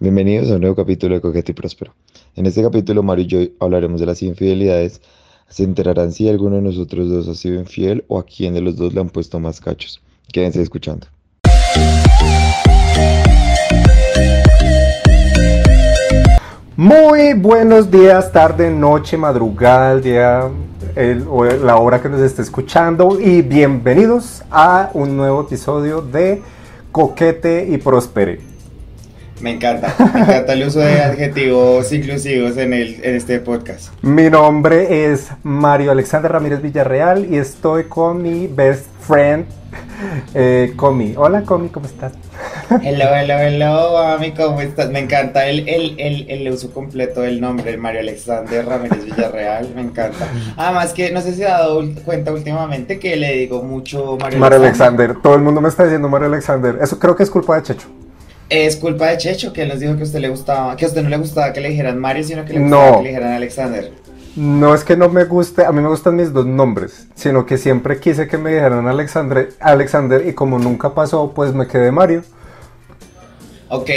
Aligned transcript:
Bienvenidos 0.00 0.48
a 0.48 0.54
un 0.54 0.60
nuevo 0.60 0.76
capítulo 0.76 1.16
de 1.16 1.20
Coquete 1.20 1.50
y 1.50 1.54
Próspero. 1.56 1.92
En 2.36 2.46
este 2.46 2.62
capítulo, 2.62 3.02
Mario 3.02 3.24
y 3.24 3.26
yo 3.26 3.40
hablaremos 3.58 3.98
de 3.98 4.06
las 4.06 4.22
infidelidades. 4.22 5.00
Se 5.48 5.64
enterarán 5.64 6.12
si 6.12 6.28
alguno 6.28 6.54
de 6.54 6.62
nosotros 6.62 7.08
dos 7.10 7.26
ha 7.26 7.34
sido 7.34 7.58
infiel 7.58 8.04
o 8.06 8.20
a 8.20 8.24
quién 8.24 8.54
de 8.54 8.60
los 8.60 8.76
dos 8.76 8.94
le 8.94 9.00
han 9.00 9.08
puesto 9.08 9.40
más 9.40 9.60
cachos. 9.60 10.00
Quédense 10.32 10.62
escuchando. 10.62 11.08
Muy 16.76 17.34
buenos 17.34 17.90
días, 17.90 18.30
tarde, 18.30 18.70
noche, 18.70 19.16
madrugada, 19.16 19.96
día, 19.96 20.48
la 20.94 21.76
hora 21.76 22.00
que 22.00 22.08
nos 22.08 22.20
esté 22.20 22.42
escuchando 22.42 23.18
y 23.18 23.42
bienvenidos 23.42 24.44
a 24.48 24.92
un 24.94 25.16
nuevo 25.16 25.40
episodio 25.40 26.02
de 26.02 26.40
Coquete 26.92 27.66
y 27.68 27.78
Prospere. 27.78 28.57
Me 29.40 29.52
encanta, 29.52 29.94
me 30.14 30.20
encanta 30.20 30.52
el 30.52 30.66
uso 30.66 30.80
de 30.80 31.00
adjetivos 31.02 31.92
inclusivos 31.92 32.56
en, 32.56 32.72
el, 32.72 33.00
en 33.04 33.14
este 33.14 33.38
podcast. 33.38 33.92
Mi 34.02 34.28
nombre 34.28 35.12
es 35.12 35.28
Mario 35.44 35.92
Alexander 35.92 36.32
Ramírez 36.32 36.60
Villarreal 36.60 37.32
y 37.32 37.36
estoy 37.36 37.84
con 37.84 38.20
mi 38.20 38.48
best 38.48 38.86
friend, 39.00 39.46
eh, 40.34 40.72
Comi. 40.74 41.14
Hola 41.16 41.42
Comi, 41.42 41.68
¿cómo 41.68 41.86
estás? 41.86 42.14
Hello, 42.82 43.04
hello, 43.14 43.38
hello, 43.38 43.92
mami, 44.02 44.32
¿cómo 44.32 44.60
estás? 44.60 44.90
Me 44.90 44.98
encanta 44.98 45.46
el, 45.46 45.68
el, 45.68 45.94
el, 46.00 46.26
el 46.28 46.52
uso 46.52 46.72
completo 46.72 47.20
del 47.20 47.40
nombre, 47.40 47.76
Mario 47.76 48.00
Alexander 48.00 48.66
Ramírez 48.66 49.04
Villarreal, 49.04 49.68
me 49.72 49.82
encanta. 49.82 50.26
Además 50.56 50.92
que 50.92 51.12
no 51.12 51.20
sé 51.20 51.34
si 51.34 51.44
ha 51.44 51.58
dado 51.58 51.84
cuenta 52.04 52.32
últimamente 52.32 52.98
que 52.98 53.14
le 53.14 53.36
digo 53.36 53.62
mucho 53.62 54.18
Mario, 54.20 54.40
Mario 54.40 54.58
Alexander, 54.58 55.14
todo 55.22 55.36
el 55.36 55.42
mundo 55.42 55.60
me 55.60 55.68
está 55.68 55.84
diciendo 55.84 56.08
Mario 56.08 56.26
Alexander. 56.26 56.76
Eso 56.80 56.98
creo 56.98 57.14
que 57.14 57.22
es 57.22 57.30
culpa 57.30 57.54
de 57.54 57.62
Checho. 57.62 57.88
Es 58.48 58.76
culpa 58.76 59.08
de 59.08 59.18
Checho 59.18 59.52
que 59.52 59.66
nos 59.66 59.78
dijo 59.80 59.94
que 59.96 60.02
a 60.02 60.04
usted 60.04 60.20
le 60.20 60.28
gustaba, 60.30 60.74
que 60.76 60.84
a 60.84 60.88
usted 60.88 61.02
no 61.02 61.08
le 61.10 61.18
gustaba 61.18 61.52
que 61.52 61.60
le 61.60 61.68
dijeran 61.68 61.98
Mario, 61.98 62.24
sino 62.24 62.44
que 62.44 62.54
le 62.54 62.60
No. 62.60 62.76
gustaba 62.76 62.96
que 62.98 63.02
le 63.02 63.08
dijeran 63.10 63.32
Alexander. 63.32 63.92
No 64.36 64.74
es 64.74 64.84
que 64.84 64.96
no 64.96 65.08
me 65.08 65.24
guste, 65.24 65.64
a 65.66 65.72
mí 65.72 65.80
me 65.82 65.88
gustan 65.88 66.16
mis 66.16 66.32
dos 66.32 66.46
nombres, 66.46 67.08
sino 67.14 67.44
que 67.44 67.58
siempre 67.58 67.98
quise 67.98 68.28
que 68.28 68.38
me 68.38 68.52
dijeran 68.54 68.86
Alexander, 68.86 69.50
Alexander 69.60 70.26
y 70.26 70.32
como 70.32 70.58
nunca 70.58 70.94
pasó, 70.94 71.32
pues 71.34 71.52
me 71.52 71.66
quedé 71.66 71.90
Mario. 71.90 72.22
Ok, 73.68 73.90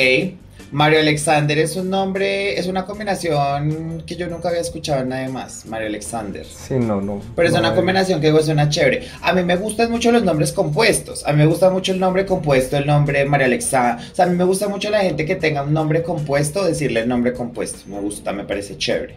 Mario 0.71 0.99
Alexander 0.99 1.59
es 1.59 1.75
un 1.75 1.89
nombre, 1.89 2.57
es 2.57 2.67
una 2.67 2.85
combinación 2.85 4.03
que 4.05 4.15
yo 4.15 4.27
nunca 4.27 4.47
había 4.49 4.61
escuchado 4.61 5.01
en 5.01 5.09
nadie 5.09 5.27
más, 5.27 5.65
Mario 5.65 5.87
Alexander. 5.87 6.45
Sí, 6.45 6.75
no, 6.75 7.01
no. 7.01 7.21
Pero 7.35 7.47
es 7.49 7.53
no, 7.53 7.59
una 7.59 7.75
combinación 7.75 8.21
que 8.21 8.27
digo, 8.27 8.39
suena 8.41 8.69
chévere. 8.69 9.05
A 9.21 9.33
mí 9.33 9.43
me 9.43 9.57
gustan 9.57 9.91
mucho 9.91 10.11
los 10.13 10.23
nombres 10.23 10.53
compuestos. 10.53 11.25
A 11.27 11.33
mí 11.33 11.39
me 11.39 11.45
gusta 11.45 11.69
mucho 11.69 11.91
el 11.91 11.99
nombre 11.99 12.25
compuesto, 12.25 12.77
el 12.77 12.87
nombre 12.87 13.25
María 13.25 13.47
Alexa. 13.47 13.99
O 14.11 14.15
sea, 14.15 14.25
a 14.25 14.27
mí 14.29 14.35
me 14.37 14.45
gusta 14.45 14.69
mucho 14.69 14.89
la 14.89 15.01
gente 15.01 15.25
que 15.25 15.35
tenga 15.35 15.63
un 15.63 15.73
nombre 15.73 16.03
compuesto, 16.03 16.63
decirle 16.63 17.01
el 17.01 17.09
nombre 17.09 17.33
compuesto. 17.33 17.79
Me 17.87 17.99
gusta, 17.99 18.31
me 18.31 18.45
parece 18.45 18.77
chévere. 18.77 19.15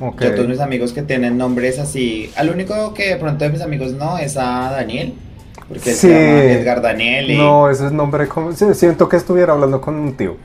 ok. 0.00 0.22
Yo 0.22 0.34
todos 0.34 0.48
mis 0.48 0.60
amigos 0.60 0.94
que 0.94 1.02
tienen 1.02 1.36
nombres 1.36 1.78
así. 1.78 2.30
Al 2.36 2.48
único 2.48 2.94
que 2.94 3.08
de 3.10 3.16
pronto 3.16 3.44
de 3.44 3.50
mis 3.50 3.60
amigos 3.60 3.92
no 3.92 4.16
es 4.16 4.38
a 4.38 4.70
Daniel. 4.70 5.12
Porque 5.68 5.90
Sí. 5.92 6.08
se 6.08 6.08
llama 6.08 6.42
Edgar 6.44 6.80
Daniel. 6.80 7.30
Y... 7.32 7.36
No, 7.36 7.68
ese 7.68 7.86
es 7.86 7.92
nombre 7.92 8.26
como... 8.28 8.52
sí, 8.52 8.64
Siento 8.72 9.08
que 9.10 9.16
estuviera 9.18 9.52
hablando 9.52 9.80
con 9.82 9.96
un 9.96 10.16
tío. 10.16 10.36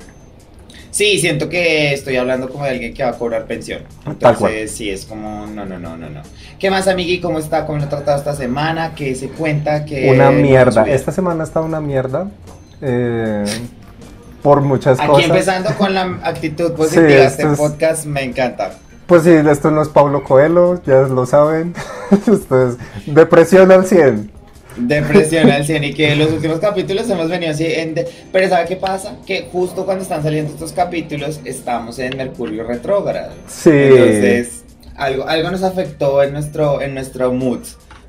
Sí, 0.91 1.19
siento 1.19 1.47
que 1.49 1.93
estoy 1.93 2.17
hablando 2.17 2.49
como 2.49 2.65
de 2.65 2.71
alguien 2.71 2.93
que 2.93 3.03
va 3.03 3.09
a 3.09 3.13
cobrar 3.17 3.45
pensión. 3.45 3.81
Entonces, 4.05 4.71
sí, 4.71 4.89
es 4.89 5.05
como, 5.05 5.47
no, 5.47 5.65
no, 5.65 5.79
no, 5.79 5.95
no, 5.97 6.09
no. 6.09 6.21
¿Qué 6.59 6.69
más, 6.69 6.87
amigui? 6.87 7.19
¿Cómo 7.21 7.39
está? 7.39 7.65
¿Cómo 7.65 7.77
lo 7.79 7.85
ha 7.85 7.89
tratado 7.89 8.17
esta 8.17 8.35
semana? 8.35 8.93
¿Qué 8.93 9.15
se 9.15 9.29
cuenta? 9.29 9.85
¿Qué 9.85 10.09
Una 10.11 10.31
mierda. 10.31 10.83
Esta 10.87 11.11
semana 11.11 11.43
está 11.45 11.61
una 11.61 11.79
mierda. 11.81 12.29
eh, 12.81 13.45
por 14.43 14.61
muchas 14.61 14.99
Aquí 14.99 15.07
cosas. 15.07 15.25
empezando 15.25 15.69
con 15.77 15.93
la 15.93 16.19
actitud 16.23 16.73
positiva 16.75 17.07
Sí, 17.09 17.13
este 17.13 17.43
es- 17.51 17.57
podcast, 17.57 18.05
me 18.05 18.23
encanta. 18.23 18.71
Pues 19.05 19.23
sí, 19.23 19.29
esto 19.31 19.71
no 19.71 19.81
es 19.81 19.89
Pablo 19.89 20.23
Coelho, 20.23 20.81
ya 20.85 21.01
lo 21.01 21.25
saben. 21.25 21.73
Esto 22.11 22.69
es 22.69 22.77
depresión 23.05 23.69
al 23.71 23.85
100. 23.85 24.31
Depresión 24.77 25.51
al 25.51 25.65
100 25.65 25.83
y 25.83 25.93
que 25.93 26.15
los 26.15 26.31
últimos 26.31 26.59
capítulos 26.59 27.09
hemos 27.09 27.29
venido 27.29 27.51
así 27.51 27.65
en... 27.65 27.93
de- 27.93 28.07
Pero 28.31 28.49
¿sabe 28.49 28.67
qué 28.67 28.75
pasa? 28.77 29.17
Que 29.25 29.47
justo 29.51 29.85
cuando 29.85 30.03
están 30.03 30.23
saliendo 30.23 30.53
estos 30.53 30.71
capítulos 30.71 31.39
estamos 31.45 31.99
en 31.99 32.15
Mercurio 32.17 32.63
retrógrado. 32.65 33.33
Sí. 33.47 33.69
Entonces, 33.71 34.63
algo, 34.95 35.27
algo 35.27 35.51
nos 35.51 35.63
afectó 35.63 36.23
en 36.23 36.33
nuestro, 36.33 36.81
en 36.81 36.93
nuestro 36.93 37.33
mood. 37.33 37.59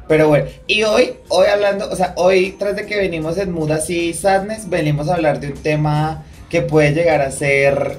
Pero 0.08 0.28
bueno, 0.28 0.44
y 0.66 0.82
hoy, 0.82 1.14
hoy 1.28 1.46
hablando, 1.46 1.88
o 1.90 1.96
sea, 1.96 2.12
hoy 2.16 2.54
tras 2.58 2.76
de 2.76 2.86
que 2.86 2.96
venimos 2.96 3.38
en 3.38 3.50
mood 3.52 3.70
así 3.70 4.12
sadness, 4.12 4.68
venimos 4.68 5.08
a 5.08 5.14
hablar 5.14 5.40
de 5.40 5.48
un 5.48 5.54
tema 5.54 6.24
que 6.50 6.60
puede 6.62 6.92
llegar 6.92 7.22
a 7.22 7.30
ser 7.30 7.96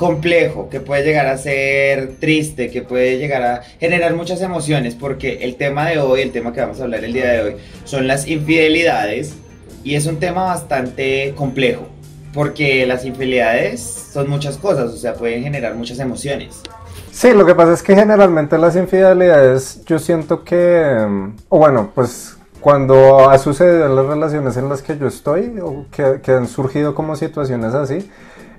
complejo, 0.00 0.70
que 0.70 0.80
puede 0.80 1.04
llegar 1.04 1.26
a 1.26 1.36
ser 1.36 2.14
triste, 2.18 2.70
que 2.70 2.80
puede 2.80 3.18
llegar 3.18 3.42
a 3.42 3.62
generar 3.78 4.14
muchas 4.14 4.40
emociones, 4.40 4.94
porque 4.94 5.40
el 5.42 5.56
tema 5.56 5.90
de 5.90 5.98
hoy, 5.98 6.22
el 6.22 6.32
tema 6.32 6.54
que 6.54 6.62
vamos 6.62 6.80
a 6.80 6.84
hablar 6.84 7.04
el 7.04 7.12
día 7.12 7.28
de 7.28 7.42
hoy, 7.42 7.56
son 7.84 8.06
las 8.06 8.26
infidelidades, 8.26 9.34
y 9.84 9.96
es 9.96 10.06
un 10.06 10.16
tema 10.16 10.44
bastante 10.44 11.34
complejo, 11.36 11.86
porque 12.32 12.86
las 12.86 13.04
infidelidades 13.04 13.82
son 14.10 14.30
muchas 14.30 14.56
cosas, 14.56 14.90
o 14.90 14.96
sea, 14.96 15.12
pueden 15.12 15.42
generar 15.42 15.74
muchas 15.74 15.98
emociones. 15.98 16.62
Sí, 17.12 17.34
lo 17.34 17.44
que 17.44 17.54
pasa 17.54 17.74
es 17.74 17.82
que 17.82 17.94
generalmente 17.94 18.56
las 18.56 18.76
infidelidades, 18.76 19.84
yo 19.84 19.98
siento 19.98 20.44
que, 20.44 20.96
o 21.50 21.58
bueno, 21.58 21.90
pues 21.94 22.38
cuando 22.62 23.28
ha 23.28 23.36
sucedido 23.36 23.84
en 23.84 23.96
las 23.96 24.06
relaciones 24.06 24.56
en 24.56 24.70
las 24.70 24.80
que 24.80 24.96
yo 24.96 25.06
estoy, 25.06 25.58
o 25.62 25.84
que, 25.90 26.20
que 26.22 26.32
han 26.32 26.48
surgido 26.48 26.94
como 26.94 27.16
situaciones 27.16 27.74
así, 27.74 28.08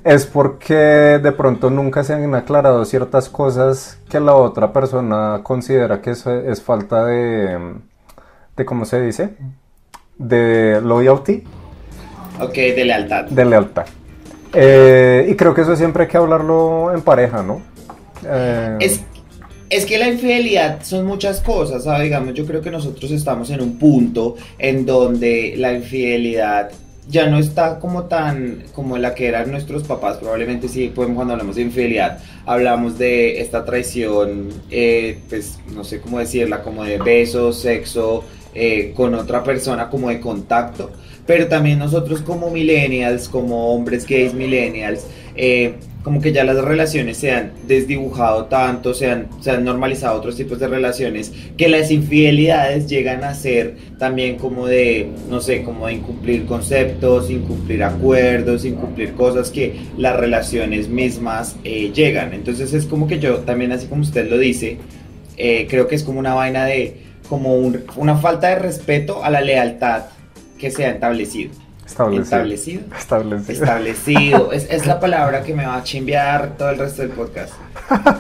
es 0.04 0.26
porque 0.26 0.74
de 0.76 1.32
pronto 1.32 1.70
nunca 1.70 2.04
se 2.04 2.14
han 2.14 2.34
aclarado 2.36 2.86
ciertas 2.86 3.30
cosas 3.30 4.00
que 4.10 4.20
la 4.20 4.36
otra 4.36 4.74
persona 4.74 5.42
considera 5.44 6.02
que 6.02 6.12
es, 6.12 6.26
es 6.28 6.62
falta 6.64 7.06
de, 7.06 7.76
de, 8.58 8.66
¿cómo 8.66 8.86
se 8.86 9.02
dice? 9.02 9.38
De 10.18 10.82
loyalty, 10.82 11.44
Ok, 12.38 12.56
de 12.56 12.84
lealtad. 12.86 13.26
de 13.30 13.46
lealtad. 13.46 13.88
Eh, 14.54 15.28
y 15.30 15.36
creo 15.36 15.54
que 15.54 15.62
eso 15.62 15.76
siempre 15.76 16.04
hay 16.04 16.10
que 16.10 16.18
hablarlo 16.18 16.94
en 16.94 17.04
pareja, 17.04 17.44
¿no? 17.44 17.70
Eh, 18.24 18.80
Es, 18.80 19.08
es 19.70 19.86
que 19.86 19.98
la 19.98 20.10
infidelidad 20.10 20.84
son 20.84 21.06
muchas 21.06 21.42
cosas, 21.42 21.84
¿sabes? 21.86 22.04
Digamos, 22.04 22.34
yo 22.34 22.46
creo 22.46 22.62
que 22.62 22.72
nosotros 22.72 23.12
estamos 23.12 23.50
en 23.52 23.62
un 23.62 23.78
punto 23.80 24.36
en 24.58 24.86
donde 24.86 25.56
la 25.58 25.74
infidelidad 25.74 26.72
ya 27.10 27.28
no 27.28 27.40
está 27.40 27.80
como 27.80 28.04
tan 28.04 28.64
como 28.74 28.98
la 28.98 29.16
que 29.16 29.28
eran 29.28 29.52
nuestros 29.52 29.84
papás, 29.84 30.18
probablemente 30.18 30.68
sí, 30.68 30.92
pues 30.94 31.10
cuando 31.14 31.34
hablamos 31.34 31.56
de 31.56 31.64
infidelidad, 31.64 32.20
hablamos 32.46 32.98
de 32.98 33.42
esta 33.42 33.66
traición, 33.66 34.50
eh, 34.70 35.20
pues 35.30 35.60
no 35.74 35.84
sé 35.84 36.00
cómo 36.00 36.20
decirla, 36.20 36.62
como 36.62 36.84
de 36.84 36.98
besos, 36.98 37.60
sexo, 37.60 38.24
eh, 38.54 38.94
con 38.96 39.14
otra 39.16 39.44
persona, 39.44 39.90
como 39.90 40.10
de 40.10 40.20
contacto, 40.20 40.92
pero 41.26 41.48
también 41.48 41.80
nosotros 41.80 42.22
como 42.22 42.50
millennials, 42.50 43.28
como 43.28 43.74
hombres 43.74 44.06
gays 44.06 44.34
millennials, 44.34 45.06
eh, 45.36 45.76
como 46.04 46.20
que 46.20 46.32
ya 46.32 46.44
las 46.44 46.58
relaciones 46.64 47.18
se 47.18 47.32
han 47.32 47.52
desdibujado 47.68 48.46
tanto, 48.46 48.94
se 48.94 49.12
han, 49.12 49.28
se 49.40 49.52
han 49.52 49.64
normalizado 49.64 50.18
otros 50.18 50.36
tipos 50.36 50.60
de 50.60 50.68
relaciones, 50.68 51.32
que 51.58 51.70
las 51.70 51.92
infidelidades 51.92 52.88
llegan 52.88 53.24
a 53.24 53.36
ser 53.36 53.76
también 54.00 54.38
como 54.38 54.66
de, 54.66 55.10
no 55.30 55.42
sé, 55.42 55.62
como 55.64 55.86
de 55.88 55.94
incumplir 55.94 56.46
conceptos, 56.46 57.30
incumplir 57.30 57.84
acuerdos, 57.84 58.66
incumplir 58.66 59.14
cosas 59.14 59.52
que 59.52 59.76
las 59.98 60.16
relaciones 60.16 60.88
mismas 60.90 61.56
eh, 61.64 61.92
llegan. 61.94 62.34
Entonces 62.34 62.74
es 62.74 62.86
como 62.86 63.08
que 63.08 63.20
yo 63.20 63.38
también, 63.40 63.72
así 63.72 63.86
como 63.88 64.02
usted 64.02 64.28
lo 64.30 64.38
dice, 64.40 64.78
eh, 65.38 65.68
creo 65.70 65.88
que 65.88 65.96
es 65.96 66.04
como 66.04 66.20
una 66.20 66.34
vaina 66.34 66.66
de, 66.66 66.98
como 67.30 67.56
un- 67.56 67.84
una 67.96 68.18
falta 68.18 68.50
de 68.50 68.56
respeto 68.56 69.24
a 69.24 69.30
la 69.30 69.42
lealtad 69.42 70.06
que 70.58 70.72
se 70.72 70.86
ha 70.86 70.92
establecido. 70.92 71.52
Establecido. 71.92 72.82
Establecido. 72.98 73.54
Establecido. 73.54 74.52
Es, 74.52 74.68
es 74.70 74.86
la 74.88 75.00
palabra 75.02 75.44
que 75.44 75.54
me 75.54 75.66
va 75.66 75.78
a 75.78 75.84
chimbear 75.84 76.58
todo 76.58 76.70
el 76.70 76.78
resto 76.80 77.02
del 77.02 77.12
podcast. 77.12 77.54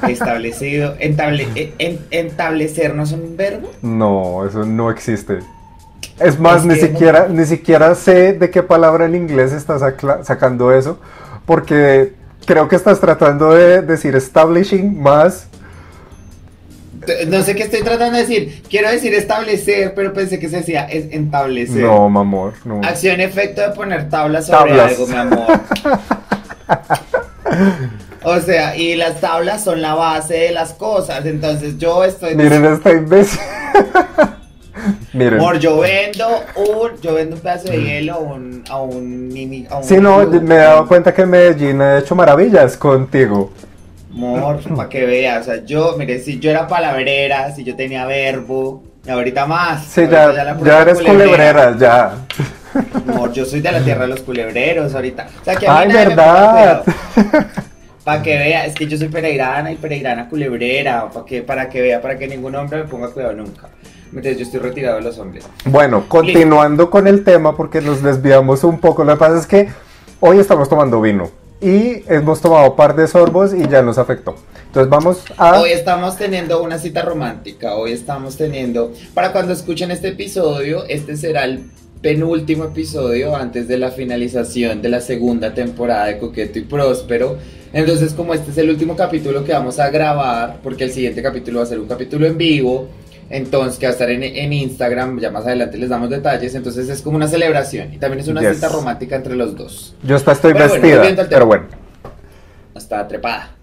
Establecido, 0.07 0.95
entable, 1.00 1.47
en- 1.56 1.73
en- 1.79 2.00
establecer 2.27 2.95
no 2.95 3.03
es 3.03 3.12
un 3.12 3.35
verbo. 3.38 3.69
No, 3.81 4.45
eso 4.45 4.65
no 4.65 4.89
existe. 4.89 5.39
Es 6.19 6.39
más, 6.39 6.57
Es 6.62 6.65
ni 6.65 6.75
siquiera, 6.75 7.27
ni 7.27 7.45
siquiera 7.45 7.95
sé 7.95 8.33
de 8.33 8.50
qué 8.50 8.62
palabra 8.63 9.06
en 9.06 9.15
inglés 9.15 9.51
estás 9.53 9.81
sacando 10.24 10.71
eso, 10.71 11.00
porque 11.45 12.13
creo 12.45 12.67
que 12.67 12.75
estás 12.75 13.00
tratando 13.00 13.51
de 13.53 13.81
decir 13.81 14.15
establishing 14.15 15.01
más. 15.01 15.47
No 17.27 17.41
sé 17.41 17.55
qué 17.55 17.63
estoy 17.63 17.81
tratando 17.81 18.17
de 18.17 18.25
decir. 18.25 18.63
Quiero 18.69 18.89
decir 18.89 19.13
establecer, 19.13 19.93
pero 19.95 20.13
pensé 20.13 20.39
que 20.39 20.49
se 20.49 20.57
decía 20.57 20.85
es 20.85 21.05
establecer. 21.11 21.83
No, 21.83 22.09
mamor, 22.09 22.53
no. 22.65 22.81
Acción 22.83 23.21
efecto 23.21 23.61
de 23.61 23.69
poner 23.69 24.09
tablas 24.09 24.47
sobre 24.47 24.59
Tablas. 24.59 24.91
algo, 24.91 25.07
mi 25.07 25.15
amor. 25.15 25.47
O 28.23 28.39
sea, 28.39 28.75
y 28.75 28.95
las 28.95 29.19
tablas 29.19 29.63
son 29.63 29.81
la 29.81 29.95
base 29.95 30.35
de 30.35 30.51
las 30.51 30.73
cosas. 30.73 31.25
Entonces 31.25 31.77
yo 31.77 32.03
estoy 32.03 32.35
Miren 32.35 32.65
esta 32.65 32.91
imbécil. 32.91 33.39
Miren. 35.13 35.39
Amor, 35.39 35.59
yo 35.59 35.79
vendo 35.79 36.27
un, 36.55 37.01
yo 37.01 37.15
vendo 37.15 37.35
un 37.35 37.41
pedazo 37.41 37.69
de 37.69 37.83
hielo 37.83 38.13
a 38.13 38.19
un, 38.19 38.63
a 38.69 38.81
un 38.81 39.67
a 39.69 39.77
un 39.77 39.83
Sí, 39.83 39.97
no, 39.97 40.25
me 40.27 40.55
he 40.55 40.59
dado 40.59 40.88
cuenta 40.88 41.13
que 41.13 41.25
Medellín 41.25 41.81
ha 41.81 41.97
hecho 41.97 42.15
maravillas 42.15 42.77
contigo. 42.77 43.51
Amor, 44.13 44.60
para 44.75 44.90
que 44.90 45.06
veas, 45.06 45.42
o 45.42 45.52
sea, 45.52 45.66
yo, 45.66 45.96
mire, 45.98 46.19
si 46.19 46.40
yo 46.40 46.52
era 46.52 46.68
palabrera, 46.68 47.54
si 47.56 47.63
yo 47.63 47.75
tenía 47.75 48.06
verbo, 48.06 48.84
y 49.06 49.10
ahorita 49.10 49.46
más. 49.46 49.86
Sí, 49.86 50.02
ahorita 50.02 50.34
ya, 50.34 50.58
ya, 50.63 50.81
eres 50.81 51.02
culebrera, 51.02 51.78
ya. 51.78 52.13
Amor, 53.08 53.31
yo 53.31 53.46
soy 53.46 53.62
de 53.62 53.72
la 53.72 53.81
tierra 53.81 54.02
de 54.02 54.10
los 54.10 54.22
culebreros 54.22 54.94
ahorita. 54.94 55.28
O 55.42 55.46
sea, 55.46 55.56
que 55.56 55.68
a 55.68 55.72
mí 55.72 55.78
Ay, 55.80 55.92
verdad. 55.94 56.84
Para 58.04 58.22
que 58.22 58.36
vea, 58.36 58.66
es 58.66 58.74
que 58.74 58.88
yo 58.88 58.98
soy 58.98 59.10
pereirana 59.10 59.72
y 59.72 59.75
pereirana 59.75 60.28
culebrera, 60.28 61.08
para 61.10 61.25
que, 61.25 61.42
para 61.44 61.69
que 61.69 61.81
vea, 61.81 62.02
para 62.02 62.18
que 62.18 62.28
ningún 62.28 62.56
hombre 62.56 62.80
me 62.80 62.90
ponga 62.90 63.10
cuidado 63.10 63.34
nunca. 63.34 63.69
Entonces 64.08 64.38
yo 64.38 64.44
estoy 64.44 64.60
retirado 64.60 64.98
de 64.98 65.04
los 65.04 65.18
hombres. 65.19 65.48
Bueno, 65.66 66.06
continuando 66.08 66.90
con 66.90 67.08
el 67.08 67.24
tema, 67.24 67.56
porque 67.56 67.80
nos 67.80 68.02
desviamos 68.04 68.63
un 68.63 68.80
poco. 68.80 69.04
Lo 69.04 69.13
que 69.13 69.19
pasa 69.19 69.38
es 69.38 69.48
que 69.48 69.69
hoy 70.19 70.40
estamos 70.40 70.68
tomando 70.68 71.00
vino 71.00 71.40
y 71.62 72.04
hemos 72.08 72.42
tomado 72.42 72.75
par 72.75 72.96
de 72.96 73.08
sorbos 73.08 73.54
y 73.54 73.68
ya 73.69 73.81
nos 73.81 73.98
afectó. 73.98 74.36
Entonces 74.66 74.90
vamos 74.90 75.24
a. 75.38 75.62
Hoy 75.62 75.69
estamos 75.72 76.18
teniendo 76.18 76.63
una 76.63 76.80
cita 76.80 77.04
romántica, 77.04 77.75
hoy 77.75 77.92
estamos 77.92 78.36
teniendo, 78.36 78.92
para 79.13 79.31
cuando 79.31 79.54
escuchen 79.54 79.92
este 79.92 80.10
episodio, 80.10 80.86
este 80.88 81.16
será 81.16 81.46
el 81.46 81.69
penúltimo 82.02 82.63
episodio 82.66 83.36
antes 83.36 83.68
de 83.68 83.78
la 83.78 83.92
finalización 83.92 84.81
de 84.81 84.90
la 84.90 85.02
segunda 85.02 85.54
temporada 85.54 86.08
de 86.08 86.18
Coqueto 86.18 86.58
y 86.58 86.63
Próspero. 86.63 87.38
Entonces, 87.74 88.13
como 88.13 88.34
este 88.34 88.52
es 88.52 88.58
el 88.58 88.69
último 88.69 88.96
capítulo 88.96 89.46
que 89.46 89.54
vamos 89.54 89.80
a 89.80 89.90
grabar, 89.90 90.60
porque 90.63 90.86
el 90.86 90.92
siguiente 90.92 91.22
capítulo 91.22 91.60
va 91.60 91.63
a 91.66 91.68
ser 91.68 91.80
un 91.80 91.88
capítulo 91.88 92.25
en 92.25 92.38
vivo, 92.38 92.90
entonces 93.31 93.80
que 93.80 93.86
va 93.86 93.89
a 93.92 93.94
estar 93.94 94.10
en, 94.10 94.24
en 94.24 94.54
Instagram, 94.54 95.19
ya 95.19 95.31
más 95.31 95.45
adelante 95.45 95.78
les 95.78 95.89
damos 95.89 96.10
detalles, 96.10 96.54
entonces 96.56 96.89
es 96.89 97.01
como 97.01 97.18
una 97.18 97.28
celebración 97.28 97.94
y 97.94 97.98
también 97.98 98.19
es 98.22 98.28
una 98.28 98.42
Yes. 98.42 98.56
cita 98.56 98.69
romántica 98.69 99.16
entre 99.16 99.36
los 99.36 99.56
dos. 99.56 99.95
Yo 100.04 100.16
hasta 100.16 100.33
estoy 100.33 100.54
Pero 100.54 100.68
bueno, 100.69 100.81
vestida, 100.83 101.16
tema. 101.16 101.28
pero 101.30 101.45
bueno. 101.45 101.66
Hasta 102.75 103.07
trepada. 103.07 103.56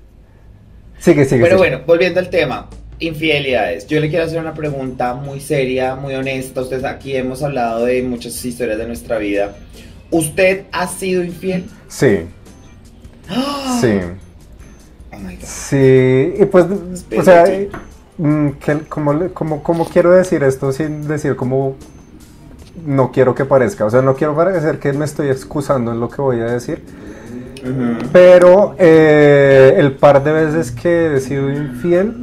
Sigue, 0.99 1.25
sigue. 1.25 1.43
Pero 1.43 1.59
sigue. 1.59 1.70
bueno, 1.70 1.85
volviendo 1.87 2.20
al 2.20 2.29
tema, 2.31 2.69
infidelidades. 2.99 3.87
Yo 3.87 4.00
le 4.00 4.09
quiero 4.09 4.25
hacer 4.25 4.41
una 4.41 4.55
pregunta 4.55 5.15
muy 5.15 5.41
seria, 5.41 5.94
muy 5.94 6.14
honesta. 6.14 6.61
Ustedes 6.62 6.85
aquí 6.85 7.17
hemos 7.17 7.43
hablado 7.43 7.85
de 7.85 8.03
muchas 8.03 8.44
historias 8.44 8.79
de 8.79 8.87
nuestra 8.87 9.19
vida. 9.19 9.55
¿Usted 10.11 10.64
ha 10.73 10.87
sido 10.88 11.23
infiel? 11.23 11.64
Sí, 11.88 12.21
sí. 13.81 13.99
Oh 15.12 15.19
my 15.19 15.35
God. 15.37 15.43
Sí, 15.44 16.32
y 16.41 16.44
pues, 16.47 16.67
o 17.17 17.23
sea, 17.23 17.44
que- 18.19 18.81
¿cómo, 18.88 19.12
le- 19.15 19.31
cómo- 19.32 19.62
cómo 19.62 19.87
quiero 19.87 20.11
decir 20.11 20.43
esto 20.43 20.73
sin 20.73 21.06
decir 21.09 21.37
como 21.37 21.76
no 22.85 23.11
quiero 23.12 23.35
que 23.35 23.44
parezca? 23.44 23.85
O 23.85 23.91
sea, 23.91 24.03
no 24.03 24.15
quiero 24.15 24.35
parecer 24.35 24.79
que 24.79 24.93
me 24.93 25.05
estoy 25.05 25.29
excusando 25.29 25.93
en 25.93 26.00
lo 26.00 26.09
que 26.09 26.20
voy 26.23 26.41
a 26.41 26.47
decir, 26.47 26.82
pero 28.12 28.75
eh, 28.79 29.75
el 29.76 29.93
par 29.97 30.23
de 30.23 30.32
veces 30.32 30.70
que 30.70 31.17
he 31.17 31.20
sido 31.20 31.50
infiel 31.50 32.15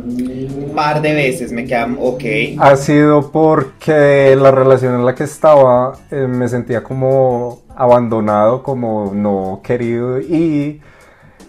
Un 0.58 0.72
par 0.76 1.02
de 1.02 1.14
veces 1.14 1.52
me 1.52 1.66
quedan, 1.66 1.98
ok. 2.00 2.24
ha 2.58 2.76
sido 2.78 3.32
porque 3.32 4.36
la 4.40 4.52
relación 4.52 4.96
en 4.96 5.06
la 5.06 5.14
que 5.14 5.26
estaba 5.26 5.94
eh, 6.12 6.26
me 6.28 6.48
sentía 6.48 6.84
como 6.84 7.60
abandonado, 7.76 8.64
como 8.64 9.12
no 9.14 9.60
querido 9.64 10.20
y 10.20 10.82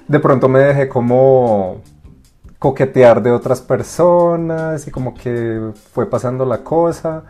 de 0.09 0.21
pronto 0.21 0.49
me 0.49 0.61
dejé 0.61 0.89
como 0.89 1.81
coquetear 2.59 3.23
de 3.23 3.31
otras 3.33 3.61
personas 3.61 4.87
y 4.87 4.91
como 4.91 5.15
que 5.15 5.71
fue 5.93 6.09
pasando 6.09 6.45
la 6.45 6.59
cosa. 6.59 7.25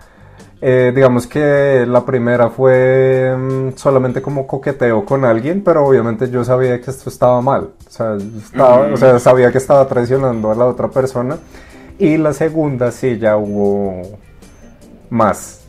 Eh, 0.61 0.91
digamos 0.95 1.27
que 1.27 1.85
la 1.87 2.05
primera 2.07 2.49
fue 2.49 3.35
mm, 3.37 3.77
solamente 3.77 4.23
como 4.23 4.47
coqueteo 4.47 5.05
con 5.05 5.25
alguien, 5.25 5.63
pero 5.63 5.85
obviamente 5.87 6.31
yo 6.31 6.45
sabía 6.45 6.81
que 6.81 6.91
esto 6.91 7.11
estaba 7.11 7.41
mal. 7.43 7.71
O 7.87 7.91
sea, 7.91 8.15
estaba- 8.17 8.85
Ujú. 8.87 8.95
o 8.95 8.97
sea, 8.97 9.19
sabía 9.19 9.53
que 9.53 9.59
estaba 9.59 9.87
traicionando 9.87 10.51
a 10.51 10.55
la 10.55 10.65
otra 10.67 10.89
persona. 10.89 11.37
Y 11.99 12.17
la 12.19 12.33
segunda 12.33 12.91
sí 12.91 13.19
ya 13.19 13.37
hubo 13.37 14.03
más. 15.11 15.61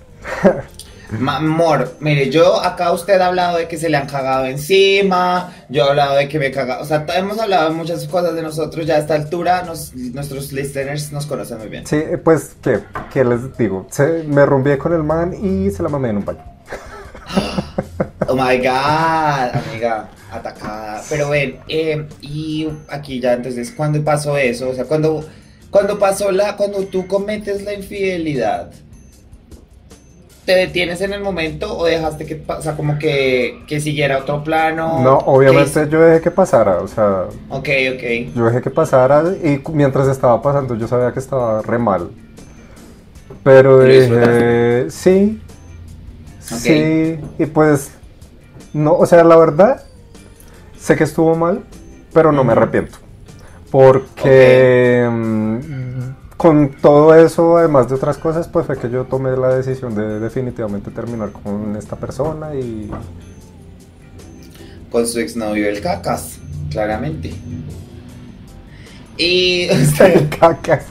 Amor, 1.25 1.95
mire, 2.01 2.30
yo 2.30 2.62
acá 2.62 2.92
usted 2.92 3.19
ha 3.21 3.27
hablado 3.27 3.57
de 3.57 3.68
que 3.68 3.77
se 3.77 3.88
le 3.89 3.95
han 3.95 4.07
cagado 4.07 4.45
encima, 4.45 5.54
yo 5.69 5.86
he 5.86 5.89
hablado 5.89 6.15
de 6.18 6.27
que 6.27 6.38
me 6.38 6.48
he 6.48 6.51
cagado, 6.51 6.81
o 6.83 6.86
sea, 6.86 7.06
hemos 7.15 7.39
hablado 7.39 7.69
de 7.69 7.75
muchas 7.75 8.06
cosas 8.07 8.36
de 8.36 8.42
nosotros, 8.42 8.86
ya 8.86 8.95
a 8.95 8.98
esta 8.98 9.15
altura 9.15 9.63
nos- 9.63 9.94
nuestros 9.95 10.51
listeners 10.51 11.12
nos 11.13 11.25
conocen 11.25 11.59
muy 11.59 11.69
bien. 11.69 11.88
Sí, 11.88 12.04
pues, 12.24 12.57
¿qué, 12.62 12.80
qué 13.13 13.24
les 13.24 13.57
digo? 13.57 13.88
Se- 13.89 14.24
me 14.24 14.45
rumbié 14.45 14.77
con 14.77 14.92
el 14.94 15.04
man 15.04 15.33
y 15.33 15.71
se 15.71 15.81
la 15.81 15.88
mamé 15.89 16.09
en 16.09 16.18
un 16.18 16.25
baño. 16.25 16.44
Oh 18.30 18.36
my 18.36 18.57
god, 18.57 19.56
amiga, 19.56 20.09
atacada. 20.30 21.01
Pero 21.09 21.30
ven, 21.30 21.59
eh, 21.69 22.06
y 22.19 22.68
aquí 22.89 23.21
ya 23.21 23.31
entonces, 23.33 23.71
¿cuándo 23.71 24.04
pasó 24.04 24.38
eso? 24.38 24.68
O 24.69 24.74
sea, 24.74 24.83
cuando, 24.83 25.24
cuando 25.71 25.98
pasó 25.98 26.30
la, 26.31 26.57
cuando 26.57 26.80
tú 26.88 27.07
cometes 27.07 27.63
la 27.63 27.74
infidelidad, 27.74 28.71
¿te 30.48 30.56
detienes 30.56 31.02
en 31.02 31.12
el 31.12 31.22
momento 31.22 31.78
o 31.78 31.84
dejaste 31.84 32.26
que, 32.26 32.42
o 32.48 32.62
sea, 32.62 32.78
como 32.78 32.98
que, 32.98 33.66
que 33.68 33.82
siguiera 33.82 34.18
otro 34.18 34.46
plano? 34.46 35.02
No, 35.04 35.18
¿Qué 35.18 35.26
obviamente 35.28 35.90
yo 35.90 36.00
dejé 36.00 36.22
que 36.22 36.32
pasara, 36.32 36.78
o 36.78 36.88
sea? 36.88 37.26
Ok, 37.50 37.68
ok. 37.94 38.34
yo 38.34 38.46
dejé 38.46 38.62
que 38.62 38.70
pasara 38.70 39.26
y 39.44 39.62
mientras 39.74 40.08
estaba 40.08 40.42
pasando 40.42 40.76
yo 40.76 40.88
sabía 40.88 41.12
que 41.12 41.20
estaba 41.20 41.62
re 41.62 41.78
mal. 41.78 42.12
Pero 43.44 43.86
¿Y 43.86 44.08
lo 44.08 44.18
dije, 44.18 44.90
sí, 44.90 45.42
sí, 46.40 47.20
y 47.38 47.46
pues, 47.48 47.92
no, 48.72 48.94
o 48.94 49.06
sea, 49.06 49.26
la 49.26 49.36
verdad, 49.36 49.84
sé 50.80 50.96
que 50.96 51.04
estuvo 51.04 51.36
mal, 51.36 51.62
pero 52.14 52.32
no 52.32 52.46
me 52.46 52.54
arrepiento. 52.54 53.00
Porque 53.70 55.10
mm, 55.12 55.58
con 56.38 56.69
todo 56.69 57.16
eso, 57.16 57.57
además 57.57 57.89
de 57.89 57.95
otras 57.95 58.18
cosas, 58.18 58.48
pues 58.48 58.68
fue 58.68 58.78
que 58.78 58.89
yo 58.89 59.06
tomé 59.06 59.36
la 59.36 59.50
decisión 59.50 59.95
de 59.95 60.19
definitivamente 60.19 60.92
terminar 60.92 61.31
con 61.31 61.75
esta 61.75 61.95
persona 61.95 62.54
y 62.54 62.89
Con 64.92 65.07
su 65.07 65.19
exnovio 65.19 65.68
el 65.68 65.81
cacas, 65.81 66.38
claramente. 66.69 67.34
Y 69.18 69.68
usted, 69.84 70.30
cacas. 70.39 70.86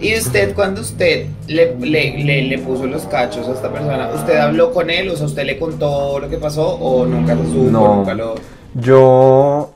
y 0.00 0.18
usted 0.18 0.52
cuando 0.52 0.80
usted 0.80 1.28
le, 1.46 1.76
le, 1.76 2.24
le, 2.24 2.42
le 2.42 2.58
puso 2.58 2.86
los 2.86 3.04
cachos 3.04 3.46
a 3.46 3.52
esta 3.52 3.72
persona, 3.72 4.10
¿usted 4.12 4.36
habló 4.36 4.72
con 4.72 4.90
él? 4.90 5.08
O 5.10 5.16
sea, 5.16 5.26
¿usted 5.26 5.44
le 5.44 5.60
contó 5.60 6.18
lo 6.18 6.28
que 6.28 6.38
pasó 6.38 6.74
o 6.74 7.06
nunca 7.06 7.36
lo 7.36 7.44
supo? 7.44 7.70
No. 7.70 7.96
Nunca 7.96 8.14
lo... 8.14 8.34
Yo 8.74 9.72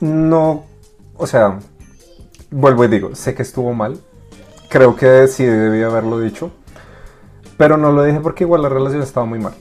no, 0.00 0.64
o 1.16 1.26
sea, 1.26 1.60
vuelvo 2.50 2.84
y 2.84 2.88
digo, 2.88 3.14
sé 3.14 3.34
que 3.34 3.42
estuvo 3.42 3.72
mal. 3.74 3.98
Creo 4.68 4.96
que 4.96 5.28
sí 5.28 5.44
debí 5.44 5.82
haberlo 5.82 6.18
dicho. 6.20 6.50
Pero 7.56 7.76
no 7.76 7.92
lo 7.92 8.02
dije 8.04 8.20
porque 8.20 8.44
igual 8.44 8.62
la 8.62 8.68
relación 8.68 9.02
estaba 9.02 9.26
muy 9.26 9.38
mal. 9.38 9.54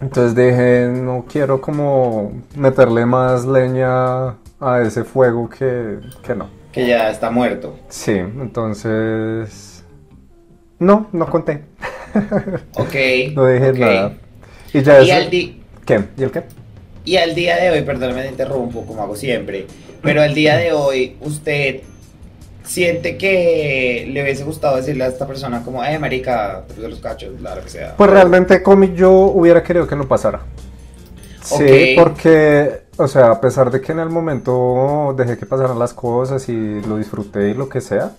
Entonces 0.00 0.34
dije, 0.34 0.88
no 0.92 1.24
quiero 1.30 1.60
como 1.60 2.32
meterle 2.56 3.06
más 3.06 3.46
leña 3.46 4.30
a 4.60 4.80
ese 4.82 5.04
fuego 5.04 5.48
que, 5.48 5.98
que 6.26 6.34
no. 6.34 6.48
Que 6.72 6.86
ya 6.86 7.10
está 7.10 7.30
muerto. 7.30 7.76
Sí, 7.88 8.12
entonces... 8.12 9.84
No, 10.78 11.08
no 11.12 11.26
conté. 11.26 11.62
Ok. 12.76 12.94
No 13.34 13.46
dije 13.46 13.72
nada. 13.74 14.12
Y 14.72 14.82
ya 14.82 15.00
Y 15.02 15.10
al, 15.10 15.30
di- 15.30 15.62
¿Qué? 15.84 16.04
¿Y 16.16 16.22
el 16.24 16.30
qué? 16.30 16.42
y 17.04 17.16
al 17.18 17.34
día 17.34 17.56
de 17.56 17.70
hoy, 17.70 17.82
perdóname 17.82 18.22
me 18.22 18.28
interrumpo 18.28 18.86
como 18.86 19.02
hago 19.02 19.14
siempre, 19.14 19.66
pero 20.00 20.22
al 20.22 20.32
día 20.32 20.56
de 20.56 20.72
hoy 20.72 21.16
usted 21.20 21.82
siente 22.64 23.16
que 23.18 24.08
le 24.10 24.22
hubiese 24.22 24.42
gustado 24.44 24.76
decirle 24.76 25.04
a 25.04 25.08
esta 25.08 25.26
persona 25.26 25.62
como, 25.62 25.84
eh, 25.84 25.98
marica, 25.98 26.64
te 26.66 26.74
puse 26.74 26.88
los 26.88 26.98
cachos, 27.00 27.40
la 27.40 27.54
lo 27.54 27.62
que 27.62 27.68
sea. 27.68 27.94
Pues 27.96 28.10
realmente 28.10 28.62
Comi 28.62 28.94
yo 28.94 29.12
hubiera 29.12 29.62
querido 29.62 29.86
que 29.86 29.96
no 29.96 30.08
pasara. 30.08 30.40
Sí, 31.42 31.94
Ok. 31.96 32.02
porque, 32.04 32.80
o 32.96 33.06
sea, 33.06 33.30
a 33.32 33.40
pesar 33.40 33.70
de 33.70 33.80
que 33.82 33.92
en 33.92 33.98
el 33.98 34.08
momento 34.08 35.14
dejé 35.16 35.36
que 35.36 35.44
pasaran 35.44 35.78
las 35.78 35.92
cosas 35.92 36.48
y 36.48 36.80
lo 36.82 36.96
disfruté 36.96 37.50
y 37.50 37.54
lo 37.54 37.68
que 37.68 37.82
sea, 37.82 38.12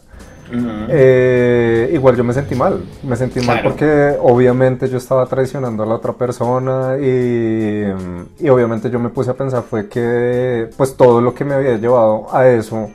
Ujú. 0.47 0.67
eh, 0.89 1.89
igual 1.91 2.15
yo 2.15 2.23
me 2.23 2.33
sentí 2.33 2.53
mal. 2.53 2.83
Me 3.01 3.15
sentí 3.15 3.39
mal 3.39 3.61
Claro. 3.61 3.69
porque 3.71 4.15
obviamente 4.21 4.87
yo 4.87 4.97
estaba 4.99 5.25
traicionando 5.25 5.81
a 5.81 5.85
la 5.87 5.95
otra 5.95 6.13
persona 6.13 6.97
y, 7.01 7.85
y 8.39 8.49
obviamente 8.49 8.91
yo 8.91 8.99
me 8.99 9.09
puse 9.09 9.31
a 9.31 9.33
pensar 9.33 9.63
fue 9.63 9.89
que 9.89 10.69
pues 10.77 10.95
todo 10.95 11.19
lo 11.19 11.33
que 11.33 11.45
me 11.45 11.55
había 11.55 11.77
llevado 11.77 12.27
a 12.31 12.47
eso 12.47 12.91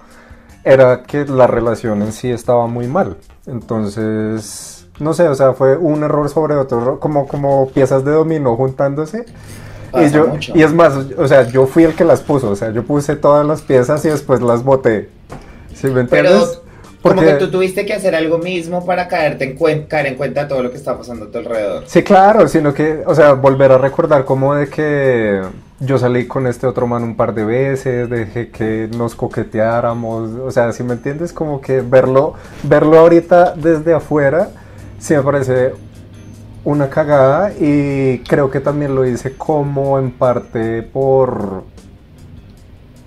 era 0.65 1.03
que 1.03 1.25
la 1.25 1.47
relación 1.47 2.03
en 2.03 2.13
sí 2.13 2.31
estaba 2.31 2.67
muy 2.67 2.87
mal. 2.87 3.17
Entonces, 3.47 4.87
no 4.99 5.15
sé, 5.15 5.29
o 5.29 5.35
sea, 5.35 5.53
fue 5.55 5.77
un 5.77 6.03
error 6.05 6.29
sobre 6.29 6.55
otro, 6.57 7.01
como, 7.01 7.27
como 7.27 7.69
piezas 7.71 8.05
de 8.05 8.13
dominó 8.13 8.57
juntándose. 8.57 9.25
Y, 9.89 9.93
Pasa 9.93 10.09
yo, 10.09 10.27
mucho. 10.29 10.53
y 10.55 10.63
es 10.63 10.73
más, 10.73 10.93
o 11.19 11.27
sea, 11.27 11.49
yo 11.49 11.67
fui 11.67 11.85
el 11.85 11.95
que 11.95 12.05
las 12.05 12.21
puso, 12.21 12.51
o 12.51 12.57
sea, 12.57 12.71
yo 12.71 12.85
puse 12.85 13.17
todas 13.17 13.45
las 13.45 13.63
piezas 13.63 14.05
y 14.05 14.09
después 14.09 14.41
las 14.41 14.63
boté. 14.63 15.09
¿Sí 15.75 15.89
me 15.89 16.05
Pero- 16.05 16.29
entiendes? 16.31 16.61
Como 17.03 17.23
que 17.23 17.33
tú 17.37 17.51
tuviste 17.51 17.87
que 17.87 17.95
hacer 17.95 18.15
algo 18.15 18.37
mismo 18.37 18.85
para 18.85 19.09
caerte 19.09 19.45
en 19.45 19.57
cuenta, 19.57 19.89
caer 19.89 20.09
en 20.09 20.15
cuenta 20.17 20.43
de 20.43 20.49
todo 20.51 20.63
lo 20.63 20.71
que 20.71 20.77
está 20.77 20.99
pasando 20.99 21.25
a 21.25 21.31
tu 21.31 21.39
alrededor. 21.39 21.85
Sí, 21.87 22.03
claro, 22.03 22.47
sino 22.47 22.75
que, 22.75 23.03
o 23.07 23.15
sea, 23.15 23.33
volver 23.33 23.73
a 23.73 23.79
recordar 23.79 24.27
como 24.27 24.55
de 24.55 24.69
que 24.69 25.41
yo 25.81 25.99
salí 25.99 26.27
con 26.27 26.47
este 26.47 26.67
otro 26.67 26.87
man 26.87 27.03
un 27.03 27.17
par 27.17 27.35
de 27.35 27.45
veces, 27.45 28.09
dejé 28.11 28.51
que 28.51 28.89
nos 28.97 29.15
coqueteáramos, 29.15 30.31
o 30.33 30.51
sea, 30.51 30.73
si 30.73 30.83
me 30.83 30.93
entiendes, 30.93 31.33
como 31.33 31.61
que 31.61 31.81
verlo, 31.81 32.35
verlo 32.63 32.99
ahorita 32.99 33.55
desde 33.57 33.95
afuera, 33.95 34.51
sí 34.99 35.15
me 35.15 35.23
parece 35.23 35.73
una 36.65 36.91
cagada 36.91 37.53
y 37.59 38.19
creo 38.29 38.51
que 38.51 38.61
también 38.61 38.95
lo 38.95 39.07
hice 39.07 39.33
como 39.33 39.99
en 39.99 40.11
parte 40.11 40.83
por 40.83 41.65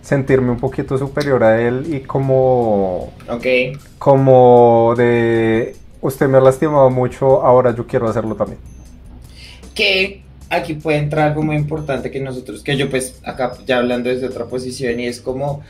sentirme 0.02 0.50
un 0.50 0.60
poquito 0.60 0.98
superior 0.98 1.44
a 1.44 1.62
él 1.62 1.94
y 1.94 2.02
como... 2.02 3.14
Ok. 3.30 3.46
Como 4.00 4.96
de... 4.98 5.76
Usted 6.02 6.28
me 6.28 6.40
ha 6.40 6.42
lastimado 6.42 6.90
mucho, 6.90 7.44
ahora 7.44 7.74
yo 7.74 7.86
quiero 7.86 8.10
hacerlo 8.10 8.36
también. 8.36 8.60
Que 9.74 10.23
aquí 10.56 10.74
puede 10.76 10.98
entrar 10.98 11.30
algo 11.30 11.44
muy 11.44 11.56
importante 11.56 12.12
que 12.12 12.20
nosotros, 12.20 12.64
que 12.64 12.78
yo 12.78 12.90
pues 12.90 13.20
acá 13.24 13.54
ya 13.66 13.78
hablando 13.78 14.10
desde 14.10 14.28
otra 14.28 14.46
posición 14.46 15.00
y 15.00 15.08
es 15.08 15.22
como... 15.22 15.64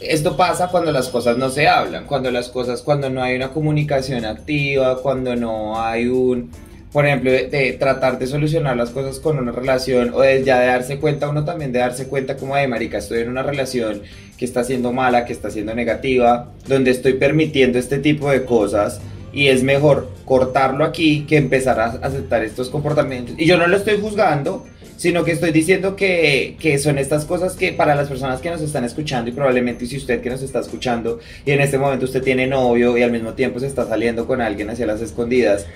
Esto 0.00 0.36
pasa 0.36 0.68
cuando 0.68 0.92
las 0.92 1.08
cosas 1.08 1.36
no 1.38 1.50
se 1.50 1.66
hablan, 1.66 2.06
cuando 2.06 2.30
las 2.30 2.50
cosas, 2.50 2.82
cuando 2.82 3.10
no 3.10 3.20
hay 3.20 3.34
una 3.34 3.48
comunicación 3.48 4.24
activa, 4.24 5.02
cuando 5.02 5.34
no 5.34 5.82
hay 5.82 6.06
un, 6.06 6.52
por 6.92 7.04
ejemplo, 7.04 7.32
de, 7.32 7.76
tratar 7.78 8.18
de 8.18 8.28
solucionar 8.28 8.76
las 8.76 8.90
cosas 8.90 9.18
con 9.18 9.38
una 9.38 9.50
relación 9.50 10.12
o 10.14 10.20
de 10.20 10.44
ya 10.44 10.60
de 10.60 10.66
darse 10.68 10.98
cuenta, 10.98 11.28
uno 11.28 11.44
también 11.44 11.72
de 11.72 11.80
darse 11.80 12.06
cuenta 12.06 12.36
como 12.36 12.54
de 12.54 12.68
marica, 12.68 12.98
estoy 12.98 13.22
en 13.22 13.28
una 13.28 13.42
relación 13.42 14.02
que 14.36 14.44
está 14.44 14.62
siendo 14.62 14.92
mala, 14.92 15.24
que 15.24 15.32
está 15.32 15.50
siendo 15.50 15.74
negativa, 15.74 16.52
donde 16.68 16.92
estoy 16.92 17.14
permitiendo 17.14 17.78
este 17.80 17.98
tipo 17.98 18.30
de 18.30 18.44
cosas 18.44 19.00
y 19.32 19.48
es 19.48 19.62
mejor 19.62 20.08
cortarlo 20.24 20.84
aquí 20.84 21.24
que 21.28 21.36
empezar 21.36 21.80
a 21.80 21.86
aceptar 21.86 22.44
estos 22.44 22.70
comportamientos. 22.70 23.34
Y 23.38 23.46
yo 23.46 23.56
no 23.56 23.66
lo 23.66 23.76
estoy 23.76 24.00
juzgando, 24.00 24.66
sino 24.96 25.24
que 25.24 25.32
estoy 25.32 25.52
diciendo 25.52 25.94
que, 25.96 26.56
que, 26.58 26.78
son 26.78 26.98
estas 26.98 27.24
cosas 27.24 27.54
que 27.54 27.72
para 27.72 27.94
las 27.94 28.08
personas 28.08 28.40
que 28.40 28.50
nos 28.50 28.60
están 28.60 28.84
escuchando 28.84 29.30
y 29.30 29.32
probablemente 29.32 29.86
si 29.86 29.96
usted 29.96 30.20
que 30.20 30.28
nos 30.28 30.42
está 30.42 30.58
escuchando 30.58 31.20
y 31.46 31.52
en 31.52 31.60
este 31.60 31.78
momento 31.78 32.04
usted 32.04 32.22
tiene 32.22 32.46
novio 32.46 32.98
y 32.98 33.02
al 33.02 33.12
mismo 33.12 33.34
tiempo 33.34 33.60
se 33.60 33.68
está 33.68 33.86
saliendo 33.86 34.26
con 34.26 34.40
alguien 34.40 34.70
hacia 34.70 34.86
las 34.86 35.00
escondidas, 35.00 35.66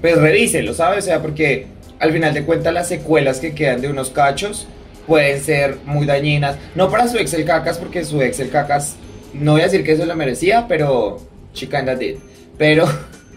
pues 0.00 0.16
revíselo, 0.16 0.72
¿sabes? 0.74 1.04
O 1.04 1.06
sea, 1.08 1.20
porque 1.20 1.66
al 1.98 2.12
final 2.12 2.34
de 2.34 2.44
cuentas 2.44 2.72
las 2.72 2.88
secuelas 2.88 3.40
que 3.40 3.54
quedan 3.54 3.80
de 3.80 3.88
unos 3.88 4.10
cachos 4.10 4.66
pueden 5.06 5.40
ser 5.40 5.76
muy 5.84 6.06
dañinas. 6.06 6.56
No 6.74 6.90
para 6.90 7.08
su 7.08 7.18
ex 7.18 7.34
el 7.34 7.44
cacas, 7.44 7.78
porque 7.78 8.04
su 8.04 8.20
ex 8.22 8.40
el 8.40 8.50
cacas, 8.50 8.96
no 9.34 9.52
voy 9.52 9.60
a 9.60 9.64
decir 9.64 9.84
que 9.84 9.92
eso 9.92 10.06
lo 10.06 10.16
merecía, 10.16 10.66
pero 10.68 11.20
she 11.54 11.68
kinda 11.68 11.94
did. 11.94 12.16
Pero... 12.58 12.86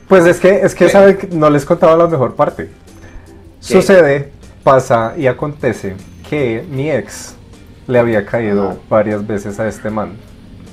Pues 0.08 0.26
es 0.26 0.40
que, 0.40 0.62
es 0.62 0.76
que, 0.76 0.88
¿sabe? 0.90 1.30
No 1.32 1.50
les 1.50 1.66
contaba 1.66 1.96
la 1.96 2.08
mejor 2.08 2.36
parte. 2.36 2.70
Sucede, 3.60 4.32
pasa 4.64 5.14
y 5.18 5.26
acontece 5.26 5.96
que 6.30 6.64
mi 6.70 6.92
ex 6.92 7.36
le 7.88 7.98
había 8.00 8.26
caído 8.26 8.80
varias 8.88 9.26
veces 9.26 9.60
a 9.60 9.68
este 9.68 9.90
man. 9.90 10.18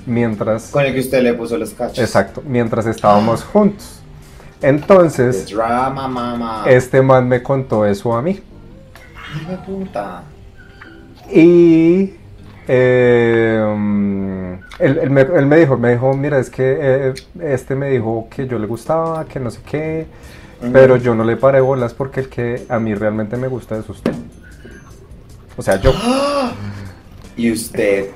Mientras... 0.05 0.71
Con 0.71 0.85
el 0.85 0.93
que 0.93 1.01
usted 1.01 1.23
le 1.23 1.33
puso 1.35 1.57
los 1.57 1.71
cachos. 1.71 1.99
Exacto, 1.99 2.43
mientras 2.47 2.85
estábamos 2.87 3.43
juntos. 3.43 4.01
Entonces, 4.61 5.53
este 6.67 7.03
man 7.03 7.27
me 7.27 7.43
contó 7.43 7.87
eso 7.87 8.15
a 8.15 8.23
mí. 8.23 8.41
Ay, 9.49 9.59
puta. 9.67 10.23
Y 11.33 12.13
eh, 12.69 14.59
él, 14.79 15.11
me, 15.11 15.57
dijo, 15.57 15.77
me 15.77 15.93
dijo, 15.93 16.15
mira, 16.15 16.39
es 16.39 16.51
que 16.51 16.79
eh, 16.81 17.15
este 17.41 17.75
me 17.75 17.91
dijo 17.91 18.29
que 18.31 18.47
yo 18.47 18.59
le 18.59 18.67
gustaba, 18.67 19.25
que 19.25 19.41
no 19.41 19.51
sé 19.51 19.61
qué, 19.65 20.07
pero 20.73 20.97
yo 20.97 21.15
no 21.15 21.25
le 21.25 21.37
paré 21.37 21.61
bolas 21.61 21.93
porque 21.95 22.21
el 22.21 22.29
que 22.29 22.67
a 22.69 22.79
mí 22.79 22.95
realmente 22.95 23.37
me 23.37 23.49
gusta 23.49 23.77
es 23.77 23.89
usted. 23.89 24.13
O 25.57 25.63
sea, 25.63 25.77
yo. 25.77 25.93
Y 27.35 27.51
usted. 27.51 28.11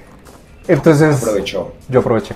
Entonces. 0.68 1.22
Aprovechó. 1.22 1.72
Yo 1.88 2.00
aproveché. 2.00 2.34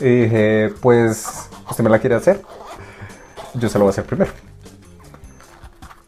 Y 0.00 0.22
dije, 0.22 0.74
pues, 0.80 1.48
¿usted 1.70 1.84
me 1.84 1.90
la 1.90 2.00
quiere 2.00 2.16
hacer? 2.16 2.42
yo 3.54 3.68
se 3.68 3.78
lo 3.78 3.84
voy 3.84 3.90
a 3.90 3.92
hacer 3.92 4.04
primero. 4.04 4.30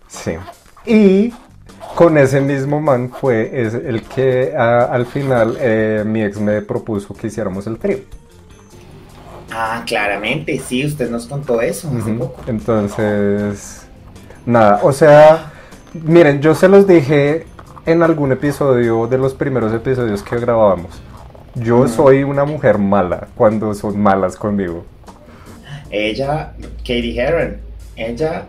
Sí. 0.08 0.32
Y 0.86 1.32
con 1.94 2.16
ese 2.18 2.40
mismo 2.40 2.80
man 2.80 3.10
fue 3.10 3.50
es 3.52 3.74
el 3.74 4.02
que 4.02 4.54
al 4.56 5.06
final 5.06 5.56
eh, 5.60 6.02
mi 6.06 6.22
ex 6.22 6.38
me 6.38 6.62
propuso 6.62 7.14
que 7.14 7.26
hiciéramos 7.26 7.66
el 7.66 7.78
trío. 7.78 7.98
Ah, 9.52 9.82
claramente, 9.84 10.58
sí, 10.58 10.86
usted 10.86 11.10
nos 11.10 11.26
contó 11.26 11.60
eso 11.60 11.90
Entonces, 12.46 13.84
nada, 14.46 14.80
o 14.82 14.92
sea, 14.92 15.50
miren, 15.92 16.40
yo 16.40 16.54
se 16.54 16.68
los 16.68 16.86
dije 16.86 17.46
en 17.84 18.02
algún 18.02 18.30
episodio 18.30 19.08
de 19.08 19.18
los 19.18 19.34
primeros 19.34 19.72
episodios 19.72 20.22
que 20.22 20.38
grabábamos. 20.38 21.02
Yo 21.56 21.88
soy 21.88 22.22
una 22.22 22.44
mujer 22.44 22.78
mala 22.78 23.26
cuando 23.34 23.74
son 23.74 23.98
malas 23.98 24.36
conmigo. 24.36 24.84
Ella, 25.90 26.52
Katie 26.78 27.20
Heron, 27.20 27.56
ella, 27.96 28.46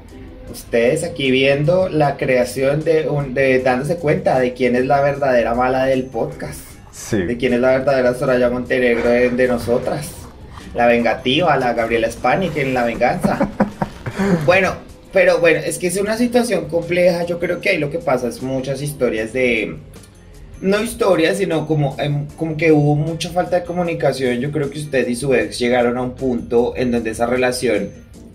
ustedes 0.52 1.04
aquí 1.04 1.32
viendo 1.32 1.90
la 1.90 2.18
creación 2.18 2.84
de, 2.84 3.08
un, 3.10 3.34
de 3.34 3.60
dándose 3.60 3.98
cuenta 3.98 4.40
de 4.40 4.54
quién 4.54 4.76
es 4.76 4.86
la 4.86 5.02
verdadera 5.02 5.56
mala 5.56 5.86
del 5.86 6.04
podcast. 6.04 6.60
Sí. 6.92 7.18
De 7.24 7.38
quién 7.38 7.54
es 7.54 7.60
la 7.60 7.72
verdadera 7.72 8.14
Soraya 8.14 8.50
Montenegro 8.50 9.10
de, 9.10 9.48
nosotras. 9.48 10.12
La 10.76 10.88
vengativa, 10.88 11.58
la 11.58 11.74
Gabriela 11.74 12.10
Spanik 12.12 12.58
en 12.58 12.74
La 12.74 12.86
Venganza. 12.86 13.50
bueno, 14.46 14.74
pero 15.12 15.40
bueno, 15.40 15.60
es 15.60 15.78
que 15.78 15.88
es 15.88 15.98
una 15.98 16.18
situación 16.18 16.68
compleja. 16.68 17.26
Yo 17.26 17.40
creo 17.40 17.60
que 17.60 17.70
ahí 17.70 17.78
lo 17.78 17.90
que 17.90 18.00
pasa 18.00 18.28
es 18.28 18.42
muchas 18.42 18.82
historias 18.82 19.34
de 19.34 19.78
no 20.62 20.82
historia, 20.82 21.34
sino 21.34 21.68
como, 21.68 21.96
em, 21.98 22.28
como 22.38 22.56
que 22.56 22.72
hubo 22.72 22.96
mucha 22.96 23.30
falta 23.30 23.60
de 23.60 23.66
comunicación. 23.66 24.40
Yo 24.40 24.52
creo 24.52 24.70
que 24.70 24.80
usted 24.80 25.08
y 25.08 25.16
su 25.16 25.34
ex 25.34 25.58
llegaron 25.60 25.98
a 25.98 26.02
un 26.04 26.12
punto 26.12 26.74
en 26.76 26.92
donde 26.92 27.10
esa 27.10 27.26
relación 27.26 27.90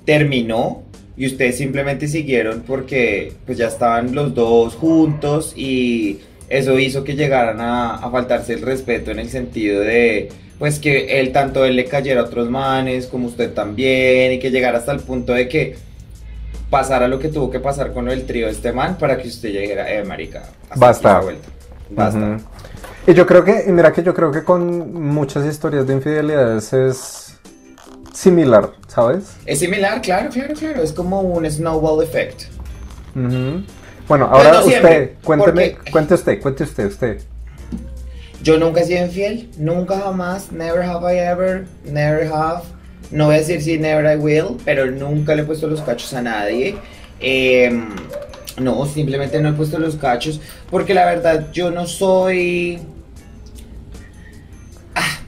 terminó 0.05 0.83
y 1.17 1.27
ustedes 1.27 1.57
simplemente 1.57 2.09
siguieron 2.09 2.63
porque 2.67 3.33
pues 3.47 3.59
ya 3.59 3.69
estaban 3.69 4.15
los 4.15 4.35
dos 4.35 4.75
juntos 4.75 5.55
y 5.57 6.21
eso 6.49 6.79
hizo 6.79 7.05
que 7.05 7.17
llegaran 7.17 7.61
a, 7.61 7.97
a 7.97 8.11
faltarse 8.11 8.55
el 8.55 8.63
respeto 8.63 9.11
en 9.11 9.19
el 9.19 9.29
sentido 9.29 9.81
de 9.81 10.29
pues 10.59 10.79
que 10.79 11.21
él 11.21 11.33
tanto 11.33 11.65
él 11.65 11.77
le 11.77 11.85
cayera 11.85 12.21
a 12.21 12.25
otros 12.25 12.51
manes 12.51 13.07
como 13.07 13.29
usted 13.29 13.53
también 13.53 14.33
y 14.33 14.39
que 14.39 14.51
llegara 14.51 14.79
hasta 14.79 14.93
el 14.93 15.01
punto 15.01 15.33
de 15.33 15.49
que 15.49 15.77
pasara 16.71 17.09
lo 17.09 17.19
que 17.19 17.29
tuvo 17.29 17.51
que 17.51 17.61
pasar 17.61 17.93
con 17.93 18.09
el 18.09 18.27
trío 18.27 18.47
de 18.47 18.53
este 18.53 18.73
man 18.73 18.97
para 18.99 19.17
que 19.19 19.29
usted 19.29 19.51
llegara, 19.51 19.93
eh, 19.93 20.05
marica, 20.05 20.45
basta. 20.75 21.21
Vuelta. 21.21 21.49
Basta. 21.91 22.39
Y 23.07 23.15
yo 23.15 23.25
creo 23.25 23.45
que, 23.45 23.65
mira 23.69 23.93
que 23.93 24.03
yo 24.03 24.13
creo 24.13 24.33
que 24.33 24.43
con 24.43 24.93
muchas 24.93 25.47
historias 25.47 25.87
de 25.87 25.95
infidelidades 25.95 26.73
es 26.73 27.36
similar, 28.17 28.71
¿sabes? 28.89 29.37
Es 29.45 29.59
similar, 29.59 30.01
claro, 30.01 30.31
claro, 30.31 30.55
claro. 30.55 30.83
Es 30.83 30.93
como 30.93 31.21
un 31.21 31.49
snowball 31.51 32.03
effect. 32.03 32.45
Bueno, 34.09 34.27
ahora 34.27 34.61
usted, 34.61 35.13
cuénteme, 35.23 35.77
cuente 35.91 36.15
usted, 36.15 36.41
cuente 36.41 36.65
usted, 36.65 36.87
usted. 36.87 37.23
Yo 38.43 38.59
nunca 38.59 38.81
he 38.81 38.85
sido 38.85 39.05
infiel, 39.05 39.51
nunca 39.59 39.99
jamás, 39.99 40.53
never 40.53 40.83
have 40.83 41.05
I 41.13 41.19
ever, 41.19 41.67
never 41.85 42.31
have. 42.33 42.63
No 43.11 43.27
voy 43.27 43.37
a 43.37 43.39
decir 43.39 43.61
si 43.61 43.79
never 43.79 44.05
I 44.05 44.17
will, 44.17 44.57
pero 44.65 44.91
nunca 44.91 45.35
le 45.35 45.43
he 45.43 45.45
puesto 45.45 45.67
los 45.67 45.81
cachos 45.81 46.13
a 46.15 46.23
nadie. 46.23 46.77
Eh, 47.21 47.71
no, 48.59 48.87
simplemente 48.87 49.41
no 49.41 49.51
he 49.51 49.53
puesto 49.53 49.79
los 49.79 49.97
cachos 49.97 50.41
porque 50.71 50.95
la 50.95 51.05
verdad 51.05 51.51
yo 51.53 51.71
no 51.71 51.87
soy... 51.87 52.81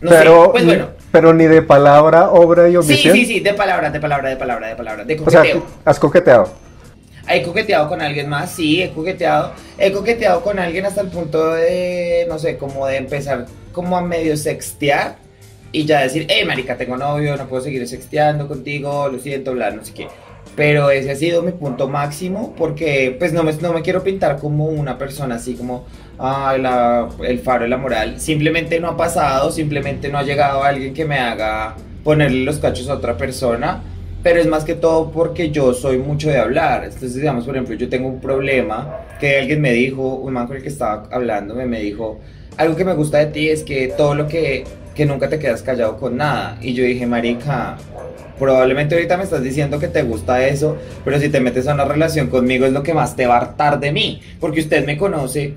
No 0.01 0.11
pero, 0.11 0.45
sé. 0.45 0.51
Pues 0.51 0.65
bueno. 0.65 0.89
Pero 1.11 1.33
ni 1.33 1.47
de 1.47 1.63
palabra, 1.63 2.31
obra 2.31 2.69
y 2.69 2.77
omisión. 2.77 3.15
Sí, 3.15 3.25
sí, 3.25 3.35
sí, 3.35 3.41
de 3.41 3.55
palabra, 3.55 3.91
de 3.91 3.99
palabra, 3.99 4.29
de 4.29 4.37
palabra, 4.37 4.69
de 4.69 4.77
palabra, 4.77 5.05
de 5.05 5.17
coqueteo. 5.17 5.41
O 5.41 5.45
sea, 5.45 5.63
has 5.85 5.99
coqueteado. 5.99 6.53
He 7.31 7.43
coqueteado 7.43 7.89
con 7.89 8.01
alguien 8.01 8.29
más, 8.29 8.51
sí, 8.51 8.83
he 8.83 8.91
coqueteado. 8.91 9.53
He 9.79 9.93
coqueteado 9.93 10.43
con 10.43 10.59
alguien 10.59 10.87
hasta 10.87 11.01
el 11.01 11.09
punto 11.09 11.53
de, 11.53 12.27
no 12.29 12.39
sé, 12.39 12.57
como 12.57 12.87
de 12.87 12.97
empezar 12.97 13.47
como 13.73 13.97
a 13.97 14.03
medio 14.03 14.37
sextear 14.37 15.17
y 15.71 15.85
ya 15.85 16.01
decir, 16.01 16.27
hey, 16.29 16.45
marica, 16.47 16.77
tengo 16.77 16.97
novio, 16.97 17.37
no 17.37 17.47
puedo 17.47 17.63
seguir 17.63 17.87
sexteando 17.87 18.49
contigo, 18.49 19.09
lo 19.09 19.19
siento, 19.19 19.53
bla, 19.53 19.71
no 19.71 19.85
sé 19.85 19.93
qué. 19.93 20.09
Pero 20.57 20.91
ese 20.91 21.11
ha 21.11 21.17
sido 21.17 21.43
mi 21.43 21.53
punto 21.53 21.89
máximo 21.89 22.55
porque 22.57 23.15
pues 23.19 23.33
no 23.33 23.43
me, 23.43 23.53
no 23.53 23.73
me 23.73 23.83
quiero 23.83 24.03
pintar 24.03 24.39
como 24.39 24.67
una 24.67 24.99
persona 24.99 25.37
así 25.37 25.55
como 25.55 25.87
el 26.21 27.39
faro 27.41 27.65
de 27.65 27.69
la 27.69 27.77
moral. 27.77 28.21
Simplemente 28.21 28.81
no 28.81 28.89
ha 28.89 28.97
pasado, 28.97 29.51
simplemente 29.51 30.09
no 30.09 30.19
ha 30.19 30.23
llegado 30.23 30.65
alguien 30.65 30.93
que 30.95 31.05
me 31.05 31.19
haga 31.19 31.77
ponerle 32.05 32.45
los 32.45 32.59
cachos 32.59 32.89
a 32.89 32.95
otra 32.95 33.17
persona. 33.17 33.83
pero 34.23 34.41
es 34.41 34.47
más 34.49 34.65
que 34.65 34.75
todo 34.75 35.13
porque 35.13 35.51
yo 35.51 35.73
soy 35.73 35.99
mucho 35.99 36.29
de 36.29 36.39
hablar. 36.39 36.85
Entonces, 36.85 37.15
digamos, 37.15 37.45
por 37.45 37.55
ejemplo, 37.55 37.77
yo 37.77 37.89
tengo 37.89 38.09
un 38.09 38.21
problema 38.21 38.99
que 39.21 39.39
alguien 39.39 39.61
me 39.61 39.73
dijo, 39.73 40.17
un 40.17 40.33
man 40.33 40.47
con 40.47 40.57
el 40.57 40.63
que 40.63 40.69
estaba 40.69 41.05
hablando 41.13 41.55
me 41.55 41.81
dijo, 41.81 42.19
algo 42.57 42.75
que 42.77 42.85
me 42.85 42.95
gusta 42.95 43.19
de 43.19 43.27
ti 43.27 43.49
es 43.49 43.63
que 43.63 43.95
todo 43.97 44.15
lo 44.15 44.27
que, 44.27 44.65
que 44.95 45.07
nunca 45.07 45.29
te 45.29 45.39
quedas 45.39 45.63
callado 45.63 45.97
con 45.97 46.17
nada. 46.17 46.59
Y 46.61 46.75
yo 46.75 46.83
dije, 46.85 47.07
marica, 47.07 47.77
probablemente 48.39 48.97
ahorita 48.97 49.17
me 49.17 49.25
estás 49.25 49.43
diciendo 49.43 49.79
que 49.79 49.89
te 49.89 50.03
gusta 50.03 50.45
eso, 50.47 50.77
pero 51.05 51.19
si 51.21 51.29
te 51.29 51.41
metes 51.41 51.69
a 51.69 51.75
una 51.75 51.85
relación 51.85 52.29
conmigo 52.29 52.67
es 52.67 52.73
lo 52.73 52.83
que 52.83 52.95
más 52.95 53.15
te 53.17 53.27
va 53.27 53.35
a 53.37 53.41
hartar 53.41 53.79
de 53.81 53.93
mí, 53.93 54.21
porque 54.41 54.61
usted 54.61 54.85
me 54.85 54.97
conoce 54.99 55.55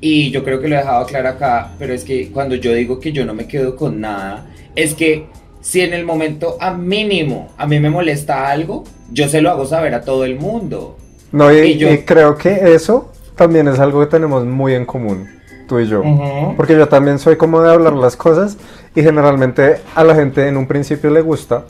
y 0.00 0.30
yo 0.30 0.42
creo 0.42 0.60
que 0.60 0.68
lo 0.68 0.76
he 0.76 0.78
dejado 0.78 1.06
claro 1.06 1.28
acá, 1.28 1.72
pero 1.78 1.92
es 1.92 2.04
que 2.04 2.30
cuando 2.30 2.54
yo 2.54 2.72
digo 2.72 2.98
que 2.98 3.12
yo 3.12 3.24
no 3.26 3.34
me 3.34 3.46
quedo 3.46 3.76
con 3.76 4.00
nada, 4.00 4.46
es 4.74 4.94
que 4.94 5.26
si 5.60 5.82
en 5.82 5.92
el 5.92 6.06
momento 6.06 6.56
a 6.58 6.72
mínimo 6.72 7.48
a 7.58 7.66
mí 7.66 7.78
me 7.80 7.90
molesta 7.90 8.48
algo, 8.48 8.84
yo 9.12 9.28
se 9.28 9.42
lo 9.42 9.50
hago 9.50 9.66
saber 9.66 9.94
a 9.94 10.00
todo 10.00 10.24
el 10.24 10.38
mundo. 10.38 10.96
No, 11.32 11.52
y, 11.52 11.76
yo... 11.76 11.88
creo 12.06 12.36
que 12.36 12.74
eso 12.74 13.12
también 13.36 13.68
es 13.68 13.78
algo 13.78 14.00
que 14.00 14.06
tenemos 14.06 14.44
muy 14.46 14.74
en 14.74 14.86
común, 14.86 15.28
tú 15.68 15.78
y 15.78 15.86
yo. 15.86 16.02
Porque 16.56 16.76
yo 16.76 16.88
también 16.88 17.18
soy 17.18 17.36
como 17.36 17.60
de 17.60 17.70
hablar 17.70 17.92
las 17.92 18.16
cosas 18.16 18.56
y 18.94 19.02
generalmente 19.02 19.76
a 19.94 20.02
la 20.02 20.14
gente 20.14 20.48
en 20.48 20.56
un 20.56 20.66
principio 20.66 21.10
le 21.10 21.20
gusta, 21.20 21.64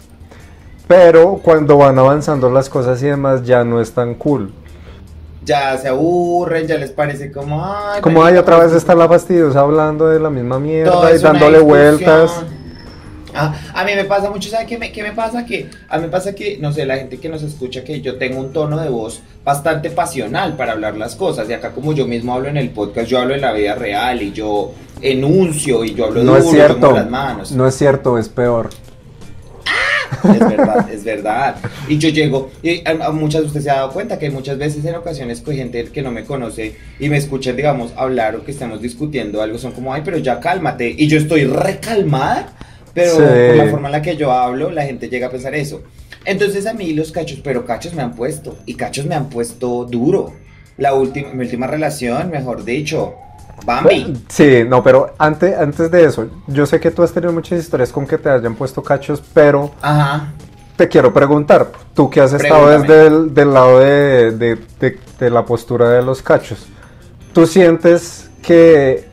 pero 0.86 1.40
cuando 1.42 1.76
van 1.76 1.98
avanzando 1.98 2.48
las 2.48 2.68
cosas 2.68 3.02
y 3.02 3.06
demás 3.06 3.44
ya 3.44 3.64
no 3.64 3.80
es 3.80 3.92
tan 3.92 4.14
cool 4.14 4.52
ya 5.44 5.76
se 5.78 5.88
aburren, 5.88 6.66
ya 6.66 6.76
les 6.76 6.90
parece 6.90 7.32
como, 7.32 7.64
ay, 7.64 8.00
como 8.00 8.24
hay 8.24 8.36
otra 8.36 8.58
vez 8.58 8.72
está 8.72 8.94
la 8.94 9.08
fastidiosa 9.08 9.60
hablando 9.60 10.08
de 10.08 10.20
la 10.20 10.30
misma 10.30 10.58
mierda 10.58 11.14
y 11.14 11.18
dándole 11.18 11.60
vueltas. 11.60 12.44
Ah, 13.34 13.54
a 13.74 13.84
mí 13.84 13.92
me 13.94 14.04
pasa 14.04 14.28
mucho, 14.30 14.50
¿sabes 14.50 14.66
qué 14.66 14.76
me, 14.76 14.90
qué 14.90 15.02
me 15.02 15.12
pasa? 15.12 15.46
Que 15.46 15.70
a 15.88 15.98
mí 15.98 16.04
me 16.04 16.08
pasa 16.08 16.34
que, 16.34 16.58
no 16.58 16.72
sé, 16.72 16.84
la 16.84 16.96
gente 16.96 17.18
que 17.18 17.28
nos 17.28 17.42
escucha, 17.42 17.84
que 17.84 18.00
yo 18.00 18.16
tengo 18.16 18.40
un 18.40 18.52
tono 18.52 18.78
de 18.78 18.88
voz 18.88 19.22
bastante 19.44 19.90
pasional 19.90 20.56
para 20.56 20.72
hablar 20.72 20.96
las 20.96 21.14
cosas. 21.14 21.48
Y 21.48 21.52
acá 21.52 21.70
como 21.70 21.92
yo 21.92 22.06
mismo 22.06 22.34
hablo 22.34 22.48
en 22.48 22.56
el 22.56 22.70
podcast, 22.70 23.08
yo 23.08 23.20
hablo 23.20 23.34
en 23.34 23.40
la 23.40 23.52
vida 23.52 23.74
real 23.76 24.20
y 24.22 24.32
yo 24.32 24.72
enuncio 25.00 25.84
y 25.84 25.94
yo 25.94 26.06
hablo 26.06 26.24
no 26.24 26.36
es 26.36 26.50
cierto, 26.50 26.92
las 26.92 27.08
manos. 27.08 27.52
No 27.52 27.66
es 27.66 27.74
cierto, 27.74 28.18
es 28.18 28.28
peor. 28.28 28.70
Es 30.24 30.40
verdad, 30.40 30.90
es 30.92 31.04
verdad. 31.04 31.56
Y 31.88 31.98
yo 31.98 32.08
llego, 32.08 32.50
y 32.62 32.82
a, 32.86 33.10
muchas, 33.10 33.42
usted 33.42 33.60
se 33.60 33.70
ha 33.70 33.74
dado 33.74 33.92
cuenta 33.92 34.18
que 34.18 34.30
muchas 34.30 34.58
veces 34.58 34.84
en 34.84 34.94
ocasiones 34.94 35.40
con 35.40 35.54
gente 35.54 35.84
que 35.84 36.02
no 36.02 36.10
me 36.10 36.24
conoce 36.24 36.76
y 36.98 37.08
me 37.08 37.16
escucha, 37.16 37.52
digamos, 37.52 37.92
hablar 37.96 38.36
o 38.36 38.44
que 38.44 38.50
estemos 38.50 38.80
discutiendo 38.80 39.42
algo, 39.42 39.58
son 39.58 39.72
como, 39.72 39.92
ay, 39.92 40.02
pero 40.04 40.18
ya 40.18 40.40
cálmate. 40.40 40.94
Y 40.96 41.06
yo 41.08 41.18
estoy 41.18 41.44
recalmada, 41.44 42.52
pero 42.94 43.14
por 43.16 43.56
la 43.56 43.68
forma 43.68 43.88
en 43.88 43.92
la 43.92 44.02
que 44.02 44.16
yo 44.16 44.32
hablo, 44.32 44.70
la 44.70 44.82
gente 44.82 45.08
llega 45.08 45.28
a 45.28 45.30
pensar 45.30 45.54
eso. 45.54 45.82
Entonces 46.24 46.66
a 46.66 46.74
mí 46.74 46.92
los 46.92 47.12
cachos, 47.12 47.40
pero 47.42 47.64
cachos 47.64 47.94
me 47.94 48.02
han 48.02 48.14
puesto, 48.14 48.58
y 48.66 48.74
cachos 48.74 49.06
me 49.06 49.14
han 49.14 49.30
puesto 49.30 49.84
duro. 49.84 50.34
La 50.76 50.94
última, 50.94 51.32
mi 51.32 51.44
última 51.44 51.66
relación, 51.66 52.30
mejor 52.30 52.64
dicho, 52.64 53.14
Bambi. 53.64 54.24
Sí, 54.28 54.64
no, 54.66 54.82
pero 54.82 55.14
antes, 55.18 55.56
antes 55.56 55.90
de 55.90 56.04
eso, 56.04 56.26
yo 56.46 56.66
sé 56.66 56.80
que 56.80 56.90
tú 56.90 57.02
has 57.02 57.12
tenido 57.12 57.32
muchas 57.32 57.58
historias 57.58 57.90
con 57.92 58.06
que 58.06 58.18
te 58.18 58.28
hayan 58.28 58.54
puesto 58.54 58.82
cachos, 58.82 59.22
pero 59.32 59.70
Ajá. 59.80 60.32
te 60.76 60.88
quiero 60.88 61.12
preguntar, 61.12 61.70
tú 61.94 62.10
que 62.10 62.20
has 62.20 62.32
estado 62.32 62.68
desde 62.68 63.06
el 63.06 63.34
del 63.34 63.52
lado 63.52 63.80
de, 63.80 64.32
de, 64.32 64.98
de, 65.18 65.30
la 65.30 65.44
postura 65.44 65.90
de 65.90 66.02
los 66.02 66.22
cachos, 66.22 66.66
¿tú 67.32 67.46
sientes 67.46 68.30
que, 68.42 69.08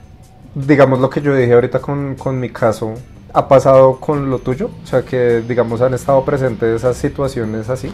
digamos 0.55 0.99
lo 0.99 1.09
que 1.09 1.21
yo 1.21 1.35
dije 1.35 1.53
ahorita 1.53 1.79
con, 1.79 2.15
con 2.15 2.39
mi 2.39 2.49
caso, 2.49 2.93
ha 3.33 3.47
pasado 3.47 3.99
con 3.99 4.29
lo 4.29 4.39
tuyo? 4.39 4.69
O 4.83 4.87
sea, 4.87 5.03
que, 5.03 5.43
digamos, 5.47 5.81
han 5.81 5.93
estado 5.93 6.23
presentes 6.23 6.75
esas 6.77 6.97
situaciones 6.97 7.69
así 7.69 7.91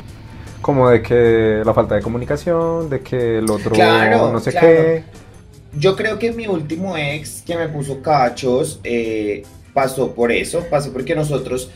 como 0.63 0.89
de 0.89 1.03
que 1.03 1.61
la 1.63 1.73
falta 1.75 1.93
de 1.93 2.01
comunicación, 2.01 2.89
de 2.89 3.01
que 3.01 3.37
el 3.37 3.51
otro 3.51 3.75
no 4.31 4.39
sé 4.39 4.51
qué. 4.51 5.03
Yo 5.77 5.95
creo 5.95 6.19
que 6.19 6.31
mi 6.31 6.47
último 6.47 6.95
ex 6.97 7.41
que 7.45 7.57
me 7.57 7.67
puso 7.67 8.01
cachos 8.01 8.79
eh, 8.83 9.43
pasó 9.73 10.13
por 10.13 10.31
eso, 10.31 10.65
pasó 10.69 10.93
porque 10.93 11.15
nosotros 11.15 11.69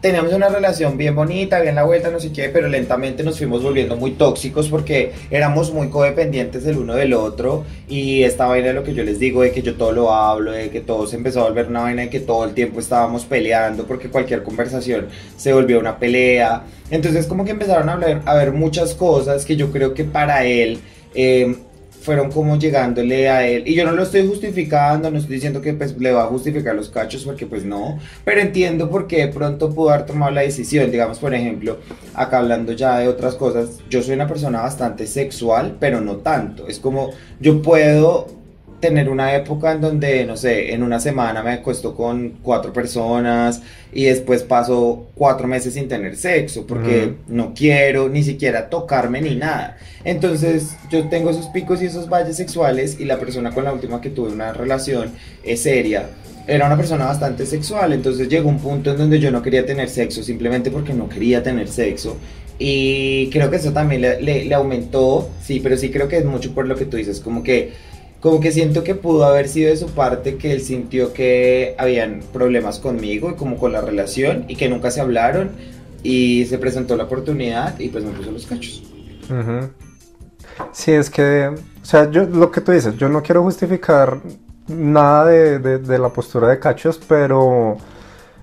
teníamos 0.00 0.32
una 0.32 0.48
relación 0.48 0.96
bien 0.96 1.14
bonita, 1.14 1.60
bien 1.60 1.74
la 1.74 1.84
vuelta, 1.84 2.10
no 2.10 2.20
sé 2.20 2.32
qué, 2.32 2.48
pero 2.48 2.68
lentamente 2.68 3.22
nos 3.22 3.36
fuimos 3.36 3.62
volviendo 3.62 3.96
muy 3.96 4.12
tóxicos 4.12 4.68
porque 4.68 5.12
éramos 5.30 5.72
muy 5.72 5.88
codependientes 5.88 6.64
del 6.64 6.78
uno 6.78 6.94
del 6.94 7.14
otro 7.14 7.64
y 7.88 8.22
esta 8.22 8.46
vaina 8.46 8.68
de 8.68 8.74
lo 8.74 8.84
que 8.84 8.94
yo 8.94 9.02
les 9.02 9.18
digo, 9.18 9.42
de 9.42 9.50
que 9.50 9.62
yo 9.62 9.74
todo 9.74 9.92
lo 9.92 10.14
hablo, 10.14 10.52
de 10.52 10.70
que 10.70 10.80
todo 10.80 11.06
se 11.06 11.16
empezó 11.16 11.40
a 11.40 11.48
volver 11.48 11.66
una 11.66 11.80
vaina 11.80 12.02
de 12.02 12.10
que 12.10 12.20
todo 12.20 12.44
el 12.44 12.54
tiempo 12.54 12.80
estábamos 12.80 13.24
peleando 13.24 13.84
porque 13.84 14.08
cualquier 14.08 14.42
conversación 14.42 15.08
se 15.36 15.52
volvió 15.52 15.80
una 15.80 15.98
pelea. 15.98 16.62
Entonces 16.90 17.26
como 17.26 17.44
que 17.44 17.50
empezaron 17.50 17.88
a, 17.88 17.94
hablar, 17.94 18.22
a 18.24 18.34
ver 18.34 18.52
muchas 18.52 18.94
cosas 18.94 19.44
que 19.44 19.56
yo 19.56 19.70
creo 19.70 19.94
que 19.94 20.04
para 20.04 20.44
él... 20.44 20.78
Eh, 21.14 21.56
fueron 22.08 22.32
como 22.32 22.58
llegándole 22.58 23.28
a 23.28 23.46
él. 23.46 23.64
Y 23.66 23.74
yo 23.74 23.84
no 23.84 23.92
lo 23.92 24.02
estoy 24.02 24.26
justificando, 24.26 25.10
no 25.10 25.18
estoy 25.18 25.34
diciendo 25.34 25.60
que 25.60 25.74
pues, 25.74 25.94
le 25.98 26.10
va 26.10 26.22
a 26.22 26.26
justificar 26.28 26.74
los 26.74 26.88
cachos, 26.88 27.22
porque 27.22 27.44
pues 27.44 27.66
no. 27.66 27.98
Pero 28.24 28.40
entiendo 28.40 28.88
por 28.88 29.06
qué 29.06 29.26
de 29.26 29.28
pronto 29.28 29.74
pudo 29.74 29.90
haber 29.90 30.06
tomado 30.06 30.32
la 30.32 30.40
decisión. 30.40 30.90
Digamos, 30.90 31.18
por 31.18 31.34
ejemplo, 31.34 31.76
acá 32.14 32.38
hablando 32.38 32.72
ya 32.72 32.98
de 33.00 33.08
otras 33.08 33.34
cosas, 33.34 33.80
yo 33.90 34.02
soy 34.02 34.14
una 34.14 34.26
persona 34.26 34.62
bastante 34.62 35.06
sexual, 35.06 35.76
pero 35.78 36.00
no 36.00 36.16
tanto. 36.16 36.66
Es 36.66 36.78
como 36.78 37.10
yo 37.40 37.60
puedo 37.60 38.37
tener 38.80 39.08
una 39.08 39.34
época 39.34 39.72
en 39.72 39.80
donde, 39.80 40.24
no 40.24 40.36
sé, 40.36 40.72
en 40.72 40.82
una 40.82 41.00
semana 41.00 41.42
me 41.42 41.52
acuesto 41.52 41.94
con 41.94 42.38
cuatro 42.42 42.72
personas 42.72 43.60
y 43.92 44.04
después 44.04 44.42
paso 44.42 45.08
cuatro 45.14 45.48
meses 45.48 45.74
sin 45.74 45.88
tener 45.88 46.16
sexo 46.16 46.66
porque 46.66 47.14
no 47.26 47.54
quiero 47.54 48.08
ni 48.08 48.22
siquiera 48.22 48.68
tocarme 48.68 49.20
ni 49.20 49.34
nada. 49.34 49.76
Entonces 50.04 50.76
yo 50.90 51.08
tengo 51.08 51.30
esos 51.30 51.46
picos 51.46 51.82
y 51.82 51.86
esos 51.86 52.08
valles 52.08 52.36
sexuales 52.36 53.00
y 53.00 53.04
la 53.04 53.18
persona 53.18 53.50
con 53.50 53.64
la 53.64 53.72
última 53.72 54.00
que 54.00 54.10
tuve 54.10 54.30
una 54.30 54.52
relación 54.52 55.10
es 55.42 55.62
seria. 55.62 56.10
Era 56.46 56.66
una 56.66 56.76
persona 56.76 57.04
bastante 57.04 57.44
sexual, 57.44 57.92
entonces 57.92 58.28
llegó 58.28 58.48
un 58.48 58.58
punto 58.58 58.92
en 58.92 58.96
donde 58.96 59.20
yo 59.20 59.30
no 59.30 59.42
quería 59.42 59.66
tener 59.66 59.90
sexo 59.90 60.22
simplemente 60.22 60.70
porque 60.70 60.94
no 60.94 61.08
quería 61.08 61.42
tener 61.42 61.68
sexo. 61.68 62.16
Y 62.58 63.28
creo 63.30 63.50
que 63.50 63.56
eso 63.56 63.72
también 63.72 64.00
le, 64.00 64.44
le 64.44 64.54
aumentó, 64.54 65.28
sí, 65.42 65.60
pero 65.60 65.76
sí 65.76 65.90
creo 65.90 66.08
que 66.08 66.16
es 66.16 66.24
mucho 66.24 66.54
por 66.54 66.66
lo 66.66 66.74
que 66.74 66.86
tú 66.86 66.96
dices, 66.96 67.20
como 67.20 67.42
que 67.42 67.72
como 68.20 68.40
que 68.40 68.50
siento 68.50 68.82
que 68.82 68.94
pudo 68.94 69.24
haber 69.24 69.48
sido 69.48 69.70
de 69.70 69.76
su 69.76 69.86
parte 69.88 70.36
que 70.36 70.52
él 70.52 70.60
sintió 70.60 71.12
que 71.12 71.74
habían 71.78 72.20
problemas 72.32 72.78
conmigo 72.78 73.30
y 73.30 73.34
como 73.34 73.56
con 73.56 73.72
la 73.72 73.80
relación 73.80 74.44
y 74.48 74.56
que 74.56 74.68
nunca 74.68 74.90
se 74.90 75.00
hablaron 75.00 75.50
y 76.02 76.46
se 76.46 76.58
presentó 76.58 76.96
la 76.96 77.04
oportunidad 77.04 77.78
y 77.78 77.88
pues 77.88 78.04
me 78.04 78.10
puso 78.10 78.30
los 78.30 78.46
cachos. 78.46 78.82
Sí, 80.72 80.92
es 80.92 81.10
que, 81.10 81.48
o 81.48 81.84
sea, 81.84 82.10
yo 82.10 82.24
lo 82.24 82.50
que 82.50 82.60
tú 82.60 82.72
dices, 82.72 82.96
yo 82.96 83.08
no 83.08 83.22
quiero 83.22 83.42
justificar 83.42 84.20
nada 84.66 85.26
de, 85.26 85.78
de 85.78 85.98
la 85.98 86.08
postura 86.08 86.48
de 86.48 86.58
cachos, 86.58 87.00
pero 87.06 87.76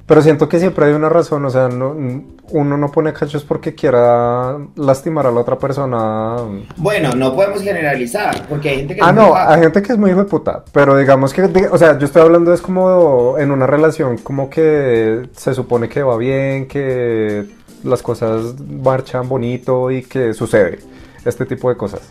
pero 0.08 0.22
siento 0.22 0.48
que 0.48 0.60
siempre 0.60 0.86
hay 0.86 0.94
una 0.94 1.10
razón, 1.10 1.44
o 1.46 1.50
sea, 1.50 1.68
uno 1.68 2.78
no 2.78 2.92
pone 2.92 3.12
cachos 3.12 3.44
porque 3.44 3.74
quiera 3.74 4.56
lastimar 4.76 5.26
a 5.26 5.32
la 5.32 5.40
otra 5.40 5.58
persona. 5.58 6.38
Bueno, 6.78 7.16
no 7.16 7.36
podemos 7.36 7.64
generalizar, 7.64 8.46
porque 8.48 8.70
hay 8.70 8.78
gente 8.78 8.96
que... 8.96 9.02
Ah, 9.04 9.12
no, 9.12 9.36
hay 9.36 9.62
gente 9.62 9.82
que 9.82 9.94
es 9.94 9.98
muy 9.98 10.12
hijo 10.12 10.20
de 10.20 10.30
puta, 10.30 10.64
pero 10.72 10.96
digamos 10.96 11.34
que, 11.34 11.42
o 11.44 11.78
sea, 11.78 11.98
yo 11.98 12.06
estoy 12.06 12.22
hablando 12.22 12.54
es 12.54 12.62
como 12.62 13.38
en 13.40 13.50
una 13.50 13.66
relación 13.66 14.20
como 14.20 14.48
que 14.48 15.24
se 15.36 15.56
supone 15.56 15.90
que 15.90 16.04
va 16.04 16.18
bien, 16.18 16.68
que 16.68 17.46
las 17.84 18.04
cosas 18.04 18.62
marchan 18.62 19.28
bonito 19.28 19.90
y 19.90 20.04
que 20.04 20.36
sucede 20.36 20.80
este 21.26 21.48
tipo 21.48 21.70
de 21.70 21.78
cosas. 21.78 22.02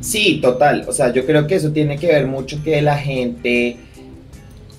Sí, 0.00 0.40
total, 0.40 0.86
o 0.88 0.92
sea, 0.92 1.12
yo 1.12 1.26
creo 1.26 1.46
que 1.46 1.56
eso 1.56 1.72
tiene 1.72 1.98
que 1.98 2.06
ver 2.06 2.26
mucho 2.26 2.62
que 2.62 2.80
la 2.80 2.96
gente 2.96 3.76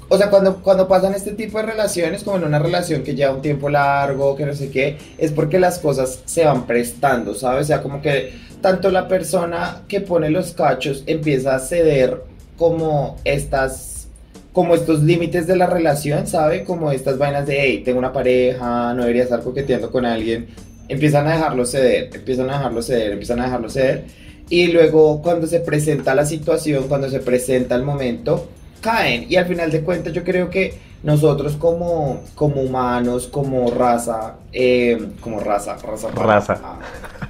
o 0.09 0.17
sea, 0.17 0.29
cuando, 0.29 0.61
cuando 0.61 0.87
pasan 0.87 1.13
este 1.13 1.33
tipo 1.33 1.57
de 1.57 1.65
relaciones, 1.65 2.23
como 2.23 2.37
en 2.37 2.45
una 2.45 2.59
relación 2.59 3.03
que 3.03 3.13
lleva 3.13 3.33
un 3.33 3.41
tiempo 3.41 3.69
largo, 3.69 4.35
que 4.35 4.45
no 4.45 4.53
sé 4.53 4.69
qué, 4.69 4.97
es 5.17 5.31
porque 5.31 5.59
las 5.59 5.79
cosas 5.79 6.21
se 6.25 6.45
van 6.45 6.65
prestando, 6.65 7.33
¿sabes? 7.35 7.63
O 7.63 7.67
sea, 7.67 7.81
como 7.81 8.01
que 8.01 8.33
tanto 8.61 8.89
la 8.89 9.07
persona 9.07 9.83
que 9.87 10.01
pone 10.01 10.29
los 10.29 10.53
cachos 10.53 11.03
empieza 11.07 11.55
a 11.55 11.59
ceder 11.59 12.21
como 12.57 13.17
estas, 13.25 14.07
como 14.53 14.75
estos 14.75 15.03
límites 15.03 15.45
de 15.45 15.57
la 15.57 15.67
relación, 15.67 16.25
¿sabe? 16.25 16.63
Como 16.63 16.91
estas 16.91 17.17
vainas 17.17 17.45
de, 17.45 17.59
hey, 17.59 17.81
tengo 17.83 17.99
una 17.99 18.13
pareja, 18.13 18.93
no 18.93 19.01
debería 19.01 19.23
estar 19.23 19.41
coqueteando 19.41 19.91
con 19.91 20.05
alguien. 20.05 20.47
Empiezan 20.87 21.27
a 21.27 21.33
dejarlo 21.33 21.65
ceder, 21.65 22.09
empiezan 22.15 22.49
a 22.49 22.57
dejarlo 22.57 22.81
ceder, 22.81 23.11
empiezan 23.11 23.41
a 23.41 23.45
dejarlo 23.45 23.69
ceder. 23.69 24.05
Y 24.49 24.67
luego 24.67 25.21
cuando 25.21 25.47
se 25.47 25.59
presenta 25.59 26.15
la 26.15 26.25
situación, 26.25 26.87
cuando 26.87 27.09
se 27.09 27.19
presenta 27.19 27.75
el 27.75 27.83
momento, 27.83 28.47
caen. 28.87 29.25
Y 29.29 29.35
al 29.35 29.45
final 29.45 29.69
de 29.69 29.81
cuentas 29.81 30.13
yo 30.13 30.23
creo 30.23 30.49
que 30.49 30.73
nosotros 31.03 31.57
como, 31.57 32.21
como 32.35 32.61
humanos, 32.61 33.27
como 33.27 33.69
raza, 33.69 34.35
eh, 34.53 35.09
como 35.19 35.39
raza, 35.39 35.75
raza, 35.77 36.09
raza. 36.11 36.59
Ah, 36.63 36.79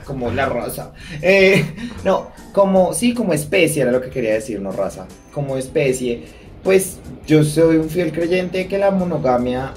como 0.06 0.30
la 0.30 0.46
raza. 0.46 0.92
Eh, 1.22 1.66
no, 2.04 2.28
como, 2.54 2.94
sí, 2.94 3.14
como 3.14 3.34
especie 3.34 3.82
era 3.82 3.92
lo 3.92 4.02
que 4.02 4.10
quería 4.10 4.34
decir, 4.34 4.62
no 4.62 4.72
raza. 4.72 5.08
Como 5.34 5.58
especie, 5.58 6.26
pues 6.64 7.00
yo 7.26 7.44
soy 7.44 7.78
un 7.78 7.90
fiel 7.90 8.12
creyente 8.12 8.60
de 8.60 8.68
que 8.68 8.78
la 8.78 8.92
monogamia, 8.92 9.74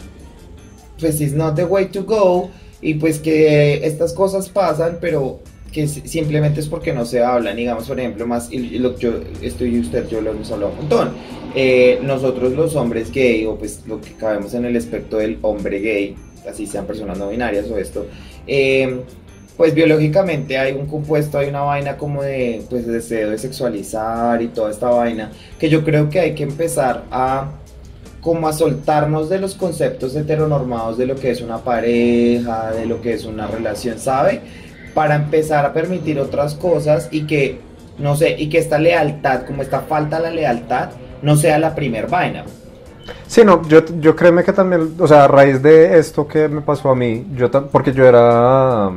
pues 0.99 1.21
is 1.21 1.33
not 1.33 1.57
the 1.57 1.65
way 1.65 1.87
to 1.87 2.05
go. 2.05 2.51
y 2.83 2.95
pues 2.95 3.19
que 3.19 3.87
estas 3.87 4.15
cosas 4.15 4.49
pasan, 4.49 4.99
pero 5.03 5.41
que 5.73 5.87
simplemente 5.89 6.61
es 6.61 6.69
porque 6.69 6.93
no 6.93 7.05
se 7.05 7.23
hablan, 7.23 7.57
digamos, 7.57 7.87
por 7.87 7.99
ejemplo, 7.99 8.27
más, 8.27 8.53
y 8.53 8.79
lo 8.79 8.99
yo 8.99 9.21
estoy 9.41 9.77
y 9.77 9.81
usted, 9.81 10.09
yo 10.09 10.21
lo 10.21 10.33
hemos 10.33 10.51
hablado 10.51 10.73
un 10.73 10.79
montón, 10.79 11.11
eh, 11.55 11.99
nosotros 12.03 12.53
los 12.53 12.75
hombres 12.77 13.11
gay, 13.13 13.47
o 13.47 13.57
pues 13.57 13.83
lo 13.87 14.01
que 14.01 14.13
cabemos 14.13 14.55
en 14.55 14.65
el 14.65 14.77
aspecto 14.77 15.19
del 15.19 15.39
hombre 15.43 15.79
gay, 15.81 16.17
así 16.49 16.67
sean 16.67 16.87
personas 16.87 17.19
no 17.19 17.29
binarias 17.29 17.71
o 17.71 17.79
esto, 17.79 18.07
eh, 18.47 19.01
pues 19.57 19.75
biológicamente 19.75 20.57
hay 20.59 20.73
un 20.73 20.87
compuesto, 20.87 21.39
hay 21.39 21.49
una 21.49 21.61
vaina 21.61 21.97
como 21.99 22.23
de 22.23 22.63
pues 22.71 22.87
deseo 22.87 23.31
de 23.31 23.39
sexualizar 23.39 24.41
y 24.41 24.49
toda 24.49 24.71
esta 24.71 24.89
vaina, 24.89 25.31
que 25.59 25.69
yo 25.69 25.85
creo 25.85 26.09
que 26.09 26.19
hay 26.19 26.35
que 26.35 26.45
empezar 26.45 27.05
a 27.11 27.53
como 28.21 28.49
a 28.49 28.53
soltarnos 28.53 29.29
de 29.31 29.39
los 29.39 29.55
conceptos 29.55 30.15
heteronormados 30.15 30.99
de 30.99 31.07
lo 31.07 31.17
que 31.17 31.31
es 31.31 31.41
una 31.41 31.59
pareja, 31.59 32.73
de 32.73 32.87
lo 32.87 33.01
que 33.01 33.15
es 33.15 33.25
una 33.25 33.47
relación, 33.47 33.99
¿sabe? 33.99 34.41
Para 34.95 35.17
empezar 35.17 35.65
a 35.65 35.73
permitir 35.73 36.19
otras 36.19 36.55
cosas 36.55 37.09
y 37.11 37.27
que, 37.27 37.61
no 37.99 38.17
sé, 38.17 38.37
y 38.39 38.49
que 38.49 38.59
esta 38.59 38.79
lealtad, 38.79 39.47
como 39.47 39.63
esta 39.63 39.81
falta 39.81 40.17
de 40.17 40.23
la 40.25 40.31
lealtad, 40.31 40.91
no 41.23 41.37
sea 41.37 41.59
la 41.59 41.75
primer 41.75 42.09
vaina. 42.09 42.45
Sí, 43.27 43.45
no, 43.45 43.63
yo, 43.69 43.85
yo 44.01 44.17
créeme 44.17 44.43
que 44.43 44.53
también, 44.53 44.95
o 44.99 45.07
sea, 45.07 45.25
a 45.25 45.29
raíz 45.29 45.63
de 45.63 45.99
esto 45.99 46.27
que 46.27 46.49
me 46.49 46.61
pasó 46.61 46.91
a 46.91 46.95
mí, 46.95 47.27
yo 47.35 47.51
porque 47.69 47.93
yo 47.93 48.05
era 48.05 48.91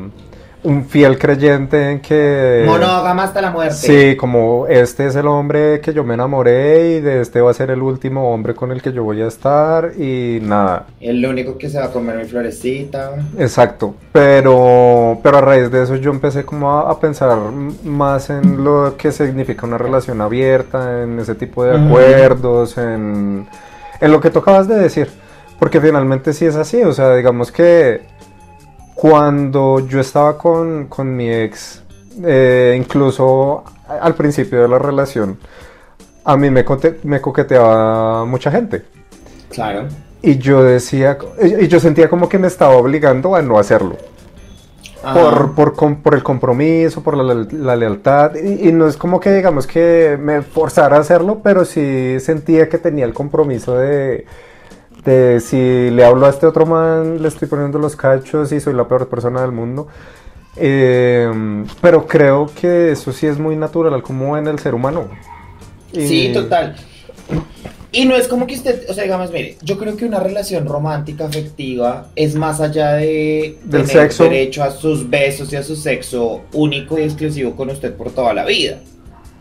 un 0.63 0.86
fiel 0.86 1.17
creyente 1.17 1.91
en 1.91 1.99
que... 1.99 2.63
Monógama 2.65 3.23
hasta 3.23 3.41
la 3.41 3.52
muerte. 3.52 3.76
Sí, 3.76 4.15
como 4.15 4.65
este 4.67 5.08
es 5.08 5.15
el 5.15 5.28
hombre 5.28 5.82
que 5.82 5.93
yo 5.93 6.04
me 6.04 6.13
enamoré 6.13 6.91
y 6.91 7.02
de 7.02 7.21
este 7.21 7.41
va 7.41 7.52
a 7.52 7.54
ser 7.54 7.69
el 7.71 7.82
último 7.82 8.34
hombre 8.34 8.54
con 8.54 8.71
el 8.71 8.82
que 8.82 8.93
yo 8.93 9.04
voy 9.04 9.21
a 9.21 9.28
estar 9.28 9.91
y 9.97 10.39
nada. 10.41 10.88
El 11.02 11.26
único 11.26 11.58
que 11.58 11.69
se 11.69 11.80
va 11.80 11.86
a 11.86 11.91
comer 11.91 12.17
mi 12.17 12.26
florecita. 12.26 13.12
Exacto, 13.38 13.95
pero, 14.12 15.19
pero 15.21 15.38
a 15.38 15.41
raíz 15.41 15.69
de 15.69 15.84
eso 15.84 15.95
yo 15.97 16.12
empecé 16.12 16.45
como 16.45 16.71
a, 16.71 16.99
pensar 16.99 17.38
más 17.84 18.30
en 18.30 18.63
lo 18.63 18.95
que 18.97 19.12
significa 19.12 19.65
una 19.65 19.78
relación 19.78 20.21
abierta, 20.21 21.04
en 21.04 21.19
ese 21.19 21.36
tipo 21.36 21.65
de 21.65 21.78
acuerdos, 21.78 22.78
en, 22.78 23.47
en 23.99 24.12
lo 24.12 24.21
que 24.21 24.30
tocabas 24.30 24.67
de 24.67 24.76
decir. 24.76 25.10
Porque 25.60 25.80
finalmente 25.80 26.34
sí 26.34 26.45
es 26.45 26.56
así, 26.56 26.84
o 26.84 26.91
sea, 26.91 27.15
digamos 27.15 27.52
que 27.52 28.02
cuando 29.04 29.86
yo 29.86 30.00
estaba 30.00 30.38
con, 30.38 30.88
mi 31.18 31.30
ex, 31.30 31.84
eh, 32.24 32.74
incluso 32.80 33.66
al 33.86 34.16
principio 34.16 34.62
de 34.62 34.70
la 34.70 34.80
relación, 34.80 35.38
a 36.24 36.38
mí 36.38 36.50
me, 36.50 36.63
me 37.04 37.20
coqueteaba 37.20 38.24
mucha 38.24 38.50
gente. 38.50 38.84
Claro. 39.50 39.89
Y 40.22 40.38
yo 40.38 40.63
decía, 40.63 41.18
y 41.38 41.68
yo 41.68 41.82
sentía 41.82 42.10
como 42.10 42.30
que 42.30 42.39
me 42.39 42.48
estaba 42.48 42.78
obligando 42.78 43.36
a 43.36 43.42
no 43.42 43.60
hacerlo. 43.60 43.98
Por, 45.54 45.74
por, 46.02 46.16
el 46.16 46.24
compromiso, 46.24 47.04
por 47.04 47.18
la, 47.18 47.76
lealtad. 47.76 48.36
Y, 48.36 48.70
y, 48.70 48.72
no 48.72 48.88
es 48.88 48.96
como 48.96 49.20
que 49.20 49.34
digamos 49.34 49.68
que 49.68 50.18
me 50.18 50.44
forzara 50.44 50.96
a 50.96 51.02
hacerlo, 51.02 51.42
pero 51.44 51.66
sí 51.66 52.22
sentía 52.22 52.70
que 52.70 52.78
tenía 52.78 53.04
el 53.04 53.13
compromiso 53.13 53.76
de, 53.76 54.26
de 55.06 55.39
si 55.39 55.89
le 55.92 56.04
hablo 56.04 56.26
a 56.26 56.30
este 56.30 56.46
otro 56.46 56.66
man, 56.66 57.22
le 57.22 57.28
estoy 57.28 57.48
poniendo 57.48 57.80
los 57.80 57.96
cachos 57.96 58.52
y 58.52 58.60
soy 58.60 58.74
la 58.74 58.88
peor 58.88 59.08
persona 59.08 59.42
del 59.42 59.52
mundo. 59.52 59.88
Eh, 60.56 61.32
pero 61.82 62.06
creo 62.06 62.50
que 62.60 62.92
eso 62.92 63.12
sí 63.12 63.28
es 63.28 63.39
muy 63.39 63.56
natural, 63.56 64.02
como 64.04 64.38
en 64.38 64.48
el 64.48 64.60
ser 64.60 64.76
humano. 64.76 65.10
Sí, 65.92 66.32
total. 66.34 66.76
Y 67.92 68.06
no 68.06 68.16
es 68.16 68.28
como 68.28 68.48
que 68.48 68.56
usted, 68.56 68.89
o 68.89 68.94
sea, 68.94 69.04
digamos, 69.04 69.32
mire, 69.32 69.56
yo 69.62 69.78
creo 69.78 69.96
que 69.96 70.06
una 70.06 70.20
relación 70.20 70.66
romántica, 70.66 71.26
afectiva, 71.26 72.08
es 72.16 72.34
más 72.34 72.60
allá 72.60 72.94
de 72.94 73.60
Del 73.63 73.86
tener 73.86 73.88
sexo. 73.88 74.24
derecho 74.24 74.63
a 74.63 74.72
sus 74.72 75.08
besos 75.08 75.54
y 75.54 75.58
a 75.58 75.63
su 75.63 75.76
sexo 75.76 76.42
único 76.54 76.98
y 76.98 77.04
exclusivo 77.04 77.56
con 77.56 77.70
usted 77.70 77.94
por 77.94 78.12
toda 78.12 78.34
la 78.34 78.46
vida. 78.46 78.80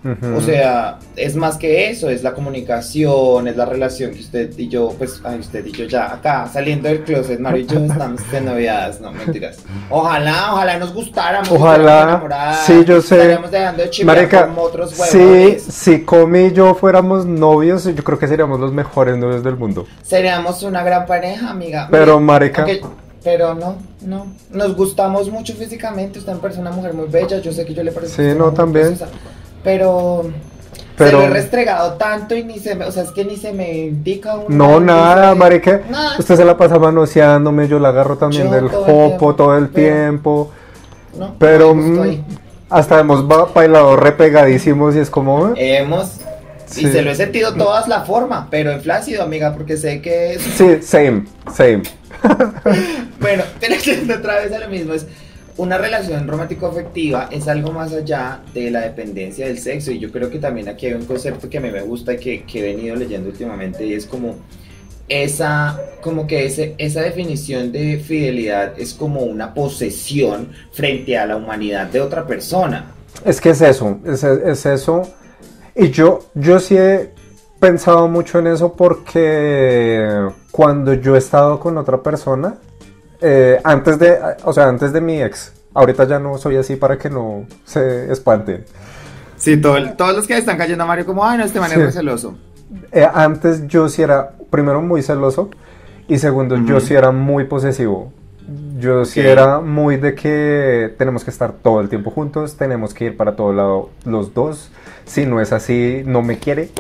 O 0.04 0.40
sea, 0.40 0.98
es 1.14 1.36
más 1.36 1.56
que 1.56 1.88
eso, 1.88 2.10
es 2.10 2.24
la 2.24 2.34
comunicación, 2.34 3.46
es 3.46 3.56
la 3.56 3.64
relación 3.64 4.10
que 4.10 4.18
usted 4.18 4.58
y 4.58 4.68
yo, 4.68 4.92
pues, 4.98 5.20
ay, 5.22 5.38
usted 5.38 5.64
y 5.64 5.70
yo 5.70 5.84
ya 5.84 6.12
acá, 6.12 6.48
saliendo 6.52 6.88
del 6.88 7.04
closet, 7.04 7.38
Mario 7.38 7.62
y 7.62 7.66
yo 7.66 7.78
estamos 7.84 8.32
de 8.32 8.40
noviadas, 8.40 9.00
no 9.00 9.12
mentiras. 9.12 9.58
Ojalá, 9.90 10.54
ojalá 10.54 10.78
nos 10.78 10.92
gustáramos. 10.92 11.48
Ojalá, 11.50 12.60
sí, 12.66 12.84
yo 12.84 13.00
sé. 13.00 13.14
Estaríamos 13.14 13.50
dejando 13.52 13.82
de 13.84 14.04
Marica, 14.04 14.46
como 14.48 14.62
otros 14.62 14.90
Sí, 14.90 15.58
si 15.60 16.02
Comi 16.02 16.46
y 16.46 16.52
yo 16.52 16.74
fuéramos 16.74 17.24
novios, 17.24 17.84
yo 17.84 18.02
creo 18.02 18.18
que 18.18 18.26
seríamos 18.26 18.58
los 18.58 18.72
mejores 18.72 19.16
novios 19.16 19.44
del 19.44 19.56
mundo. 19.56 19.86
Seríamos 20.02 20.64
una 20.64 20.82
gran 20.82 21.06
pareja, 21.06 21.50
amiga. 21.50 21.86
Pero, 21.90 22.18
Marica. 22.18 22.66
Pero 23.22 23.54
no, 23.54 23.76
no. 24.04 24.26
Nos 24.50 24.74
gustamos 24.74 25.30
mucho 25.30 25.54
físicamente. 25.54 26.18
Usted 26.18 26.32
me 26.32 26.40
parece 26.40 26.60
una 26.60 26.72
mujer 26.72 26.92
muy 26.92 27.06
bella. 27.06 27.38
Yo 27.38 27.52
sé 27.52 27.64
que 27.64 27.72
yo 27.72 27.84
le 27.84 27.92
parezco. 27.92 28.20
Sí, 28.20 28.36
no, 28.36 28.50
también 28.50 28.98
pero, 29.62 30.30
pero 30.96 31.10
se 31.10 31.16
lo 31.16 31.22
he 31.22 31.30
restregado 31.30 31.94
tanto 31.94 32.34
y 32.34 32.44
ni 32.44 32.58
se 32.58 32.74
me, 32.74 32.84
o 32.84 32.92
sea, 32.92 33.04
es 33.04 33.10
que 33.10 33.24
ni 33.24 33.36
se 33.36 33.52
me 33.52 33.72
indica 33.78 34.36
un 34.36 34.56
No, 34.56 34.80
nada, 34.80 35.34
marica. 35.34 35.82
Usted 36.18 36.36
se 36.36 36.44
la 36.44 36.56
pasa 36.56 36.78
manoseándome, 36.78 37.68
yo 37.68 37.78
la 37.78 37.88
agarro 37.88 38.16
también 38.16 38.50
del 38.50 38.68
jopo 38.68 39.34
todo 39.34 39.56
el 39.56 39.70
tiempo. 39.70 40.50
No, 41.16 41.34
pero 41.38 41.74
mm, 41.74 42.24
hasta 42.70 43.00
hemos 43.00 43.26
bailado 43.54 43.96
repegadísimos 43.96 44.96
y 44.96 45.00
es 45.00 45.10
como... 45.10 45.48
¿eh? 45.48 45.78
Hemos... 45.78 46.20
Y 46.74 46.86
se 46.86 47.02
lo 47.02 47.10
he 47.10 47.14
sentido 47.14 47.54
todas 47.54 47.86
la 47.86 48.00
forma, 48.00 48.48
pero 48.50 48.70
en 48.70 48.80
flácido, 48.80 49.22
amiga, 49.22 49.52
porque 49.52 49.76
sé 49.76 50.00
que 50.00 50.34
es... 50.34 50.42
Sí, 50.42 50.80
same, 50.80 51.26
same. 51.54 51.82
bueno, 53.20 53.42
pero 53.60 53.74
otra 54.18 54.36
vez 54.36 54.52
a 54.52 54.58
lo 54.58 54.68
mismo, 54.68 54.94
es 54.94 55.06
una 55.56 55.76
relación 55.78 56.26
romántico-afectiva 56.26 57.28
es 57.30 57.46
algo 57.46 57.72
más 57.72 57.92
allá 57.92 58.40
de 58.54 58.70
la 58.70 58.80
dependencia 58.80 59.46
del 59.46 59.58
sexo 59.58 59.92
y 59.92 59.98
yo 59.98 60.10
creo 60.10 60.30
que 60.30 60.38
también 60.38 60.68
aquí 60.68 60.86
hay 60.86 60.94
un 60.94 61.04
concepto 61.04 61.48
que 61.48 61.58
a 61.58 61.60
mí 61.60 61.70
me 61.70 61.82
gusta 61.82 62.14
y 62.14 62.18
que, 62.18 62.44
he 62.54 62.62
venido 62.62 62.96
leyendo 62.96 63.28
últimamente 63.28 63.84
y 63.84 63.92
es 63.92 64.06
como 64.06 64.36
esa, 65.08 65.78
como 66.00 66.26
que 66.26 66.46
ese, 66.46 66.74
esa 66.78 67.02
definición 67.02 67.70
de 67.70 67.98
fidelidad 67.98 68.78
es 68.78 68.94
como 68.94 69.20
una 69.22 69.52
posesión 69.52 70.50
frente 70.72 71.18
a 71.18 71.26
la 71.26 71.36
humanidad 71.36 71.86
de 71.88 72.00
otra 72.00 72.26
persona. 72.26 72.92
Es 73.24 73.40
que 73.40 73.50
es 73.50 73.60
eso, 73.60 73.98
es, 74.06 74.24
es 74.24 74.64
eso. 74.64 75.02
Y 75.74 75.90
yo, 75.90 76.20
yo 76.34 76.60
sí 76.60 76.76
he 76.76 77.10
pensado 77.60 78.08
mucho 78.08 78.38
en 78.38 78.46
eso 78.46 78.72
porque 78.72 80.08
cuando 80.50 80.94
yo 80.94 81.14
he 81.14 81.18
estado 81.18 81.60
con 81.60 81.78
otra 81.78 82.02
persona, 82.02 82.56
eh, 83.22 83.60
antes 83.64 83.98
de, 83.98 84.18
o 84.44 84.52
sea, 84.52 84.68
antes 84.68 84.92
de 84.92 85.00
mi 85.00 85.22
ex, 85.22 85.52
ahorita 85.74 86.04
ya 86.04 86.18
no 86.18 86.36
soy 86.38 86.56
así 86.56 86.76
para 86.76 86.98
que 86.98 87.08
no 87.08 87.46
se 87.64 88.10
espanten. 88.12 88.64
Sí, 89.36 89.56
todos 89.60 90.14
los 90.14 90.26
que 90.26 90.36
están 90.36 90.56
cayendo 90.56 90.84
a 90.84 90.86
Mario 90.86 91.06
como, 91.06 91.24
ay, 91.24 91.38
no, 91.38 91.44
este 91.44 91.60
man 91.60 91.72
es 91.72 91.78
muy 91.78 91.92
celoso. 91.92 92.34
Eh, 92.90 93.06
antes 93.12 93.66
yo 93.66 93.88
sí 93.88 94.02
era, 94.02 94.32
primero, 94.50 94.82
muy 94.82 95.02
celoso 95.02 95.50
y 96.08 96.18
segundo, 96.18 96.56
yo 96.56 96.80
sí 96.80 96.94
era 96.94 97.10
muy 97.10 97.44
posesivo. 97.44 98.12
Yo 98.78 99.04
sí 99.04 99.20
era 99.20 99.60
muy 99.60 99.96
de 99.96 100.14
que 100.14 100.92
tenemos 100.98 101.22
que 101.22 101.30
estar 101.30 101.52
todo 101.52 101.80
el 101.80 101.88
tiempo 101.88 102.10
juntos, 102.10 102.56
tenemos 102.56 102.92
que 102.92 103.06
ir 103.06 103.16
para 103.16 103.36
todo 103.36 103.52
lado 103.52 103.90
los 104.04 104.34
dos. 104.34 104.70
Si 105.04 105.26
no 105.26 105.40
es 105.40 105.52
así, 105.52 106.02
no 106.04 106.22
me 106.22 106.38
quiere. 106.38 106.70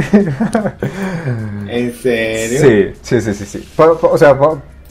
¿En 1.68 1.92
serio? 1.94 2.60
Sí, 2.60 2.92
sí, 3.02 3.20
sí, 3.20 3.34
sí. 3.34 3.44
sí. 3.44 3.68
O 3.76 4.18
sea, 4.18 4.36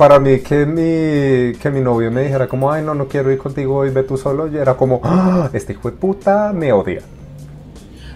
para 0.01 0.19
mí 0.19 0.39
que 0.39 0.65
mi, 0.65 1.55
que 1.59 1.69
mi 1.69 1.79
novio 1.79 2.09
me 2.09 2.23
dijera 2.23 2.47
como, 2.47 2.71
ay, 2.71 2.83
no, 2.83 2.95
no 2.95 3.07
quiero 3.07 3.31
ir 3.31 3.37
contigo 3.37 3.85
y 3.85 3.91
ve 3.91 4.01
tú 4.01 4.17
solo, 4.17 4.47
y 4.47 4.57
era 4.57 4.73
como, 4.73 4.99
ah, 5.03 5.47
este 5.53 5.73
hijo 5.73 5.91
de 5.91 5.95
puta 5.95 6.51
me 6.53 6.73
odia. 6.73 7.03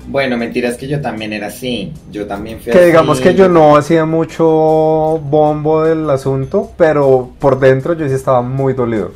Bueno, 0.08 0.36
mentiras 0.36 0.78
que 0.78 0.88
yo 0.88 1.00
también 1.00 1.32
era 1.32 1.46
así. 1.46 1.94
Yo 2.12 2.26
también 2.26 2.60
fui 2.60 2.74
Que 2.74 2.86
digamos 2.86 3.22
que 3.22 3.36
yo 3.36 3.50
no 3.50 3.78
hacía 3.78 4.04
mucho 4.06 4.46
bombo 4.46 5.84
del 5.84 6.10
asunto, 6.10 6.72
pero 6.76 7.30
por 7.38 7.60
dentro 7.60 7.94
yo 7.94 8.08
sí 8.08 8.16
estaba 8.16 8.42
muy 8.42 8.74
dolido. 8.74 9.12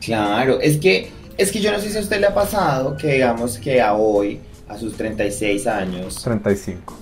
Claro, 0.00 0.60
es 0.60 0.76
que 0.76 1.10
es 1.36 1.50
que 1.50 1.58
yo 1.58 1.72
no 1.72 1.80
sé 1.80 1.90
si 1.90 1.98
a 1.98 2.00
usted 2.02 2.20
le 2.20 2.26
ha 2.28 2.34
pasado 2.34 2.96
que 2.96 3.14
digamos 3.14 3.58
que 3.58 3.82
a 3.82 3.94
hoy, 3.94 4.38
a 4.68 4.78
sus 4.78 4.96
36 4.96 5.66
años, 5.66 6.22
35 6.22 6.97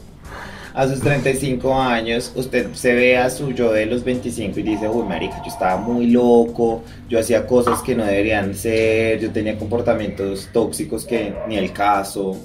a 0.77 0.87
sus 0.87 1.01
35 1.01 1.75
años, 1.75 2.31
usted 2.35 2.75
se 2.75 2.93
ve 2.93 3.17
a 3.17 3.31
su 3.31 3.53
yo 3.53 3.73
de 3.73 3.87
los 3.87 4.05
25 4.05 4.61
y 4.61 4.63
dice, 4.63 4.87
uy, 4.87 5.07
marica, 5.09 5.39
yo 5.43 5.51
estaba 5.51 5.79
muy 5.79 6.09
loco, 6.09 6.83
yo 7.09 7.19
hacía 7.19 7.47
cosas 7.47 7.81
que 7.81 7.95
no 7.95 8.05
deberían 8.05 8.55
ser, 8.55 9.19
yo 9.19 9.33
tenía 9.33 9.59
comportamientos 9.59 10.51
tóxicos 10.53 11.07
que 11.07 11.35
ni 11.49 11.57
el 11.57 11.73
caso. 11.73 12.37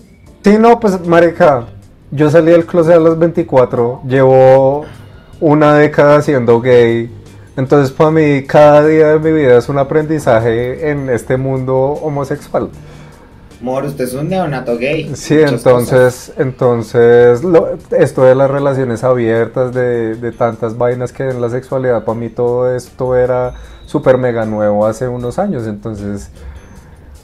Sí, 0.46 0.56
no, 0.58 0.80
pues, 0.80 1.06
marica, 1.06 1.67
yo 2.10 2.32
salí 2.32 2.52
del 2.52 2.65
closet 2.65 2.94
a 2.94 3.00
los 3.00 3.20
24, 3.20 4.04
llevo 4.08 4.86
una 5.41 5.76
década 5.76 6.22
siendo 6.22 6.62
gay, 6.62 7.12
entonces 7.58 7.91
para 7.91 8.12
mí 8.12 8.44
cada 8.44 8.88
día 8.88 9.08
de 9.10 9.20
mi 9.20 9.38
vida 9.38 9.58
es 9.58 9.67
un 9.67 9.78
aprendizaje 9.78 10.89
en 10.89 11.10
este 11.10 11.36
mundo 11.36 11.76
homosexual. 12.02 12.70
Mor, 13.62 13.86
usted 13.86 14.06
es 14.06 14.13
un 14.13 14.30
neonato 14.30 14.78
gay. 14.78 15.12
Sí, 15.15 15.36
entonces, 15.39 16.34
entonces 16.38 17.41
esto 17.91 18.24
de 18.24 18.36
las 18.36 18.50
relaciones 18.50 19.04
abiertas, 19.04 19.74
de, 19.74 20.15
de, 20.15 20.32
tantas 20.32 20.78
vainas 20.78 21.12
que 21.12 21.24
en 21.24 21.39
la 21.39 21.50
sexualidad, 21.50 22.04
para 22.04 22.17
mí 22.17 22.30
todo 22.30 22.76
esto 22.76 23.15
era 23.15 23.54
súper 23.86 24.17
mega 24.17 24.45
nuevo 24.45 24.86
hace 24.86 25.08
unos 25.08 25.38
años. 25.38 25.67
Entonces, 25.67 26.30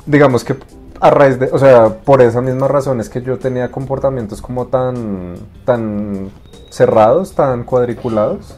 digamos 0.06 0.44
que 0.44 0.56
a 1.00 1.10
raíz 1.10 1.40
de, 1.40 1.50
o 1.52 1.60
sea, 1.60 1.90
por 2.04 2.22
esas 2.22 2.44
mismas 2.44 2.70
razones 2.70 3.10
que 3.10 3.22
yo 3.22 3.38
tenía 3.38 3.70
comportamientos 3.70 4.42
como 4.42 4.68
tan, 4.68 5.36
tan 5.66 6.32
cerrados, 6.70 7.34
tan 7.34 7.64
cuadriculados. 7.64 8.56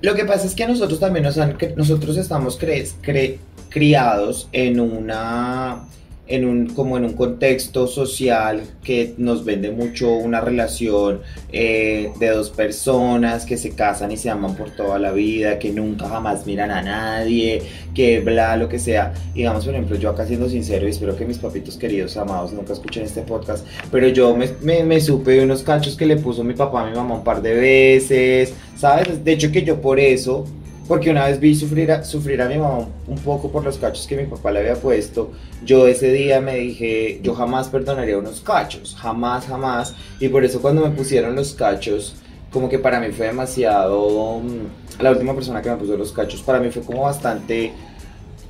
Lo 0.00 0.14
que 0.14 0.24
pasa 0.24 0.46
es 0.46 0.54
que 0.54 0.66
nosotros 0.66 1.00
también 1.00 1.24
nos 1.24 1.38
han, 1.38 1.56
nosotros 1.76 2.16
estamos 2.16 2.56
cre, 2.56 3.38
criados 3.68 4.48
en 4.52 4.80
una 4.80 5.84
en 6.28 6.44
un, 6.44 6.66
como 6.68 6.96
en 6.96 7.04
un 7.04 7.14
contexto 7.14 7.86
social 7.86 8.62
que 8.84 9.14
nos 9.16 9.44
vende 9.44 9.70
mucho 9.70 10.12
una 10.12 10.40
relación 10.40 11.22
eh, 11.52 12.12
de 12.20 12.28
dos 12.28 12.50
personas 12.50 13.46
que 13.46 13.56
se 13.56 13.70
casan 13.70 14.12
y 14.12 14.16
se 14.16 14.28
aman 14.30 14.54
por 14.54 14.70
toda 14.70 14.98
la 14.98 15.12
vida, 15.12 15.58
que 15.58 15.70
nunca 15.70 16.08
jamás 16.08 16.46
miran 16.46 16.70
a 16.70 16.82
nadie, 16.82 17.62
que 17.94 18.20
bla, 18.20 18.56
lo 18.56 18.68
que 18.68 18.78
sea. 18.78 19.14
Digamos, 19.34 19.64
por 19.64 19.74
ejemplo, 19.74 19.96
yo 19.96 20.10
acá 20.10 20.26
siendo 20.26 20.48
sincero 20.48 20.86
y 20.86 20.90
espero 20.90 21.16
que 21.16 21.24
mis 21.24 21.38
papitos 21.38 21.76
queridos, 21.76 22.16
amados, 22.16 22.52
nunca 22.52 22.74
escuchen 22.74 23.04
este 23.04 23.22
podcast, 23.22 23.66
pero 23.90 24.08
yo 24.08 24.36
me, 24.36 24.50
me, 24.62 24.84
me 24.84 25.00
supe 25.00 25.32
de 25.32 25.44
unos 25.44 25.62
cachos 25.62 25.96
que 25.96 26.06
le 26.06 26.16
puso 26.16 26.44
mi 26.44 26.54
papá 26.54 26.82
a 26.82 26.90
mi 26.90 26.94
mamá 26.94 27.14
un 27.14 27.24
par 27.24 27.40
de 27.40 27.54
veces, 27.54 28.52
¿sabes? 28.76 29.24
De 29.24 29.32
hecho 29.32 29.50
que 29.50 29.62
yo 29.62 29.80
por 29.80 29.98
eso 29.98 30.44
porque 30.88 31.10
una 31.10 31.26
vez 31.26 31.38
vi 31.38 31.54
sufrir 31.54 31.92
a, 31.92 32.02
sufrir 32.02 32.40
a 32.40 32.48
mi 32.48 32.56
mamá 32.56 32.88
un 33.06 33.18
poco 33.18 33.52
por 33.52 33.62
los 33.62 33.76
cachos 33.76 34.06
que 34.06 34.16
mi 34.16 34.24
papá 34.24 34.50
le 34.50 34.60
había 34.60 34.74
puesto. 34.74 35.30
Yo 35.62 35.86
ese 35.86 36.10
día 36.10 36.40
me 36.40 36.56
dije, 36.56 37.20
yo 37.22 37.34
jamás 37.34 37.68
perdonaría 37.68 38.16
unos 38.16 38.40
cachos, 38.40 38.96
jamás, 38.98 39.46
jamás. 39.46 39.94
Y 40.18 40.28
por 40.30 40.44
eso 40.44 40.62
cuando 40.62 40.80
me 40.82 40.90
pusieron 40.90 41.36
los 41.36 41.52
cachos, 41.52 42.16
como 42.50 42.70
que 42.70 42.78
para 42.78 42.98
mí 43.00 43.12
fue 43.12 43.26
demasiado... 43.26 44.40
Mm, 44.40 45.02
la 45.02 45.10
última 45.12 45.34
persona 45.34 45.62
que 45.62 45.70
me 45.70 45.76
puso 45.76 45.96
los 45.96 46.10
cachos, 46.10 46.42
para 46.42 46.58
mí 46.58 46.70
fue 46.70 46.82
como 46.82 47.02
bastante 47.02 47.72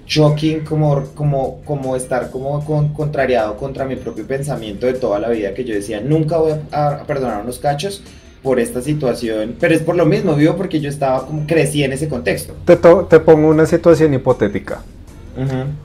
shocking, 0.06 0.64
como, 0.64 1.04
como, 1.14 1.60
como 1.64 1.94
estar 1.94 2.30
como 2.30 2.64
con, 2.64 2.94
contrariado 2.94 3.56
contra 3.58 3.84
mi 3.84 3.96
propio 3.96 4.26
pensamiento 4.26 4.86
de 4.86 4.94
toda 4.94 5.18
la 5.18 5.28
vida, 5.28 5.52
que 5.52 5.64
yo 5.64 5.74
decía, 5.74 6.00
nunca 6.00 6.38
voy 6.38 6.52
a, 6.70 6.88
a 6.88 7.04
perdonar 7.04 7.42
unos 7.42 7.58
cachos 7.58 8.02
por 8.42 8.60
esta 8.60 8.80
situación, 8.80 9.56
pero 9.58 9.74
es 9.74 9.82
por 9.82 9.96
lo 9.96 10.06
mismo, 10.06 10.34
vivo 10.34 10.54
porque 10.56 10.80
yo 10.80 10.88
estaba 10.88 11.26
como 11.26 11.46
crecí 11.46 11.82
en 11.82 11.92
ese 11.92 12.08
contexto. 12.08 12.54
Te, 12.64 12.76
te 12.76 13.20
pongo 13.20 13.48
una 13.48 13.66
situación 13.66 14.14
hipotética. 14.14 14.82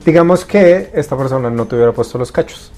Digamos 0.04 0.44
que 0.44 0.90
esta 0.94 1.16
persona 1.16 1.48
no 1.48 1.66
te 1.66 1.76
hubiera 1.76 1.92
puesto 1.92 2.18
los 2.18 2.32
cachos. 2.32 2.72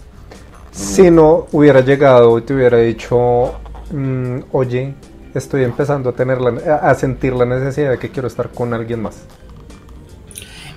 Si 0.73 1.11
no 1.11 1.47
hubiera 1.53 1.81
llegado 1.81 2.37
y 2.37 2.43
te 2.43 2.53
hubiera 2.53 2.77
dicho, 2.79 3.55
mm, 3.91 4.41
oye, 4.53 4.93
estoy 5.35 5.65
empezando 5.65 6.11
a 6.11 6.13
tener 6.13 6.39
a 6.69 6.95
sentir 6.95 7.33
la 7.33 7.47
necesidad 7.47 7.93
de 7.93 7.99
que 7.99 8.11
quiero 8.11 8.29
estar 8.29 8.51
con 8.51 8.75
alguien 8.75 9.01
más. 9.01 9.23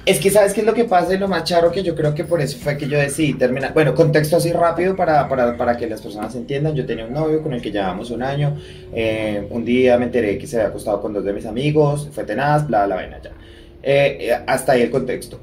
Es 0.05 0.19
que 0.19 0.31
sabes 0.31 0.53
qué 0.53 0.61
es 0.61 0.65
lo 0.65 0.73
que 0.73 0.85
pasa 0.85 1.13
y 1.13 1.17
lo 1.17 1.27
más 1.27 1.43
charro 1.43 1.71
que 1.71 1.83
yo 1.83 1.93
creo 1.93 2.15
que 2.15 2.23
por 2.23 2.41
eso 2.41 2.57
fue 2.59 2.77
que 2.77 2.87
yo 2.87 2.97
decidí 2.97 3.33
terminar. 3.33 3.73
Bueno, 3.73 3.93
contexto 3.93 4.37
así 4.37 4.51
rápido 4.51 4.95
para, 4.95 5.27
para, 5.27 5.55
para 5.55 5.77
que 5.77 5.87
las 5.87 6.01
personas 6.01 6.33
entiendan. 6.35 6.73
Yo 6.73 6.85
tenía 6.85 7.05
un 7.05 7.13
novio 7.13 7.43
con 7.43 7.53
el 7.53 7.61
que 7.61 7.71
llevábamos 7.71 8.09
un 8.09 8.23
año. 8.23 8.57
Eh, 8.93 9.45
un 9.51 9.63
día 9.63 9.97
me 9.97 10.05
enteré 10.05 10.37
que 10.37 10.47
se 10.47 10.57
había 10.57 10.69
acostado 10.69 11.01
con 11.01 11.13
dos 11.13 11.23
de 11.23 11.33
mis 11.33 11.45
amigos. 11.45 12.09
Fue 12.11 12.23
tenaz, 12.23 12.65
bla, 12.65 12.85
bla, 12.85 12.95
vaina 12.95 13.21
ya. 13.21 13.31
Eh, 13.83 14.17
eh, 14.21 14.39
hasta 14.47 14.71
ahí 14.71 14.81
el 14.81 14.89
contexto. 14.89 15.39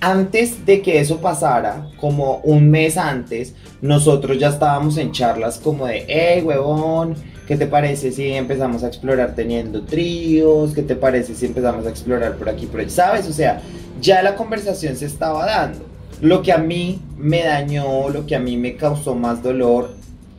Antes 0.00 0.64
de 0.66 0.82
que 0.82 1.00
eso 1.00 1.18
pasara, 1.20 1.88
como 1.98 2.38
un 2.44 2.70
mes 2.70 2.98
antes, 2.98 3.54
nosotros 3.80 4.38
ya 4.38 4.50
estábamos 4.50 4.98
en 4.98 5.12
charlas 5.12 5.58
como 5.58 5.86
de, 5.86 6.04
hey, 6.06 6.42
huevón 6.42 7.16
¿Qué 7.46 7.56
te 7.56 7.66
parece 7.66 8.10
si 8.10 8.32
empezamos 8.32 8.84
a 8.84 8.88
explorar 8.88 9.34
teniendo 9.34 9.82
tríos? 9.82 10.72
¿Qué 10.72 10.82
te 10.82 10.96
parece 10.96 11.34
si 11.34 11.44
empezamos 11.44 11.86
a 11.86 11.90
explorar 11.90 12.36
por 12.36 12.48
aquí, 12.48 12.64
por 12.66 12.80
allá? 12.80 12.90
¿Sabes? 12.90 13.28
O 13.28 13.32
sea, 13.32 13.60
ya 14.00 14.22
la 14.22 14.34
conversación 14.34 14.96
se 14.96 15.04
estaba 15.04 15.44
dando. 15.44 15.84
Lo 16.22 16.42
que 16.42 16.52
a 16.52 16.58
mí 16.58 17.02
me 17.18 17.42
dañó, 17.42 18.08
lo 18.08 18.26
que 18.26 18.34
a 18.34 18.40
mí 18.40 18.56
me 18.56 18.76
causó 18.76 19.14
más 19.14 19.42
dolor, 19.42 19.90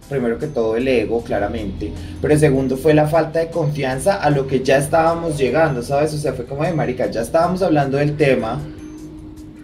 primero 0.09 0.39
que 0.39 0.47
todo 0.47 0.77
el 0.77 0.87
ego, 0.87 1.21
claramente, 1.21 1.91
pero 2.21 2.37
segundo 2.39 2.77
fue 2.77 2.93
la 2.93 3.07
falta 3.07 3.39
de 3.39 3.49
confianza 3.49 4.15
a 4.15 4.29
lo 4.29 4.47
que 4.47 4.63
ya 4.63 4.77
estábamos 4.77 5.37
llegando, 5.37 5.83
¿sabes? 5.83 6.13
O 6.13 6.17
sea, 6.17 6.33
fue 6.33 6.45
como 6.45 6.63
de 6.63 6.73
marica, 6.73 7.09
ya 7.11 7.21
estábamos 7.21 7.61
hablando 7.61 7.97
del 7.97 8.17
tema, 8.17 8.59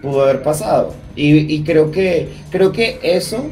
pudo 0.01 0.23
haber 0.23 0.43
pasado. 0.43 0.93
Y, 1.15 1.53
y 1.53 1.63
creo 1.63 1.91
que, 1.91 2.29
creo 2.51 2.71
que 2.71 2.99
eso 3.01 3.45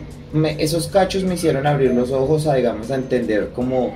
esos 0.57 0.87
cachos 0.87 1.23
me 1.23 1.35
hicieron 1.35 1.67
abrir 1.67 1.91
los 1.93 2.11
ojos 2.11 2.47
a, 2.47 2.55
digamos, 2.55 2.91
a 2.91 2.95
entender 2.95 3.49
como 3.53 3.93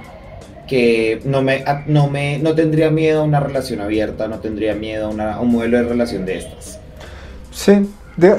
que 0.67 1.21
no 1.25 1.41
me, 1.41 1.63
no 1.87 2.09
me, 2.09 2.39
no 2.39 2.55
tendría 2.55 2.89
miedo 2.89 3.21
a 3.21 3.23
una 3.23 3.39
relación 3.39 3.81
abierta, 3.81 4.27
no 4.27 4.39
tendría 4.39 4.73
miedo 4.73 5.11
a, 5.19 5.39
un 5.39 5.51
modelo 5.51 5.77
de 5.77 5.83
relación 5.83 6.25
de 6.25 6.37
estas. 6.37 6.79
Sí, 7.51 7.87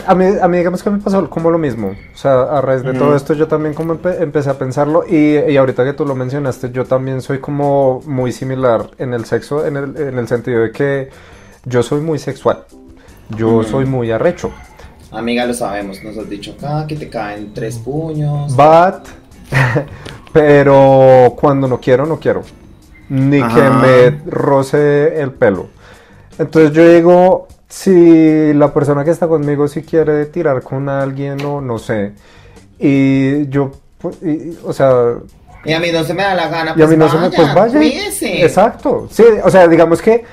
a, 0.06 0.14
mí, 0.14 0.24
a 0.40 0.48
mí 0.48 0.58
digamos 0.58 0.82
que 0.82 0.90
me 0.90 0.98
pasó 0.98 1.28
como 1.28 1.50
lo 1.50 1.58
mismo, 1.58 1.88
o 1.88 2.16
sea, 2.16 2.42
a 2.42 2.60
raíz 2.60 2.82
de 2.82 2.94
todo 2.94 3.14
esto 3.14 3.34
yo 3.34 3.46
también 3.46 3.74
como 3.74 3.98
empecé 4.04 4.50
a 4.50 4.58
pensarlo 4.58 5.04
y, 5.08 5.38
y, 5.38 5.56
ahorita 5.56 5.84
que 5.84 5.92
tú 5.92 6.04
lo 6.04 6.14
mencionaste, 6.14 6.70
yo 6.70 6.84
también 6.84 7.20
soy 7.20 7.38
como 7.38 8.00
muy 8.06 8.32
similar 8.32 8.90
en 8.98 9.14
el 9.14 9.24
sexo, 9.24 9.66
en 9.66 9.76
el, 9.76 9.96
en 9.96 10.18
el 10.18 10.26
sentido 10.26 10.62
de 10.62 10.72
que 10.72 11.10
yo 11.64 11.82
soy 11.82 12.00
muy 12.00 12.18
sexual, 12.18 12.64
yo 13.36 13.62
soy 13.62 13.84
muy 13.84 14.10
arrecho. 14.10 14.50
Amiga, 15.14 15.46
lo 15.46 15.54
sabemos, 15.54 16.02
nos 16.02 16.18
has 16.18 16.28
dicho 16.28 16.56
acá 16.58 16.86
que 16.88 16.96
te 16.96 17.08
caen 17.08 17.54
tres 17.54 17.78
puños. 17.78 18.56
But, 18.56 19.06
pero 20.32 21.34
cuando 21.36 21.68
no 21.68 21.80
quiero, 21.80 22.04
no 22.04 22.18
quiero. 22.18 22.42
Ni 23.08 23.40
que 23.40 23.70
me 23.70 24.10
roce 24.26 25.20
el 25.20 25.30
pelo. 25.30 25.68
Entonces 26.36 26.72
yo 26.72 26.88
digo, 26.88 27.48
si 27.68 28.52
la 28.54 28.74
persona 28.74 29.04
que 29.04 29.12
está 29.12 29.28
conmigo 29.28 29.68
si 29.68 29.82
quiere 29.82 30.26
tirar 30.26 30.62
con 30.62 30.88
alguien 30.88 31.40
o 31.44 31.60
no 31.60 31.78
sé. 31.78 32.12
Y 32.78 33.46
yo, 33.48 33.70
pues, 33.98 34.16
o 34.64 34.72
sea... 34.72 35.14
Y 35.64 35.72
a 35.72 35.80
mí 35.80 35.92
no 35.92 36.02
se 36.02 36.12
me 36.12 36.24
da 36.24 36.34
la 36.34 36.48
gana, 36.48 36.74
y 36.76 36.82
a 36.82 36.86
mí 36.88 36.96
no 36.96 37.08
se 37.08 37.18
me, 37.18 37.30
pues 37.30 37.54
vaya. 37.54 37.80
Exacto. 37.82 39.06
Sí, 39.10 39.22
o 39.42 39.50
sea, 39.50 39.68
digamos 39.68 40.02
que 40.02 40.24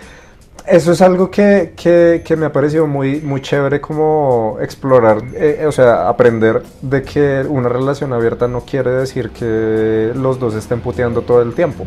eso 0.68 0.92
es 0.92 1.02
algo 1.02 1.30
que, 1.30 1.74
que, 1.76 2.36
me 2.36 2.46
ha 2.46 2.52
parecido 2.52 2.88
muy, 2.88 3.22
muy 3.22 3.42
chévere 3.42 3.82
como 3.82 4.58
explorar, 4.62 5.22
eh, 5.34 5.66
o 5.68 5.72
sea, 5.72 6.08
aprender 6.08 6.62
de 6.82 7.04
que 7.04 7.42
una 7.48 7.70
relación 7.70 8.14
abierta 8.14 8.48
no 8.48 8.62
quiere 8.62 8.92
decir 8.92 9.32
que 9.32 10.12
los 10.16 10.40
dos 10.40 10.56
estén 10.56 10.82
puteando 10.82 11.22
todo 11.22 11.42
el 11.42 11.54
tiempo, 11.54 11.86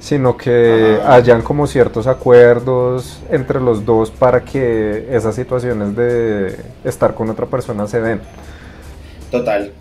sino 0.00 0.36
que 0.36 0.98
hayan 1.06 1.42
como 1.42 1.66
ciertos 1.66 2.06
acuerdos 2.06 3.20
entre 3.30 3.60
los 3.60 3.84
dos 3.84 4.10
para 4.10 4.44
que 4.44 5.08
esas 5.10 5.34
situaciones 5.34 5.96
de 5.96 6.56
estar 6.84 7.14
con 7.14 7.30
otra 7.30 7.46
persona 7.46 7.86
se 7.86 8.00
den. 8.00 8.20
Total. 9.30 9.72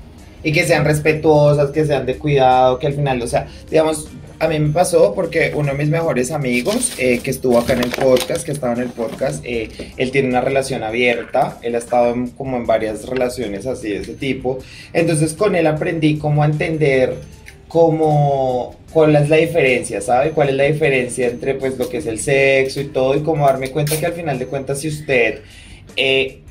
Y 0.44 0.52
que 0.52 0.66
sean 0.66 0.86
respetuosas, 0.86 1.72
que 1.72 1.86
sean 1.86 2.06
de 2.06 2.18
cuidado, 2.18 2.80
que 2.80 2.88
al 2.88 2.94
final, 2.94 3.22
o 3.22 3.28
sea, 3.28 3.48
digamos, 3.70 4.10
a 4.40 4.48
mí 4.48 4.60
me 4.60 4.70
pasó 4.70 5.14
porque 5.16 5.52
uno 5.56 5.72
de 5.72 5.78
mis 5.78 5.90
mejores 5.90 6.32
amigos 6.32 6.94
eh, 6.98 7.20
que 7.20 7.32
estuvo 7.32 7.58
acá 7.58 7.74
en 7.74 7.84
el 7.84 7.90
podcast, 7.90 8.46
que 8.46 8.52
estaba 8.52 8.74
en 8.74 8.82
el 8.82 8.90
podcast, 8.90 9.44
eh, 9.46 9.70
él 9.98 10.12
tiene 10.12 10.30
una 10.30 10.42
relación 10.42 10.84
abierta, 10.84 11.58
él 11.64 11.76
ha 11.76 11.80
estado 11.80 12.16
como 12.38 12.58
en 12.58 12.66
varias 12.66 13.06
relaciones 13.06 13.66
así 13.66 13.90
de 13.90 13.98
ese 13.98 14.14
tipo. 14.14 14.60
Entonces 14.94 15.34
con 15.34 15.56
él 15.56 15.66
aprendí 15.66 16.18
cómo 16.18 16.46
entender 16.46 17.16
cómo, 17.68 18.76
cuál 18.94 19.16
es 19.16 19.30
la 19.30 19.38
diferencia, 19.38 20.02
¿sabe? 20.02 20.32
¿Cuál 20.32 20.50
es 20.50 20.56
la 20.56 20.64
diferencia 20.64 21.28
entre 21.28 21.56
pues 21.56 21.78
lo 21.78 21.90
que 21.90 21.98
es 21.98 22.06
el 22.06 22.20
sexo 22.20 22.80
y 22.80 22.86
todo 22.86 23.16
y 23.16 23.22
cómo 23.22 23.46
darme 23.46 23.72
cuenta 23.72 24.00
que 24.00 24.06
al 24.06 24.14
final 24.14 24.38
de 24.40 24.46
cuentas 24.46 24.80
si 24.80 24.90
usted... 24.90 25.42
Eh, 25.96 26.42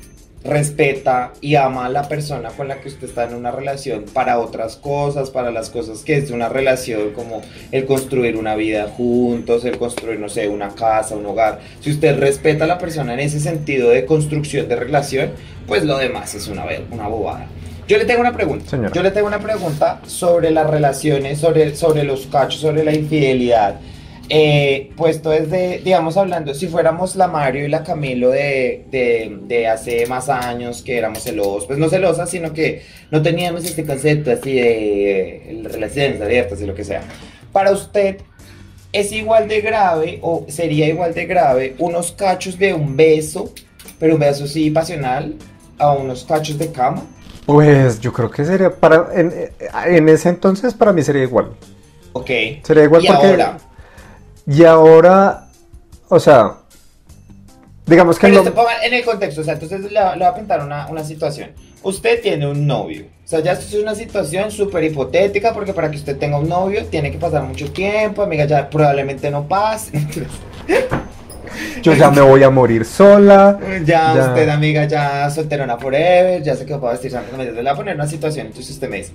respeta 0.47 1.33
y 1.41 1.55
ama 1.55 1.85
a 1.85 1.89
la 1.89 2.07
persona 2.07 2.49
con 2.49 2.67
la 2.67 2.81
que 2.81 2.87
usted 2.87 3.07
está 3.07 3.25
en 3.25 3.35
una 3.35 3.51
relación 3.51 4.05
para 4.13 4.39
otras 4.39 4.77
cosas, 4.77 5.29
para 5.29 5.51
las 5.51 5.69
cosas 5.69 6.03
que 6.03 6.17
es 6.17 6.29
de 6.29 6.33
una 6.33 6.49
relación, 6.49 7.11
como 7.11 7.41
el 7.71 7.85
construir 7.85 8.37
una 8.37 8.55
vida 8.55 8.87
juntos, 8.87 9.65
el 9.65 9.77
construir, 9.77 10.19
no 10.19 10.29
sé, 10.29 10.47
una 10.47 10.69
casa, 10.69 11.15
un 11.15 11.25
hogar. 11.25 11.59
Si 11.81 11.91
usted 11.91 12.17
respeta 12.17 12.63
a 12.63 12.67
la 12.67 12.77
persona 12.77 13.13
en 13.13 13.19
ese 13.19 13.39
sentido 13.39 13.89
de 13.89 14.05
construcción 14.05 14.67
de 14.67 14.75
relación, 14.75 15.31
pues 15.67 15.83
lo 15.83 15.97
demás 15.97 16.33
es 16.33 16.47
una, 16.47 16.65
una 16.91 17.07
bobada. 17.07 17.47
Yo 17.87 17.97
le 17.97 18.05
tengo 18.05 18.19
una 18.19 18.33
pregunta. 18.33 18.77
Yo 18.93 19.01
le 19.01 19.11
tengo 19.11 19.27
una 19.27 19.39
pregunta 19.39 20.01
sobre 20.05 20.51
las 20.51 20.69
relaciones, 20.69 21.39
sobre, 21.39 21.73
sobre 21.75 22.03
los 22.03 22.27
cachos, 22.27 22.59
sobre 22.59 22.83
la 22.83 22.93
infidelidad. 22.93 23.79
Eh, 24.29 24.91
puesto 24.97 25.29
desde, 25.29 25.79
digamos, 25.79 26.17
hablando, 26.17 26.53
si 26.53 26.67
fuéramos 26.67 27.15
la 27.15 27.29
Mario 27.29 27.65
y 27.65 27.69
la 27.69 27.83
Camilo 27.83 28.29
de, 28.29 28.85
de, 28.91 29.37
de, 29.43 29.67
hace 29.67 30.05
más 30.05 30.27
años 30.27 30.81
que 30.81 30.97
éramos 30.97 31.23
celosos, 31.23 31.65
pues 31.65 31.79
no 31.79 31.87
celosas, 31.87 32.29
sino 32.29 32.51
que 32.51 32.83
no 33.09 33.21
teníamos 33.21 33.63
este 33.63 33.85
concepto 33.85 34.31
así 34.31 34.53
de 34.53 35.61
relaciones 35.71 36.21
abiertas 36.21 36.61
y 36.61 36.65
lo 36.65 36.75
que 36.75 36.83
sea. 36.83 37.03
Para 37.53 37.71
usted, 37.71 38.17
¿es 38.91 39.13
igual 39.13 39.47
de 39.47 39.61
grave 39.61 40.19
o 40.21 40.45
sería 40.49 40.87
igual 40.87 41.13
de 41.13 41.25
grave 41.25 41.75
unos 41.77 42.11
cachos 42.11 42.59
de 42.59 42.73
un 42.73 42.97
beso, 42.97 43.53
pero 43.97 44.15
un 44.15 44.19
beso 44.19 44.45
sí 44.45 44.69
pasional, 44.71 45.35
a 45.77 45.93
unos 45.93 46.25
cachos 46.25 46.57
de 46.57 46.69
cama? 46.69 47.05
Pues 47.45 48.01
yo 48.01 48.11
creo 48.11 48.29
que 48.29 48.43
sería 48.43 48.75
para 48.75 49.07
en, 49.15 49.31
en 49.85 50.09
ese 50.09 50.27
entonces 50.27 50.73
para 50.73 50.91
mí 50.91 51.01
sería 51.01 51.23
igual. 51.23 51.51
Ok. 52.11 52.29
Sería 52.63 52.83
igual 52.83 53.05
¿Y 53.05 53.07
porque 53.07 53.27
ahora? 53.27 53.57
Y 54.47 54.63
ahora, 54.63 55.47
o 56.09 56.19
sea, 56.19 56.53
digamos 57.85 58.17
que 58.17 58.27
Pero 58.27 58.43
no- 58.43 58.53
ponga 58.53 58.83
en 58.83 58.93
el 58.93 59.03
contexto, 59.05 59.41
o 59.41 59.43
sea, 59.43 59.53
entonces 59.53 59.91
le, 59.91 59.99
va- 59.99 60.15
le 60.15 60.19
voy 60.25 60.33
a 60.33 60.35
pintar 60.35 60.63
una, 60.63 60.87
una 60.87 61.03
situación. 61.03 61.51
Usted 61.83 62.21
tiene 62.21 62.47
un 62.49 62.65
novio. 62.65 63.05
O 63.23 63.27
sea, 63.29 63.39
ya 63.41 63.51
esto 63.53 63.65
es 63.77 63.81
una 63.83 63.93
situación 63.93 64.51
súper 64.51 64.83
hipotética 64.85 65.53
porque 65.53 65.73
para 65.73 65.91
que 65.91 65.97
usted 65.97 66.17
tenga 66.17 66.39
un 66.39 66.47
novio 66.49 66.85
tiene 66.85 67.11
que 67.11 67.17
pasar 67.17 67.43
mucho 67.43 67.69
tiempo, 67.71 68.23
amiga, 68.23 68.45
ya 68.45 68.69
probablemente 68.69 69.29
no 69.29 69.47
pase. 69.47 69.91
yo 71.81 71.93
ya 71.93 72.09
me 72.11 72.21
voy 72.21 72.43
a 72.43 72.49
morir 72.49 72.85
sola. 72.85 73.59
ya, 73.85 74.13
Ya. 74.15 74.27
usted, 74.29 74.49
amiga, 74.49 74.85
ya 74.85 75.29
solterona 75.29 75.77
forever, 75.77 76.41
ya 76.41 76.55
se 76.55 76.65
quedó 76.65 76.79
para 76.79 76.93
vestir 76.93 77.11
santos. 77.11 77.37
Le 77.37 77.51
voy 77.51 77.67
a 77.67 77.75
poner 77.75 77.95
una 77.95 78.07
situación, 78.07 78.47
entonces 78.47 78.73
este 78.73 78.87
mes. 78.87 79.11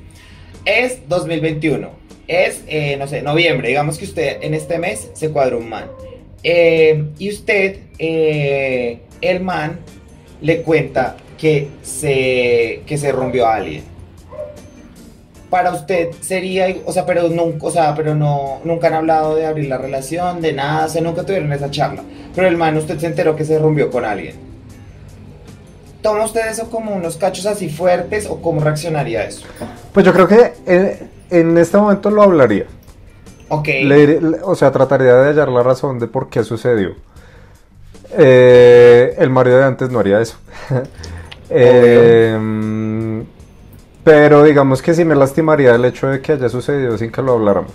Es 0.64 1.08
2021, 1.08 1.88
es, 2.26 2.62
eh, 2.66 2.96
no 2.96 3.06
sé, 3.06 3.22
noviembre. 3.22 3.68
Digamos 3.68 3.98
que 3.98 4.04
usted 4.04 4.38
en 4.42 4.54
este 4.54 4.78
mes 4.78 5.10
se 5.12 5.30
cuadró 5.30 5.58
un 5.58 5.68
man. 5.68 5.84
Eh, 6.42 7.04
y 7.18 7.30
usted, 7.30 7.78
eh, 7.98 9.00
el 9.20 9.40
man, 9.40 9.80
le 10.40 10.62
cuenta 10.62 11.16
que 11.38 11.68
se, 11.82 12.82
que 12.86 12.98
se 12.98 13.12
rompió 13.12 13.46
a 13.46 13.56
alguien. 13.56 13.84
Para 15.50 15.72
usted 15.72 16.10
sería, 16.20 16.74
o 16.86 16.92
sea, 16.92 17.04
pero 17.04 17.28
nunca, 17.28 17.66
o 17.66 17.70
sea, 17.70 17.94
pero 17.94 18.14
no, 18.14 18.60
nunca 18.64 18.86
han 18.86 18.94
hablado 18.94 19.36
de 19.36 19.44
abrir 19.44 19.68
la 19.68 19.76
relación, 19.76 20.40
de 20.40 20.52
nada, 20.52 20.86
o 20.86 20.88
sea, 20.88 21.02
nunca 21.02 21.24
tuvieron 21.24 21.52
esa 21.52 21.70
charla. 21.70 22.02
Pero 22.34 22.48
el 22.48 22.56
man, 22.56 22.76
usted 22.76 22.98
se 22.98 23.06
enteró 23.06 23.36
que 23.36 23.44
se 23.44 23.58
rompió 23.58 23.90
con 23.90 24.04
alguien. 24.04 24.34
¿Toma 26.00 26.24
usted 26.24 26.50
eso 26.50 26.68
como 26.70 26.94
unos 26.94 27.16
cachos 27.16 27.46
así 27.46 27.68
fuertes 27.68 28.26
o 28.26 28.40
cómo 28.40 28.60
reaccionaría 28.60 29.20
a 29.20 29.24
eso? 29.24 29.46
Pues 29.92 30.04
yo 30.04 30.12
creo 30.12 30.26
que 30.26 30.52
en, 31.32 31.58
este 31.58 31.76
momento 31.76 32.10
lo 32.10 32.22
hablaría. 32.22 32.66
Ok. 33.48 33.68
Le 33.68 34.20
le- 34.20 34.38
o 34.42 34.54
sea, 34.54 34.70
trataría 34.70 35.14
de 35.14 35.28
hallar 35.30 35.48
la 35.48 35.62
razón 35.62 35.98
de 35.98 36.06
por 36.06 36.28
qué 36.28 36.44
sucedió. 36.44 36.94
Eh, 38.16 39.14
el 39.18 39.30
Mario 39.30 39.56
de 39.58 39.64
antes 39.64 39.90
no 39.90 39.98
haría 39.98 40.20
eso. 40.20 40.36
Eh, 41.54 42.34
mm, 42.40 43.20
pero 44.04 44.42
digamos 44.42 44.80
que 44.80 44.94
sí 44.94 45.04
me 45.04 45.14
lastimaría 45.14 45.74
el 45.74 45.84
hecho 45.84 46.06
de 46.06 46.22
que 46.22 46.32
haya 46.32 46.48
sucedido 46.48 46.96
sin 46.96 47.12
que 47.12 47.20
lo 47.20 47.32
habláramos. 47.32 47.72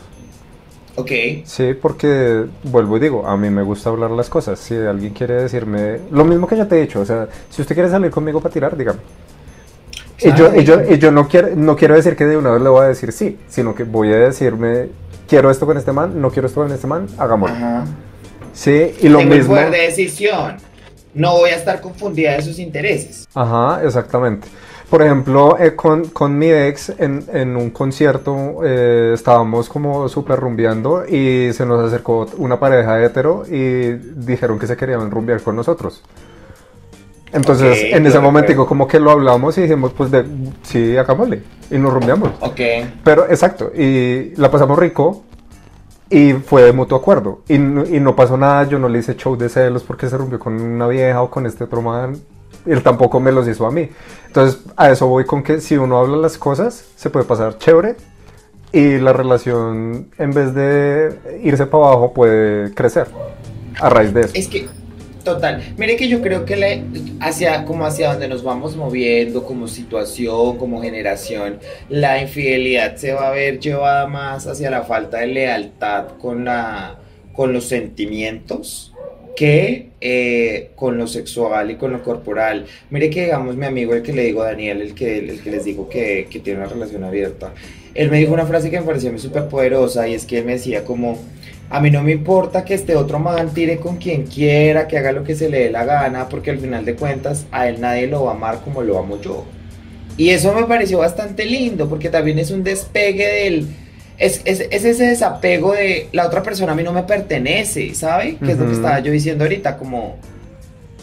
Ok. 0.96 1.12
Sí, 1.43 1.76
porque 1.80 2.46
vuelvo 2.63 2.98
y 2.98 3.00
digo, 3.00 3.28
a 3.28 3.38
mí 3.38 3.52
me 3.52 3.62
gusta 3.62 3.89
hablar 3.91 4.10
las 4.10 4.30
cosas. 4.30 4.58
Si 4.58 4.76
alguien 4.76 5.13
quiere 5.13 5.36
decirme 5.43 6.00
lo 6.10 6.26
mismo 6.26 6.48
que 6.48 6.58
ya 6.58 6.67
te 6.67 6.78
he 6.78 6.82
dicho, 6.82 7.02
o 7.02 7.06
sea, 7.06 7.28
si 7.52 7.62
usted 7.62 7.76
quiere 7.76 7.91
salir 7.91 8.10
conmigo 8.10 8.41
para 8.41 8.52
tirar, 8.52 8.76
dígame. 8.76 9.00
Y 10.19 10.34
yo, 10.34 10.56
y 10.56 10.63
yo, 10.63 10.82
y 10.89 10.97
yo 10.97 11.12
no, 11.12 11.27
quiero, 11.27 11.49
no 11.56 11.75
quiero 11.75 11.95
decir 11.95 12.15
que 12.15 12.25
de 12.25 12.38
una 12.38 12.51
vez 12.51 12.62
le 12.62 12.69
voy 12.69 12.82
a 12.82 12.88
decir 12.88 13.12
sí, 13.12 13.38
sino 13.47 13.75
que 13.75 13.84
voy 13.84 14.12
a 14.12 14.17
decirme, 14.17 14.89
quiero 15.27 15.51
esto 15.51 15.65
con 15.65 15.77
este 15.77 15.91
man, 15.91 16.19
no 16.19 16.32
quiero 16.32 16.47
esto 16.47 16.62
con 16.62 16.71
este 16.71 16.88
man, 16.88 17.08
hagámoslo. 17.17 17.56
Ajá. 17.56 17.86
Sí, 18.53 18.95
y 19.01 19.10
lo 19.10 19.19
Tengo 19.19 19.34
el 19.34 19.39
mismo. 19.39 19.53
poder 19.53 19.69
de 19.71 19.82
decisión. 19.84 20.58
No 21.13 21.34
voy 21.38 21.51
a 21.51 21.56
estar 21.56 21.82
confundida 21.82 22.34
de 22.34 22.41
sus 22.41 22.58
intereses. 22.60 23.27
Ajá, 23.36 23.84
exactamente. 23.84 24.47
Por 24.89 25.01
ejemplo, 25.01 25.58
eh, 25.60 25.75
con, 25.75 26.06
con 26.10 26.38
mi 26.38 26.49
ex 26.49 26.93
en, 26.97 27.23
en 27.34 27.56
un 27.58 27.71
concierto 27.71 28.60
eh, 28.63 29.12
estábamos 29.13 29.67
como 29.67 30.08
súper 30.08 30.39
rumbeando 30.39 31.06
y 31.06 31.51
se 31.53 31.65
nos 31.65 31.84
acercó 31.86 32.25
una 32.38 32.58
pareja 32.60 33.03
hetero 33.03 33.43
y 33.47 33.91
dijeron 34.15 34.58
que 34.58 34.65
se 34.65 34.77
querían 34.77 35.12
rumbear 35.12 35.41
con 35.41 35.56
nosotros. 35.58 36.01
Entonces, 37.34 37.78
Ok, 37.90 37.96
en 37.98 38.06
ese 38.08 38.20
momentico 38.20 38.66
como 38.66 38.88
que 38.88 39.00
lo 39.00 39.12
hablamos 39.12 39.58
y 39.58 39.62
dijimos, 39.63 39.92
pues 39.96 40.10
de, 40.12 40.26
sí, 40.63 40.96
hagámosle. 40.96 41.44
Y 41.70 41.78
nos 41.78 41.94
rumbeamos. 41.94 42.32
Ok. 42.40 42.60
Pero 43.04 43.26
exacto, 43.30 43.72
y 43.76 44.34
la 44.38 44.50
pasamos 44.50 44.80
rico 44.80 45.24
y 46.10 46.34
fue 46.34 46.63
de 46.63 46.72
mutuo 46.72 46.98
acuerdo. 46.98 47.42
Y, 47.50 47.58
no- 47.58 47.86
y 47.86 48.00
no 48.00 48.16
pasó 48.16 48.38
nada, 48.38 48.63
yo 48.63 48.80
no 48.80 48.88
le 48.88 49.00
hice 49.00 49.16
show 49.16 49.36
de 49.36 49.50
celos 49.50 49.84
porque 49.84 50.08
se 50.10 50.18
rompió 50.18 50.40
con 50.40 50.54
una 50.62 50.88
vieja 50.88 51.22
o 51.22 51.30
con 51.30 51.46
este 51.46 51.66
otro 51.66 51.82
man. 51.82 52.18
Él 52.66 52.82
tampoco 52.82 53.20
me 53.20 53.32
los 53.32 53.48
hizo 53.48 53.66
a 53.66 53.72
mí. 53.72 53.90
Entonces, 54.28 54.62
a 54.78 54.90
eso 54.90 55.08
voy 55.08 55.26
con 55.26 55.44
que 55.44 55.60
si 55.62 55.78
uno 55.78 55.98
habla 55.98 56.18
las 56.18 56.38
cosas, 56.38 56.86
se 56.96 57.10
puede 57.10 57.26
pasar 57.26 57.58
chévere 57.58 57.96
y 58.72 58.98
la 59.00 59.12
relación, 59.13 60.08
en 60.18 60.32
vez 60.32 60.54
de 60.54 61.40
irse 61.44 61.66
para 61.66 61.86
abajo, 61.86 62.13
puede 62.13 62.74
crecer 62.74 63.08
a 63.80 63.90
raíz 63.90 64.13
de 64.13 64.22
eso. 64.22 64.32
Es 64.34 64.48
que, 64.48 64.68
total, 65.34 65.62
mire 65.78 65.98
que 65.98 66.08
yo 66.08 66.22
creo 66.22 66.46
que 66.46 66.56
le, 66.56 66.84
hacia, 67.20 67.66
como 67.66 67.86
hacia 67.86 68.12
donde 68.12 68.28
nos 68.30 68.44
vamos 68.44 68.76
moviendo 68.76 69.44
como 69.44 69.68
situación, 69.68 70.58
como 70.58 70.82
generación, 70.82 71.60
la 71.90 72.22
infidelidad 72.22 72.96
se 72.96 73.12
va 73.12 73.28
a 73.28 73.32
ver 73.32 73.60
llevada 73.60 74.08
más 74.08 74.48
hacia 74.48 74.70
la 74.70 74.84
falta 74.84 75.18
de 75.18 75.28
lealtad 75.28 76.18
con, 76.20 76.46
la, 76.46 77.00
con 77.34 77.52
los 77.52 77.66
sentimientos 77.66 78.94
que 79.36 79.90
eh, 80.02 80.72
con 80.76 80.98
lo 80.98 81.06
sexual 81.06 81.70
y 81.70 81.76
con 81.76 81.92
lo 81.92 82.02
corporal. 82.02 82.66
Mire 82.90 83.10
que, 83.10 83.26
digamos, 83.26 83.56
mi 83.56 83.68
amigo, 83.68 83.94
el 83.94 84.02
que 84.02 84.13
le 84.13 84.24
digo, 84.24 84.44
Daniel, 84.44 84.82
el 84.82 84.96
que, 84.96 85.20
el 85.20 85.42
que 85.42 85.52
les 85.52 85.63
digo 85.66 85.90
que, 85.90 86.28
que 86.30 86.40
tiene 86.40 86.60
una 86.60 86.70
relación 86.70 87.04
abierta, 87.04 87.54
él 87.94 88.10
me 88.10 88.18
dijo 88.18 88.34
una 88.34 88.46
frase 88.46 88.72
que 88.72 88.80
me 88.80 88.86
pareció 88.86 89.13
a 89.13 89.18
súper 89.18 89.48
poderosa 89.48 90.08
y 90.08 90.13
es 90.13 90.26
que 90.26 90.40
él 90.40 90.46
me 90.46 90.54
decía 90.54 90.86
como, 90.86 91.20
a 91.69 91.80
mí 91.82 91.91
no 91.91 92.01
me 92.01 92.13
importa 92.13 92.63
que 92.63 92.73
este 92.73 92.95
otro 92.95 93.19
man 93.19 93.53
tire 93.53 93.77
con 93.77 93.97
quien 93.97 94.25
quiera, 94.25 94.88
que 94.88 94.97
haga 94.97 95.12
lo 95.12 95.23
que 95.23 95.36
se 95.36 95.49
le 95.49 95.60
dé 95.60 95.71
la 95.71 95.84
gana, 95.84 96.30
porque 96.30 96.51
al 96.51 96.60
final 96.60 96.86
de 96.86 96.95
cuentas 96.95 97.45
a 97.51 97.67
él 97.67 97.82
nadie 97.82 98.08
lo 98.08 98.23
va 98.23 98.32
a 98.32 98.36
amar 98.36 98.62
como 98.63 98.82
lo 98.82 98.97
amo 98.97 99.19
yo. 99.19 99.45
Y 100.15 100.30
eso 100.30 100.53
me 100.53 100.63
pareció 100.63 100.99
bastante 100.99 101.45
lindo, 101.45 101.89
porque 101.89 102.10
también 102.10 102.39
es 102.39 102.51
un 102.51 102.63
despegue 102.63 103.27
del... 103.43 103.67
Es, 104.17 104.41
es, 104.45 104.62
es 104.71 104.84
ese 104.84 105.06
desapego 105.06 105.73
de 105.73 106.08
la 106.12 106.25
otra 106.25 106.41
persona 106.41 106.71
a 106.71 106.75
mí 106.75 106.82
no 106.82 106.91
me 106.91 107.03
pertenece, 107.03 107.93
¿sabe? 107.93 108.38
Que 108.38 108.53
es 108.53 108.58
lo 108.58 108.65
que 108.65 108.73
estaba 108.73 108.99
yo 108.99 109.12
diciendo 109.12 109.43
ahorita, 109.43 109.77
como 109.77 110.15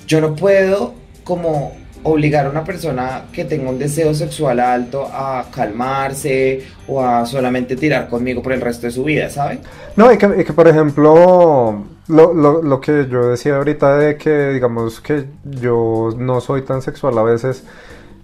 yo 0.08 0.20
no 0.20 0.34
puedo 0.34 0.94
como 1.22 1.72
obligar 2.04 2.46
a 2.46 2.50
una 2.50 2.64
persona 2.64 3.24
que 3.32 3.44
tenga 3.44 3.68
un 3.70 3.78
deseo 3.78 4.14
sexual 4.14 4.60
alto 4.60 5.08
a 5.12 5.46
calmarse 5.52 6.62
o 6.86 7.02
a 7.02 7.26
solamente 7.26 7.76
tirar 7.76 8.08
conmigo 8.08 8.42
por 8.42 8.52
el 8.52 8.60
resto 8.60 8.86
de 8.86 8.92
su 8.92 9.04
vida, 9.04 9.28
¿sabe? 9.30 9.58
No, 9.96 10.12
y 10.12 10.18
que, 10.18 10.26
y 10.38 10.44
que, 10.44 10.52
por 10.52 10.68
ejemplo, 10.68 11.84
lo, 12.08 12.34
lo, 12.34 12.62
lo 12.62 12.80
que 12.80 13.06
yo 13.10 13.28
decía 13.28 13.56
ahorita 13.56 13.96
de 13.96 14.16
que, 14.16 14.50
digamos, 14.50 15.00
que 15.00 15.24
yo 15.44 16.10
no 16.16 16.40
soy 16.40 16.62
tan 16.62 16.82
sexual 16.82 17.16
a 17.18 17.22
veces, 17.22 17.64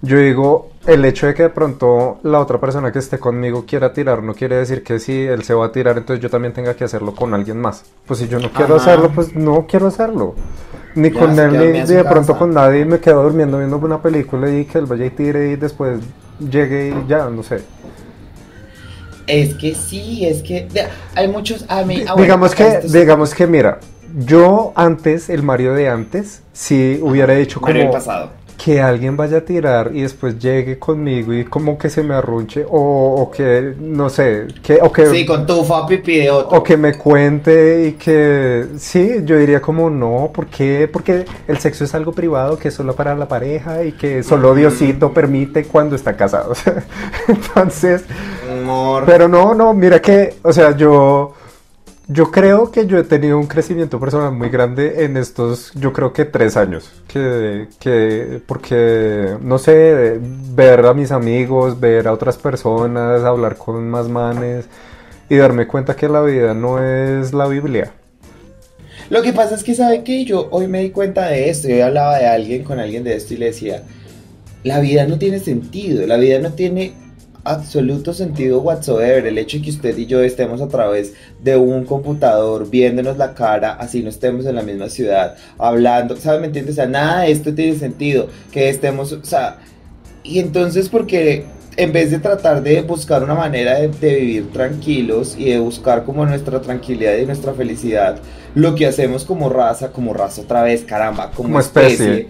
yo 0.03 0.19
digo, 0.19 0.71
el 0.87 1.05
hecho 1.05 1.27
de 1.27 1.35
que 1.35 1.43
de 1.45 1.51
pronto 1.51 2.19
la 2.23 2.41
otra 2.41 2.59
persona 2.59 2.91
que 2.91 2.99
esté 2.99 3.19
conmigo 3.19 3.65
quiera 3.67 3.93
tirar, 3.93 4.23
no 4.23 4.35
quiere 4.35 4.57
decir 4.57 4.83
que 4.83 4.99
si 4.99 5.25
él 5.27 5.43
se 5.45 5.53
va 5.53 5.67
a 5.67 5.73
tirar, 5.73 5.99
entonces 5.99 6.23
yo 6.23 6.31
también 6.31 6.55
tenga 6.55 6.75
que 6.75 6.85
hacerlo 6.85 7.15
con 7.15 7.35
alguien 7.35 7.61
más. 7.61 7.85
Pues 8.07 8.19
si 8.21 8.29
yo 8.29 8.39
no 8.39 8.51
quiero 8.51 8.77
Ajá. 8.77 8.85
hacerlo, 8.93 9.11
pues 9.15 9.35
no 9.37 9.67
quiero 9.69 9.89
hacerlo. 9.89 10.35
Ni 10.95 11.11
con 11.11 11.39
él, 11.39 11.53
ni, 11.53 11.81
de 11.81 12.05
pronto 12.05 12.33
casa. 12.33 12.39
con 12.39 12.53
nadie, 12.55 12.85
me 12.85 12.99
quedo 12.99 13.23
durmiendo 13.23 13.59
viendo 13.59 13.77
una 13.79 14.03
película 14.03 14.51
y 14.51 14.65
que 14.65 14.79
él 14.79 14.87
vaya 14.87 15.07
y 15.07 15.11
tire 15.11 15.51
y 15.53 15.57
después 15.57 16.01
llegue 16.41 16.89
y 16.89 17.09
ya, 17.09 17.29
no 17.31 17.43
sé. 17.43 17.63
Es 19.27 19.55
que 19.55 19.75
sí, 19.75 20.27
es 20.27 20.43
que 20.43 20.67
de- 20.73 20.89
hay 21.15 21.29
muchos 21.29 21.65
a 21.69 21.83
mí, 21.85 22.03
ah, 22.07 22.13
bueno, 22.15 22.23
digamos 22.23 22.55
que, 22.55 22.67
estos- 22.69 22.93
digamos 22.93 23.35
que 23.35 23.47
mira, 23.47 23.79
yo 24.27 24.73
antes, 24.75 25.31
el 25.31 25.43
Mario 25.45 25.75
de 25.75 25.89
antes, 25.89 26.43
si 26.53 26.99
hubiera 27.01 27.35
dicho 27.35 27.61
Mario 27.61 27.77
del 27.77 27.87
como 27.89 27.93
pasado. 27.99 28.31
Que 28.63 28.79
alguien 28.79 29.17
vaya 29.17 29.39
a 29.39 29.41
tirar 29.41 29.91
y 29.95 30.03
después 30.03 30.39
llegue 30.39 30.79
conmigo 30.79 31.33
y 31.33 31.47
como 31.47 31.79
que 31.79 31.89
se 31.89 32.03
me 32.03 32.15
arrunche 32.15 32.67
o, 32.69 33.15
o 33.23 33.31
que, 33.31 33.75
no 33.81 34.11
sé, 34.11 34.49
que, 34.63 34.79
o 34.83 34.93
que, 34.93 35.07
Sí, 35.07 35.25
con 35.25 35.47
tu 35.47 35.67
pipí 35.89 36.19
de 36.19 36.31
otro. 36.31 36.59
o 36.59 36.63
que 36.63 36.77
me 36.77 36.93
cuente 36.99 37.87
y 37.89 37.93
que, 37.93 38.67
sí, 38.77 39.23
yo 39.25 39.39
diría 39.39 39.63
como 39.63 39.89
no, 39.89 40.31
¿por 40.33 40.47
qué? 40.49 40.91
Porque 40.93 41.25
el 41.49 41.59
sexo 41.59 41.85
es 41.85 41.95
algo 41.95 42.13
privado 42.13 42.59
que 42.59 42.69
es 42.69 42.75
solo 42.75 42.95
para 42.95 43.15
la 43.15 43.27
pareja 43.27 43.83
y 43.83 43.93
que 43.93 44.23
solo 44.23 44.55
Diosito 44.55 45.15
permite 45.15 45.65
cuando 45.65 45.97
están 45.97 46.17
casados. 46.17 46.59
Entonces... 47.29 48.05
Amor. 48.51 49.05
Pero 49.07 49.27
no, 49.27 49.55
no, 49.55 49.73
mira 49.73 50.03
que, 50.03 50.35
o 50.43 50.53
sea, 50.53 50.77
yo, 50.77 51.33
yo 52.13 52.33
creo 52.33 52.73
que 52.73 52.87
yo 52.87 52.99
he 52.99 53.05
tenido 53.05 53.39
un 53.39 53.47
crecimiento 53.47 54.01
personal 54.01 54.33
muy 54.33 54.49
grande 54.49 55.05
en 55.05 55.17
estos, 55.17 55.71
yo 55.75 55.93
creo 55.93 56.13
que 56.13 56.25
tres 56.25 56.57
años, 56.57 56.91
que, 57.07 57.69
que, 57.79 58.41
porque, 58.47 59.37
no 59.41 59.59
sé, 59.59 60.19
ver 60.21 60.87
a 60.87 60.93
mis 60.93 61.13
amigos, 61.13 61.79
ver 61.79 62.09
a 62.09 62.13
otras 62.13 62.37
personas, 62.37 63.23
hablar 63.23 63.57
con 63.57 63.89
más 63.89 64.09
manes 64.09 64.65
y 65.29 65.37
darme 65.37 65.69
cuenta 65.69 65.95
que 65.95 66.09
la 66.09 66.21
vida 66.23 66.53
no 66.53 66.83
es 66.83 67.33
la 67.33 67.47
Biblia. 67.47 67.93
Lo 69.09 69.23
que 69.23 69.33
pasa 69.33 69.55
es 69.55 69.63
que, 69.63 69.77
¿sabe 69.77 70.03
qué? 70.03 70.25
Yo 70.25 70.49
hoy 70.51 70.67
me 70.67 70.83
di 70.83 70.91
cuenta 70.91 71.29
de 71.29 71.49
esto. 71.49 71.69
Yo 71.69 71.87
hablaba 71.87 72.19
de 72.19 72.27
alguien 72.27 72.65
con 72.65 72.81
alguien 72.81 73.05
de 73.05 73.15
esto 73.15 73.35
y 73.35 73.37
le 73.39 73.47
decía: 73.47 73.83
La 74.63 74.79
vida 74.79 75.05
no 75.07 75.19
tiene 75.19 75.41
sentido. 75.41 76.07
La 76.07 76.17
vida 76.17 76.39
no 76.39 76.53
tiene 76.53 76.95
absoluto 77.45 78.13
sentido 78.13 78.61
whatsoever. 78.61 79.27
El 79.27 79.39
hecho 79.39 79.59
de 79.59 79.65
que 79.65 79.71
usted 79.71 79.97
y 79.97 80.07
yo 80.07 80.21
estemos 80.23 80.61
a 80.61 80.69
través 80.69 81.15
de 81.43 81.57
un 81.57 81.85
computador 81.85 82.69
viéndonos 82.69 83.17
la 83.17 83.35
cara, 83.35 83.73
así 83.75 84.03
no 84.03 84.09
estemos 84.09 84.47
en 84.47 84.57
la 84.57 84.63
misma 84.63 84.89
ciudad, 84.89 85.37
hablando, 85.59 86.17
¿sabes? 86.17 86.41
¿Me 86.41 86.47
entiendes? 86.49 86.75
O 86.75 86.77
sea, 86.77 86.87
nada 86.87 87.23
de 87.23 87.33
esto 87.33 87.55
tiene 87.55 87.79
sentido. 87.79 88.29
Que 88.53 88.69
estemos, 88.69 89.13
o 89.13 89.25
sea. 89.25 89.59
y 90.23 90.39
entonces 90.39 90.89
porque 90.89 91.47
en 91.77 91.93
vez 91.93 92.11
de 92.11 92.19
tratar 92.19 92.63
de 92.63 92.83
buscar 92.83 93.23
una 93.23 93.35
manera 93.35 93.79
de, 93.79 93.89
vivir 93.89 94.53
tranquilos 94.53 95.35
y 95.39 95.47
de 95.51 95.61
buscar 95.61 96.05
como 96.05 96.27
nuestra 96.27 96.61
tranquilidad 96.61 97.17
y 97.17 97.27
nuestra 97.27 97.55
felicidad, 97.55 98.19
lo 98.55 98.75
que 98.75 98.87
hacemos 98.87 99.25
como 99.25 99.49
raza, 99.49 99.91
como 99.93 100.13
raza 100.13 100.43
otra 100.43 100.63
vez, 100.63 100.83
caramba, 100.83 101.31
como, 101.31 101.59
especie, 101.61 102.29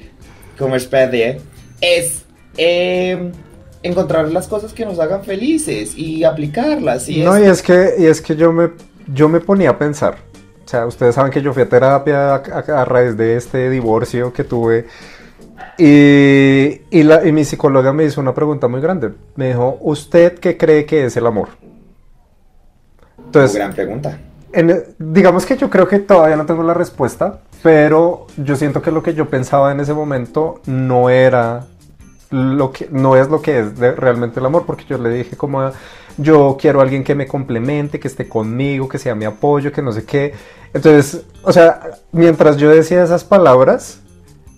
como 0.58 0.76
especie, 0.76 1.40
es 1.80 2.22
eh, 2.56 3.32
encontrar 3.83 4.31
las 4.31 4.49
cosas 4.49 4.72
que 4.72 4.85
nos 4.85 4.99
hagan 4.99 5.24
felices 5.24 5.97
y 5.97 6.24
aplicarlas. 6.24 7.09
Y 7.09 7.22
no, 7.22 7.39
y 7.39 7.45
es 7.45 7.62
que, 7.62 7.95
y 7.99 8.07
es 8.07 8.20
que 8.20 8.37
yo 8.37 8.53
me, 8.53 8.70
yo 9.12 9.28
me 9.28 9.41
ponía 9.41 9.70
a 9.70 9.78
pensar, 9.78 10.16
o 10.64 10.68
sea, 10.68 10.87
ustedes 10.87 11.14
saben 11.14 11.33
que 11.33 11.43
yo 11.43 11.53
fui 11.53 11.62
a 11.62 11.68
terapia 11.68 12.35
a 12.35 12.85
raíz 12.85 13.16
de 13.16 13.37
este 13.37 13.70
divorcio 13.70 14.33
que 14.33 14.45
tuve 14.45 14.87
y, 15.78 16.83
y, 16.91 17.33
mi 17.33 17.45
psicóloga 17.45 17.93
me 17.93 18.05
hizo 18.05 18.20
una 18.20 18.35
pregunta 18.35 18.68
muy 18.68 18.83
grande. 18.83 19.12
Me 19.37 19.49
dijo, 19.49 19.78
¿usted 19.81 20.39
qué 20.39 20.57
cree 20.57 20.85
que 20.85 21.07
es 21.07 21.16
el 21.16 21.26
amor? 21.26 21.49
Entonces, 23.24 23.57
gran 23.57 23.72
pregunta. 23.72 24.18
digamos 24.99 25.47
que 25.47 25.57
yo 25.57 25.70
creo 25.70 25.89
que 25.89 26.01
todavía 26.01 26.37
no 26.37 26.45
tengo 26.45 26.62
la 26.62 26.74
respuesta, 26.74 27.41
pero 27.62 28.26
yo 28.37 28.57
siento 28.57 28.83
que 28.83 28.91
lo 28.91 29.03
que 29.03 29.14
yo 29.14 29.31
pensaba 29.31 29.72
en 29.72 29.81
ese 29.81 29.95
momento 29.95 30.61
no 30.66 31.09
era 31.09 31.64
lo 32.31 32.72
que 32.72 32.89
no 32.91 33.16
es 33.16 33.28
lo 33.28 33.43
que 33.43 33.59
es 33.59 33.78
realmente 33.78 34.41
el 34.41 34.47
amor, 34.47 34.64
porque 34.64 34.85
yo 34.89 34.99
le 34.99 35.11
dije 35.11 35.37
como 35.37 35.72
yo 36.16 36.57
quiero 36.61 36.81
a 36.81 36.83
alguien 36.83 37.03
que 37.03 37.14
me 37.14 37.26
complemente, 37.26 37.99
que 37.99 38.09
esté 38.09 38.28
conmigo, 38.28 38.89
que 38.89 38.99
sea 38.99 39.14
mi 39.14 39.24
apoyo, 39.24 39.72
que 39.72 39.83
no 39.83 39.93
sé 39.93 40.05
qué. 40.05 40.35
Entonces, 40.72 41.24
o 41.43 41.53
sea, 41.53 41.81
mientras 42.12 42.57
yo 42.57 42.70
decía 42.70 43.03
esas 43.03 43.24
palabras, 43.24 44.01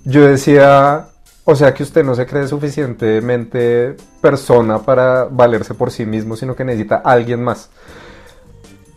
yo 0.04 0.26
decía, 0.26 1.08
o 1.44 1.54
sea 1.54 1.72
que 1.72 1.82
usted 1.82 2.04
no 2.04 2.14
se 2.14 2.26
cree 2.26 2.46
suficientemente 2.48 3.96
persona 4.20 4.80
para 4.80 5.24
valerse 5.24 5.74
por 5.74 5.90
sí 5.90 6.04
mismo, 6.04 6.36
sino 6.36 6.54
que 6.56 6.64
necesita 6.64 6.96
alguien 6.96 7.42
más. 7.42 7.70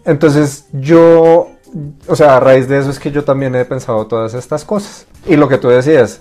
Entonces 0.04 0.66
yo, 0.74 1.50
o 2.08 2.16
sea, 2.16 2.38
a 2.38 2.40
raíz 2.40 2.68
de 2.68 2.80
eso 2.80 2.90
es 2.90 3.00
que 3.00 3.12
yo 3.12 3.24
también 3.24 3.56
he 3.56 3.66
pensado 3.66 4.06
todas 4.08 4.34
estas 4.34 4.66
cosas. 4.66 5.08
Y 5.26 5.36
lo 5.36 5.48
que 5.48 5.58
tú 5.58 5.70
decías, 5.70 6.20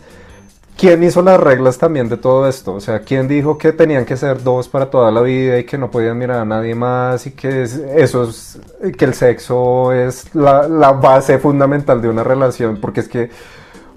¿quién 0.76 1.02
hizo 1.02 1.22
las 1.22 1.40
reglas 1.40 1.78
también 1.78 2.08
de 2.08 2.16
todo 2.16 2.48
esto? 2.48 2.74
O 2.74 2.80
sea, 2.80 3.00
¿quién 3.00 3.28
dijo 3.28 3.58
que 3.58 3.72
tenían 3.72 4.04
que 4.04 4.16
ser 4.16 4.42
dos 4.42 4.68
para 4.68 4.90
toda 4.90 5.10
la 5.10 5.20
vida 5.20 5.58
y 5.58 5.64
que 5.64 5.78
no 5.78 5.90
podían 5.90 6.18
mirar 6.18 6.40
a 6.40 6.44
nadie 6.44 6.74
más 6.74 7.26
y 7.26 7.32
que 7.32 7.62
eso 7.62 8.24
es, 8.28 8.58
que 8.96 9.04
el 9.04 9.14
sexo 9.14 9.92
es 9.92 10.34
la, 10.34 10.68
la 10.68 10.92
base 10.92 11.38
fundamental 11.38 12.00
de 12.02 12.08
una 12.08 12.24
relación? 12.24 12.78
Porque 12.80 13.00
es 13.00 13.08
que 13.08 13.30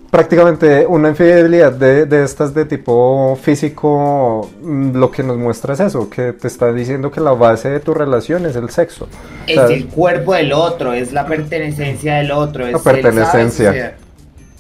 prácticamente 0.10 0.86
una 0.88 1.10
infidelidad 1.10 1.74
de, 1.74 2.06
de, 2.06 2.24
estas 2.24 2.54
de 2.54 2.66
tipo 2.66 3.38
físico 3.42 4.50
mm, 4.62 4.96
lo 4.96 5.12
que 5.12 5.24
nos 5.24 5.38
muestra 5.38 5.74
es 5.74 5.80
eso, 5.80 6.10
que 6.10 6.34
te 6.34 6.48
está 6.48 6.72
diciendo 6.72 7.12
que 7.12 7.20
la 7.20 7.34
base 7.34 7.70
de 7.70 7.80
tu 7.80 7.94
relación 7.94 8.46
es 8.46 8.56
el 8.56 8.70
sexo. 8.70 9.08
Es 9.46 9.70
el 9.70 9.88
cuerpo 9.88 10.34
del 10.34 10.54
otro, 10.54 10.94
es 10.94 11.12
la 11.12 11.26
pertenencia 11.26 12.16
del 12.16 12.32
otro. 12.32 12.66
Es 12.66 12.74
la 12.74 12.80
pertenencia. 12.80 13.98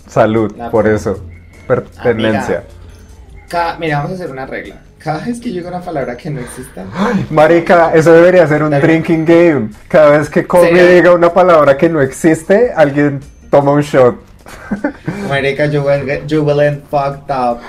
Salud, 0.08 0.54
por 0.72 0.88
eso. 0.88 1.20
Pertenencia. 1.68 2.64
mira, 3.80 3.98
vamos 3.98 4.12
a 4.12 4.16
hacer 4.16 4.32
una 4.32 4.46
regla. 4.46 4.76
Cada 5.00 5.26
vez 5.26 5.40
que 5.40 5.52
llega 5.52 5.70
una 5.70 5.82
palabra 5.82 6.18
que 6.18 6.30
no 6.30 6.42
exista. 6.42 6.86
marica, 7.30 7.94
eso 7.94 8.12
debería 8.14 8.48
ser 8.48 8.64
un 8.64 8.72
drinking 8.72 9.26
game. 9.26 9.70
Cada 9.88 10.18
vez 10.18 10.30
que 10.30 10.46
Kobe 10.46 10.96
diga 10.96 11.14
una 11.14 11.34
palabra 11.34 11.78
que 11.78 11.88
no 11.90 12.02
existe, 12.02 12.72
alguien 12.76 13.20
toma 13.50 13.72
un 13.72 13.82
shot. 13.82 14.16
Marica, 15.30 15.70
Jubilant 15.70 16.84
fucked 16.90 17.30
up. 17.30 17.60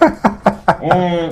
Mm. 0.80 1.30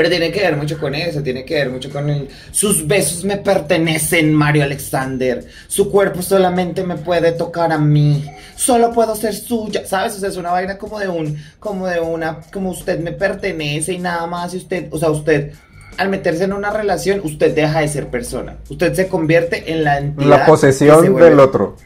Pero 0.00 0.08
tiene 0.08 0.32
que 0.32 0.40
ver 0.40 0.56
mucho 0.56 0.78
con 0.78 0.94
eso, 0.94 1.22
tiene 1.22 1.44
que 1.44 1.56
ver 1.56 1.68
mucho 1.68 1.90
con 1.90 2.08
el... 2.08 2.26
Sus 2.52 2.86
besos 2.86 3.22
me 3.22 3.36
pertenecen, 3.36 4.32
Mario 4.32 4.64
Alexander. 4.64 5.44
Su 5.68 5.90
cuerpo 5.90 6.22
solamente 6.22 6.82
me 6.84 6.96
puede 6.96 7.32
tocar 7.32 7.70
a 7.70 7.76
mí. 7.76 8.24
Solo 8.56 8.92
puedo 8.92 9.14
ser 9.14 9.34
suya. 9.34 9.86
¿Sabes? 9.86 10.16
O 10.16 10.20
sea, 10.20 10.30
es 10.30 10.38
una 10.38 10.52
vaina 10.52 10.78
como 10.78 10.98
de 10.98 11.08
un... 11.08 11.36
Como 11.58 11.86
de 11.86 12.00
una... 12.00 12.40
Como 12.50 12.70
usted 12.70 12.98
me 12.98 13.12
pertenece 13.12 13.92
y 13.92 13.98
nada 13.98 14.26
más. 14.26 14.54
Y 14.54 14.56
usted... 14.56 14.88
O 14.90 14.98
sea, 14.98 15.10
usted... 15.10 15.52
Al 15.98 16.08
meterse 16.08 16.44
en 16.44 16.54
una 16.54 16.70
relación, 16.70 17.20
usted 17.22 17.54
deja 17.54 17.80
de 17.80 17.88
ser 17.88 18.08
persona. 18.08 18.56
Usted 18.70 18.94
se 18.94 19.06
convierte 19.06 19.70
en 19.70 19.84
la 19.84 19.98
entidad... 19.98 20.30
La 20.30 20.46
posesión 20.46 21.14
del 21.14 21.38
otro. 21.38 21.76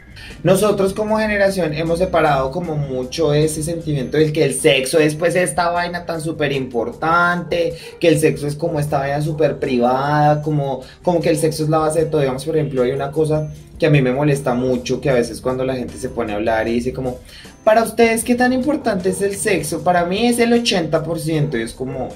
Nosotros 0.45 0.93
como 0.93 1.17
generación 1.17 1.73
hemos 1.73 1.99
separado 1.99 2.51
como 2.51 2.77
mucho 2.77 3.33
ese 3.33 3.63
sentimiento 3.63 4.19
del 4.19 4.31
que 4.31 4.45
el 4.45 4.53
sexo 4.53 4.99
es 4.99 5.15
pues 5.15 5.37
esta 5.37 5.71
vaina 5.71 6.05
tan 6.05 6.21
súper 6.21 6.53
importante, 6.53 7.73
que 7.99 8.09
el 8.09 8.19
sexo 8.19 8.47
es 8.47 8.55
como 8.55 8.79
esta 8.79 8.99
vaina 8.99 9.23
súper 9.23 9.59
privada, 9.59 10.43
como, 10.43 10.83
como 11.03 11.23
que 11.23 11.31
el 11.31 11.39
sexo 11.39 11.65
es 11.65 11.71
la 11.71 11.79
base 11.79 12.01
de 12.01 12.11
todo. 12.11 12.21
Digamos, 12.21 12.45
por 12.45 12.57
ejemplo, 12.59 12.83
hay 12.83 12.93
una 12.93 13.11
cosa 13.11 13.49
que 13.79 13.87
a 13.87 13.91
mí 13.91 14.03
me 14.03 14.13
molesta 14.13 14.53
mucho, 14.53 15.01
que 15.01 15.09
a 15.09 15.15
veces 15.15 15.41
cuando 15.41 15.65
la 15.65 15.77
gente 15.77 15.97
se 15.97 16.11
pone 16.11 16.35
a 16.35 16.37
hablar 16.37 16.69
y 16.69 16.75
dice 16.75 16.93
como, 16.93 17.21
para 17.65 17.83
ustedes, 17.83 18.23
¿qué 18.23 18.35
tan 18.35 18.53
importante 18.53 19.09
es 19.09 19.23
el 19.23 19.37
sexo? 19.37 19.83
Para 19.83 20.05
mí 20.05 20.27
es 20.27 20.39
el 20.39 20.53
80% 20.53 21.59
y 21.59 21.63
es 21.63 21.73
como, 21.73 22.11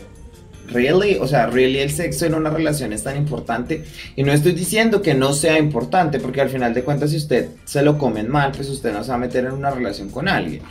really, 0.69 1.17
o 1.17 1.27
sea, 1.27 1.47
really 1.47 1.79
el 1.79 1.91
sexo 1.91 2.27
en 2.27 2.35
una 2.35 2.51
relación 2.51 2.93
es 2.93 3.03
tan 3.03 3.17
importante. 3.17 3.85
Y 4.17 4.23
no 4.23 4.33
estoy 4.33 4.53
diciendo 4.53 5.03
que 5.03 5.15
no 5.15 5.33
sea 5.33 5.59
importante, 5.59 6.21
porque 6.21 6.41
al 6.41 6.51
final 6.51 6.75
de 6.75 6.85
cuentas, 6.85 7.11
si 7.11 7.17
usted 7.17 7.49
se 7.65 7.83
lo 7.83 7.99
comen 7.99 8.29
mal, 8.29 8.53
pues 8.53 8.69
usted 8.69 8.93
no 8.93 9.03
se 9.03 9.11
va 9.11 9.17
a 9.17 9.19
meter 9.19 9.45
en 9.45 9.53
una 9.53 9.71
relación 9.71 10.11
con 10.11 10.29
alguien. 10.29 10.63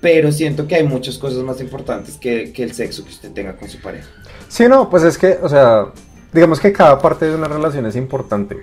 Pero 0.00 0.32
siento 0.32 0.66
que 0.66 0.74
hay 0.74 0.84
muchas 0.84 1.16
cosas 1.16 1.42
más 1.42 1.60
importantes 1.60 2.16
que, 2.16 2.52
que 2.52 2.62
el 2.62 2.72
sexo 2.72 3.04
que 3.04 3.10
usted 3.10 3.32
tenga 3.32 3.56
con 3.56 3.68
su 3.68 3.80
pareja. 3.80 4.08
Sí, 4.48 4.68
no, 4.68 4.90
pues 4.90 5.02
es 5.02 5.16
que, 5.16 5.38
o 5.42 5.48
sea, 5.48 5.86
digamos 6.32 6.60
que 6.60 6.72
cada 6.72 6.98
parte 6.98 7.26
de 7.26 7.34
una 7.34 7.48
relación 7.48 7.86
es 7.86 7.96
importante. 7.96 8.58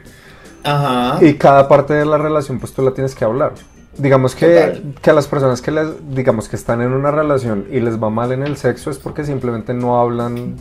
Ajá. 0.64 1.18
Y 1.26 1.34
cada 1.36 1.68
parte 1.68 1.94
de 1.94 2.06
la 2.06 2.18
relación, 2.18 2.60
pues 2.60 2.74
tú 2.74 2.84
la 2.84 2.94
tienes 2.94 3.16
que 3.16 3.26
hablar. 3.26 3.54
Digamos 3.98 4.36
que, 4.36 4.82
que, 5.02 5.10
a 5.10 5.14
las 5.14 5.28
personas 5.28 5.62
que 5.62 5.72
les, 5.72 5.88
digamos 6.16 6.48
que 6.48 6.56
están 6.56 6.82
en 6.82 6.94
una 6.94 7.12
relación 7.12 7.66
y 7.72 7.80
les 7.82 8.02
va 8.02 8.10
mal 8.10 8.32
en 8.32 8.44
el 8.44 8.56
sexo 8.56 8.90
es 8.90 8.98
porque 8.98 9.26
simplemente 9.26 9.74
no 9.74 10.00
hablan 10.00 10.56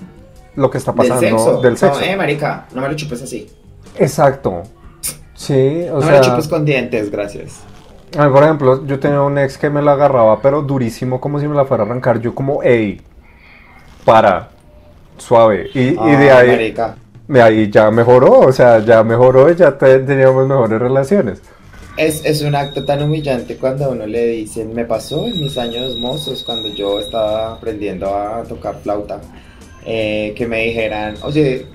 lo 0.57 0.71
que 0.71 0.79
está 0.79 0.93
pasando 0.93 1.61
del 1.61 1.77
sexo. 1.77 2.01
No, 2.01 2.07
eh, 2.07 2.17
marica, 2.17 2.67
no 2.75 2.83
me 2.83 2.89
lo 2.89 2.95
chupes 2.95 3.23
así. 3.23 3.49
Exacto. 3.97 4.63
Sí, 5.35 5.87
o 5.91 5.95
no 5.95 6.03
sea. 6.03 6.11
me 6.11 6.19
lo 6.19 6.25
chupes 6.25 6.49
con 6.49 6.65
dientes, 6.65 7.11
gracias. 7.11 7.61
A 8.19 8.27
mí, 8.27 8.33
por 8.33 8.43
ejemplo, 8.43 8.87
yo 8.87 8.99
tenía 8.99 9.23
un 9.23 9.39
ex 9.39 9.57
que 9.57 9.71
me 9.71 9.81
la 9.81 9.93
agarraba, 9.93 10.43
pero 10.43 10.63
durísimo, 10.63 11.21
como 11.21 11.39
si 11.39 11.47
me 11.47 11.55
la 11.55 11.65
fuera 11.65 11.85
a 11.85 11.87
arrancar. 11.87 12.21
Yo, 12.21 12.35
como, 12.35 12.63
ey, 12.63 13.01
para, 14.05 14.49
suave. 15.17 15.71
Y, 15.75 15.81
y 15.91 16.17
de 16.17 16.31
ahí. 16.31 16.49
Marica. 16.49 16.97
De 17.29 17.41
ahí 17.41 17.71
ya 17.71 17.93
mejoró, 17.93 18.41
o 18.41 18.53
sea, 18.53 18.81
ya 18.81 19.05
mejoró 19.05 19.53
y 19.53 19.55
ya 19.55 19.79
teníamos 19.79 20.49
mejores 20.49 20.81
relaciones. 20.81 21.41
Es, 21.97 22.25
es, 22.25 22.43
un 22.43 22.57
acto 22.57 22.85
tan 22.85 23.03
humillante 23.03 23.57
cuando 23.57 23.85
a 23.85 23.89
uno 23.91 24.07
le 24.07 24.27
dicen, 24.27 24.75
me 24.75 24.85
pasó 24.85 25.27
en 25.27 25.39
mis 25.39 25.57
años 25.57 25.97
mozos, 25.97 26.43
cuando 26.43 26.69
yo 26.71 26.99
estaba 26.99 27.53
aprendiendo 27.53 28.13
a 28.13 28.43
tocar 28.43 28.77
flauta. 28.83 29.21
Eh, 29.85 30.35
que 30.37 30.47
me 30.47 30.65
dijeran, 30.65 31.17
oye, 31.23 31.67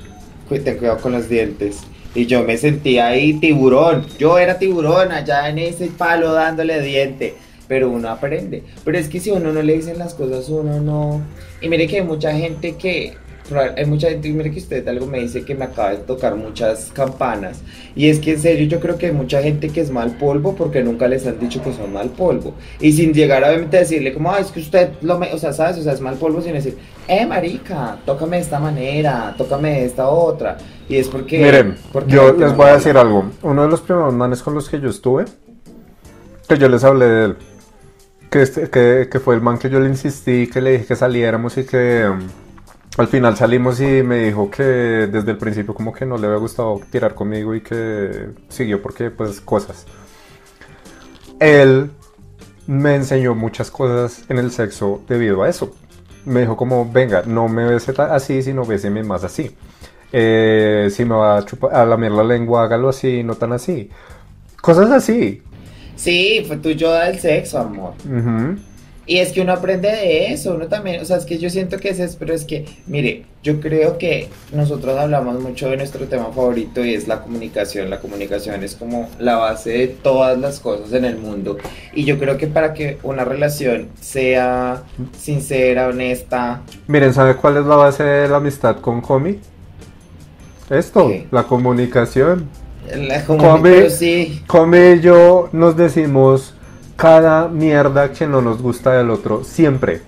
ten 0.50 0.78
cuidado 0.78 1.00
con 1.00 1.12
los 1.12 1.30
dientes. 1.30 1.82
Y 2.14 2.28
yo 2.28 2.44
me 2.44 2.58
sentía 2.58 3.08
ahí 3.08 3.34
tiburón, 3.34 4.06
yo 4.18 4.38
era 4.38 4.58
tiburón 4.58 5.12
allá 5.12 5.50
en 5.50 5.60
ese 5.60 5.88
palo 5.88 6.34
dándole 6.34 6.82
diente. 6.82 7.36
Pero 7.68 7.90
uno 7.90 8.10
aprende. 8.10 8.64
Pero 8.84 8.98
es 8.98 9.10
que 9.10 9.20
si 9.20 9.32
uno 9.32 9.52
no 9.52 9.62
le 9.64 9.74
dicen 9.74 9.98
las 9.98 10.14
cosas, 10.14 10.48
uno 10.50 10.80
no... 10.80 11.22
Y 11.62 11.68
mire 11.68 11.88
que 11.88 11.98
hay 11.98 12.06
mucha 12.06 12.32
gente 12.32 12.76
que 12.76 13.16
hay 13.54 13.86
mucha 13.86 14.10
gente, 14.10 14.30
mire 14.30 14.52
que 14.52 14.60
usted 14.60 14.88
algo 14.88 15.06
me 15.06 15.20
dice 15.20 15.46
que 15.46 15.54
me 15.54 15.66
acaba 15.66 15.92
de 15.92 15.98
tocar 15.98 16.36
muchas 16.36 16.92
campanas. 16.94 17.62
Y 17.96 18.10
es 18.10 18.20
que 18.20 18.34
en 18.34 18.40
serio 18.40 18.68
yo 18.68 18.80
creo 18.80 18.98
que 18.98 19.08
hay 19.08 19.12
mucha 19.12 19.42
gente 19.42 19.70
que 19.70 19.82
es 19.82 19.92
mal 19.92 20.18
polvo 20.18 20.56
porque 20.56 20.84
nunca 20.84 21.08
les 21.08 21.28
han 21.28 21.40
dicho 21.40 21.62
que 21.62 21.72
son 21.74 21.94
mal 21.94 22.10
polvo. 22.10 22.54
Y 22.80 22.92
sin 22.94 23.14
llegar 23.14 23.44
a 23.44 23.52
decirle 23.52 24.14
como, 24.14 24.32
ah, 24.32 24.40
es 24.40 24.52
que 24.52 24.60
usted 24.60 24.94
lo 25.02 25.20
me, 25.20 25.32
o 25.32 25.38
sea, 25.38 25.54
sabes, 25.54 25.78
o 25.78 25.84
sea, 25.84 25.94
es 25.94 26.02
mal 26.02 26.16
polvo 26.16 26.42
sin 26.42 26.54
decir, 26.54 26.78
eh, 27.08 27.26
marica, 27.26 28.00
tócame 28.06 28.38
de 28.38 28.44
esta 28.44 28.60
manera, 28.60 29.36
tócame 29.38 29.72
de 29.72 29.86
esta 29.86 30.08
otra. 30.08 30.58
Y 30.90 30.98
es 30.98 31.08
porque... 31.08 31.40
Miren, 31.40 31.76
yo 32.08 32.34
les 32.34 32.56
voy 32.56 32.70
a 32.70 32.76
decir 32.76 32.98
algo. 32.98 33.32
Uno 33.44 33.64
de 33.64 33.70
los 33.70 33.82
primeros 33.82 34.14
manes 34.14 34.42
con 34.42 34.56
los 34.56 34.70
que 34.70 34.80
yo 34.80 34.90
estuve, 34.90 35.26
que 36.48 36.58
yo 36.58 36.68
les 36.68 36.84
hablé 36.84 37.06
de 37.06 37.26
él, 37.26 37.38
que, 38.32 38.42
este, 38.42 38.70
que, 38.70 39.08
que 39.12 39.20
fue 39.20 39.36
el 39.36 39.42
man 39.42 39.60
que 39.60 39.70
yo 39.70 39.80
le 39.80 39.88
insistí, 39.88 40.48
que 40.48 40.62
le 40.62 40.72
dije 40.72 40.86
que 40.86 40.96
saliéramos 40.96 41.58
y 41.58 41.64
que 41.64 42.12
al 42.98 43.08
final 43.08 43.36
salimos 43.36 43.82
y 43.82 44.04
me 44.04 44.20
dijo 44.20 44.50
que 44.50 44.64
desde 44.64 45.32
el 45.32 45.38
principio 45.38 45.74
como 45.74 45.92
que 45.92 46.06
no 46.06 46.18
le 46.18 46.28
había 46.28 46.40
gustado 46.40 46.80
tirar 46.90 47.14
conmigo 47.14 47.54
y 47.54 47.62
que 47.62 48.30
siguió 48.48 48.82
porque 48.82 49.12
pues 49.12 49.42
cosas. 49.42 49.86
Él 51.40 51.92
me 52.68 52.96
enseñó 52.96 53.36
muchas 53.36 53.70
cosas 53.70 54.24
en 54.30 54.38
el 54.38 54.52
sexo 54.52 55.02
debido 55.08 55.44
a 55.44 55.50
eso. 55.50 55.76
Me 56.26 56.42
dijo 56.42 56.58
como, 56.58 56.92
venga, 56.92 57.24
no 57.26 57.48
me 57.48 57.66
bese 57.66 57.94
así, 58.02 58.42
sino 58.42 58.66
béseme 58.66 59.04
más 59.04 59.24
así. 59.24 59.56
Eh, 60.12 60.90
si 60.92 61.04
me 61.04 61.16
va 61.16 61.38
a, 61.38 61.46
chupar, 61.46 61.76
a 61.76 61.86
lamer 61.86 62.14
la 62.14 62.24
lengua, 62.24 62.64
hágalo 62.64 62.90
así, 62.90 63.22
no 63.24 63.36
tan 63.36 63.52
así. 63.52 63.90
Cosas 64.62 64.90
así. 64.90 65.42
Sí, 65.96 66.44
fue 66.48 66.58
tu 66.58 66.70
yo 66.72 66.94
del 66.94 67.20
sexo, 67.20 67.60
amor. 67.60 67.94
Y 69.08 69.18
es 69.20 69.32
que 69.32 69.42
uno 69.42 69.54
aprende 69.54 69.90
de 69.90 70.34
eso, 70.34 70.56
uno 70.56 70.68
también, 70.68 71.02
o 71.02 71.06
sea, 71.06 71.18
es 71.18 71.26
que 71.26 71.38
yo 71.38 71.50
siento 71.50 71.78
que 71.78 71.90
es 71.90 72.00
eso, 72.00 72.16
pero 72.18 72.34
es 72.34 72.44
que, 72.44 72.66
mire, 72.88 73.26
yo 73.44 73.60
creo 73.62 74.00
que 74.00 74.30
nosotros 74.52 74.98
hablamos 74.98 75.40
mucho 75.40 75.70
de 75.70 75.78
nuestro 75.78 76.08
tema 76.08 76.32
favorito 76.34 76.84
y 76.84 76.96
es 76.96 77.08
la 77.08 77.22
comunicación. 77.22 77.92
La 77.92 78.00
comunicación 78.00 78.64
es 78.64 78.74
como 78.74 79.08
la 79.20 79.36
base 79.36 79.70
de 79.70 79.88
todas 79.88 80.40
las 80.40 80.60
cosas 80.60 80.92
en 80.94 81.06
el 81.06 81.18
mundo. 81.18 81.58
Y 81.94 82.06
yo 82.06 82.18
creo 82.18 82.38
que 82.38 82.48
para 82.48 82.74
que 82.74 82.98
una 83.04 83.24
relación 83.24 83.90
sea 84.02 84.82
sincera, 85.16 85.88
honesta. 85.90 86.64
Miren, 86.88 87.14
¿sabe 87.14 87.36
cuál 87.36 87.58
es 87.58 87.66
la 87.66 87.76
base 87.76 88.04
de 88.04 88.28
la 88.28 88.38
amistad 88.38 88.78
con 88.78 89.02
Comi? 89.02 89.40
Esto, 90.72 91.12
la 91.30 91.44
comunicación. 91.44 92.50
La 92.96 93.24
comunicación, 93.24 93.92
sí. 93.92 94.44
Comi 94.48 94.78
y 94.78 95.02
yo 95.02 95.50
nos 95.52 95.78
decimos 95.78 96.55
cada 96.96 97.48
mierda 97.48 98.12
que 98.12 98.28
no 98.28 98.42
nos 98.42 98.62
gusta 98.62 98.94
del 98.94 99.10
otro, 99.10 99.44
siempre. 99.44 100.02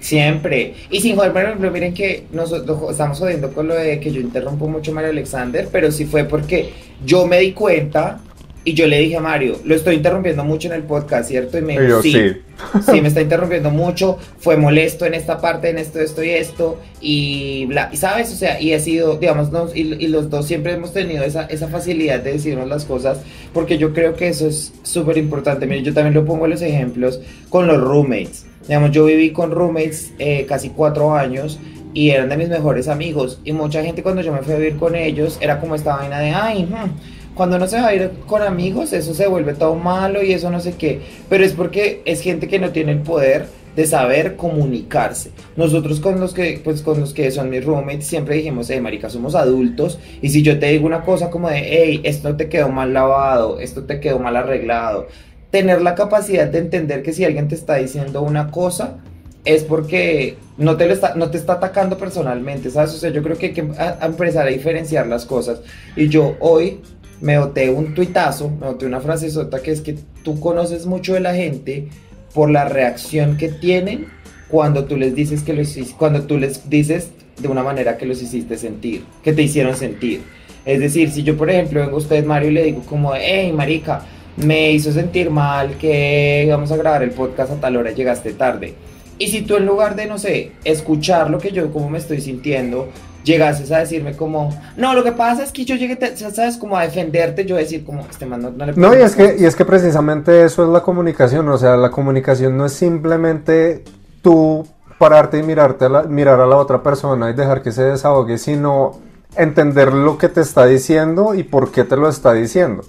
Siempre. 0.00 0.74
Y 0.90 1.00
sin 1.00 1.14
joder, 1.14 1.32
por 1.32 1.70
miren 1.70 1.94
que 1.94 2.26
nosotros 2.32 2.90
estamos 2.90 3.18
jodiendo 3.20 3.52
con 3.52 3.68
lo 3.68 3.74
de 3.74 4.00
que 4.00 4.10
yo 4.10 4.20
interrumpo 4.20 4.66
mucho 4.66 4.90
a 4.90 4.94
Mario 4.94 5.10
Alexander, 5.10 5.68
pero 5.70 5.92
sí 5.92 6.06
fue 6.06 6.24
porque 6.24 6.72
yo 7.04 7.26
me 7.26 7.38
di 7.38 7.52
cuenta 7.52 8.20
y 8.64 8.74
yo 8.74 8.86
le 8.86 8.98
dije 9.00 9.16
a 9.16 9.20
Mario, 9.20 9.58
lo 9.64 9.74
estoy 9.74 9.96
interrumpiendo 9.96 10.44
mucho 10.44 10.68
en 10.68 10.74
el 10.74 10.84
podcast, 10.84 11.28
¿cierto? 11.28 11.58
Y 11.58 11.62
me 11.62 11.80
dijo, 11.80 12.00
sí, 12.02 12.12
sí. 12.92 13.00
me 13.00 13.08
está 13.08 13.20
interrumpiendo 13.20 13.70
mucho, 13.70 14.18
fue 14.38 14.56
molesto 14.56 15.04
en 15.04 15.14
esta 15.14 15.40
parte, 15.40 15.70
en 15.70 15.78
esto, 15.78 15.98
esto 15.98 16.22
y 16.22 16.30
esto, 16.30 16.78
y, 17.00 17.66
bla, 17.66 17.90
sabes, 17.94 18.32
o 18.32 18.36
sea, 18.36 18.60
y 18.60 18.72
ha 18.72 18.78
sido, 18.78 19.16
digamos, 19.16 19.50
y, 19.74 19.80
y, 19.80 20.06
los 20.08 20.30
dos 20.30 20.46
siempre 20.46 20.72
hemos 20.72 20.92
tenido 20.92 21.24
esa, 21.24 21.44
esa 21.46 21.68
facilidad 21.68 22.20
de 22.20 22.34
decirnos 22.34 22.68
las 22.68 22.84
cosas, 22.84 23.20
porque 23.52 23.78
yo 23.78 23.92
creo 23.92 24.14
que 24.14 24.28
eso 24.28 24.46
es 24.46 24.72
súper 24.82 25.18
importante. 25.18 25.66
Mire, 25.66 25.82
yo 25.82 25.92
también 25.92 26.14
lo 26.14 26.24
pongo 26.24 26.44
en 26.44 26.52
los 26.52 26.62
ejemplos 26.62 27.20
con 27.48 27.66
los 27.66 27.80
roommates. 27.80 28.46
Digamos, 28.68 28.92
yo 28.92 29.04
viví 29.06 29.32
con 29.32 29.50
roommates 29.50 30.12
eh, 30.20 30.46
casi 30.48 30.70
cuatro 30.70 31.16
años 31.16 31.58
y 31.94 32.10
eran 32.10 32.28
de 32.28 32.36
mis 32.36 32.48
mejores 32.48 32.88
amigos. 32.88 33.40
Y 33.44 33.52
mucha 33.52 33.82
gente 33.82 34.02
cuando 34.02 34.22
yo 34.22 34.32
me 34.32 34.42
fui 34.42 34.54
a 34.54 34.56
vivir 34.56 34.76
con 34.76 34.94
ellos 34.94 35.38
era 35.40 35.60
como 35.60 35.74
esta 35.74 35.96
vaina 35.96 36.20
de, 36.20 36.30
ay, 36.30 36.64
hmm, 36.64 37.11
cuando 37.34 37.56
uno 37.56 37.66
se 37.66 37.80
va 37.80 37.88
a 37.88 37.94
ir 37.94 38.10
con 38.26 38.42
amigos, 38.42 38.92
eso 38.92 39.14
se 39.14 39.26
vuelve 39.26 39.54
todo 39.54 39.74
malo 39.74 40.22
y 40.22 40.32
eso 40.32 40.50
no 40.50 40.60
sé 40.60 40.74
qué. 40.74 41.00
Pero 41.28 41.44
es 41.44 41.52
porque 41.52 42.02
es 42.04 42.20
gente 42.20 42.48
que 42.48 42.58
no 42.58 42.70
tiene 42.70 42.92
el 42.92 43.00
poder 43.00 43.46
de 43.76 43.86
saber 43.86 44.36
comunicarse. 44.36 45.30
Nosotros 45.56 46.00
con 46.00 46.20
los 46.20 46.34
que, 46.34 46.60
pues 46.62 46.82
con 46.82 47.00
los 47.00 47.14
que 47.14 47.30
son 47.30 47.48
mis 47.48 47.64
roommates 47.64 48.06
siempre 48.06 48.36
dijimos, 48.36 48.68
hey, 48.70 48.80
marica, 48.80 49.08
somos 49.08 49.34
adultos 49.34 49.98
y 50.20 50.28
si 50.28 50.42
yo 50.42 50.58
te 50.58 50.66
digo 50.66 50.86
una 50.86 51.02
cosa 51.02 51.30
como 51.30 51.48
de, 51.48 51.60
hey, 51.60 52.00
esto 52.04 52.36
te 52.36 52.48
quedó 52.48 52.68
mal 52.68 52.92
lavado, 52.92 53.60
esto 53.60 53.84
te 53.84 53.98
quedó 53.98 54.18
mal 54.18 54.36
arreglado, 54.36 55.06
tener 55.50 55.80
la 55.80 55.94
capacidad 55.94 56.46
de 56.46 56.58
entender 56.58 57.02
que 57.02 57.12
si 57.12 57.24
alguien 57.24 57.48
te 57.48 57.54
está 57.54 57.76
diciendo 57.76 58.20
una 58.22 58.50
cosa, 58.50 58.98
es 59.44 59.64
porque 59.64 60.36
no 60.56 60.76
te, 60.76 60.86
lo 60.86 60.92
está, 60.92 61.14
no 61.14 61.30
te 61.30 61.38
está 61.38 61.54
atacando 61.54 61.98
personalmente, 61.98 62.70
¿sabes? 62.70 62.94
O 62.94 62.98
sea, 62.98 63.10
yo 63.10 63.22
creo 63.22 63.36
que 63.36 63.46
hay 63.46 63.52
que 63.52 63.68
empezar 64.02 64.46
a 64.46 64.50
diferenciar 64.50 65.06
las 65.08 65.26
cosas. 65.26 65.62
Y 65.96 66.08
yo 66.08 66.36
hoy 66.38 66.80
me 67.22 67.38
boté 67.38 67.70
un 67.70 67.94
tuitazo, 67.94 68.50
me 68.50 68.66
boté 68.66 68.84
una 68.84 69.00
frase 69.00 69.30
sota 69.30 69.62
que 69.62 69.70
es 69.70 69.80
que 69.80 69.96
tú 70.24 70.40
conoces 70.40 70.86
mucho 70.86 71.14
de 71.14 71.20
la 71.20 71.34
gente 71.34 71.88
por 72.34 72.50
la 72.50 72.64
reacción 72.64 73.36
que 73.36 73.48
tienen 73.48 74.06
cuando 74.48 74.84
tú 74.84 74.96
les 74.96 75.14
dices 75.14 75.42
que 75.42 75.54
lo 75.54 75.62
cuando 75.96 76.24
tú 76.24 76.36
les 76.36 76.68
dices 76.68 77.10
de 77.38 77.48
una 77.48 77.62
manera 77.62 77.96
que 77.96 78.06
los 78.06 78.20
hiciste 78.20 78.58
sentir, 78.58 79.04
que 79.22 79.32
te 79.32 79.42
hicieron 79.42 79.76
sentir. 79.76 80.20
Es 80.64 80.80
decir, 80.80 81.10
si 81.10 81.22
yo 81.22 81.36
por 81.36 81.48
ejemplo 81.48 81.80
vengo 81.80 81.96
a 81.96 82.00
usted 82.00 82.24
Mario 82.24 82.50
y 82.50 82.54
le 82.54 82.64
digo 82.64 82.82
como, 82.82 83.14
hey 83.14 83.52
marica, 83.52 84.02
me 84.36 84.72
hizo 84.72 84.92
sentir 84.92 85.30
mal 85.30 85.76
que 85.78 86.42
íbamos 86.44 86.72
a 86.72 86.76
grabar 86.76 87.02
el 87.04 87.10
podcast 87.10 87.52
a 87.52 87.60
tal 87.60 87.76
hora, 87.76 87.92
llegaste 87.92 88.32
tarde. 88.32 88.74
Y 89.18 89.28
si 89.28 89.42
tú 89.42 89.56
en 89.56 89.66
lugar 89.66 89.94
de, 89.94 90.06
no 90.06 90.18
sé, 90.18 90.52
escuchar 90.64 91.30
lo 91.30 91.38
que 91.38 91.52
yo, 91.52 91.70
como 91.72 91.88
me 91.88 91.98
estoy 91.98 92.20
sintiendo, 92.20 92.88
llegases 93.24 93.70
a 93.70 93.78
decirme 93.78 94.16
como, 94.16 94.50
no, 94.76 94.94
lo 94.94 95.04
que 95.04 95.12
pasa 95.12 95.42
es 95.42 95.52
que 95.52 95.64
yo 95.64 95.76
llegué, 95.76 95.98
sabes, 96.16 96.56
como 96.56 96.76
a 96.76 96.82
defenderte, 96.82 97.44
yo 97.44 97.56
decir 97.56 97.84
como, 97.84 98.06
este 98.08 98.26
man 98.26 98.42
no, 98.56 98.66
le 98.66 98.72
No, 98.74 98.94
y 98.96 99.02
es, 99.02 99.14
que, 99.14 99.36
y 99.38 99.44
es 99.44 99.56
que 99.56 99.64
precisamente 99.64 100.44
eso 100.44 100.64
es 100.64 100.68
la 100.68 100.80
comunicación, 100.80 101.48
o 101.48 101.58
sea, 101.58 101.76
la 101.76 101.90
comunicación 101.90 102.56
no 102.56 102.66
es 102.66 102.72
simplemente 102.72 103.84
tú 104.22 104.66
pararte 104.98 105.38
y 105.38 105.42
mirarte 105.42 105.86
a 105.86 105.88
la, 105.88 106.02
mirar 106.04 106.40
a 106.40 106.46
la 106.46 106.56
otra 106.56 106.82
persona 106.82 107.30
y 107.30 107.34
dejar 107.34 107.62
que 107.62 107.72
se 107.72 107.82
desahogue, 107.82 108.38
sino 108.38 109.00
entender 109.36 109.92
lo 109.92 110.18
que 110.18 110.28
te 110.28 110.40
está 110.40 110.66
diciendo 110.66 111.34
y 111.34 111.42
por 111.42 111.72
qué 111.72 111.84
te 111.84 111.96
lo 111.96 112.08
está 112.08 112.32
diciendo. 112.32 112.84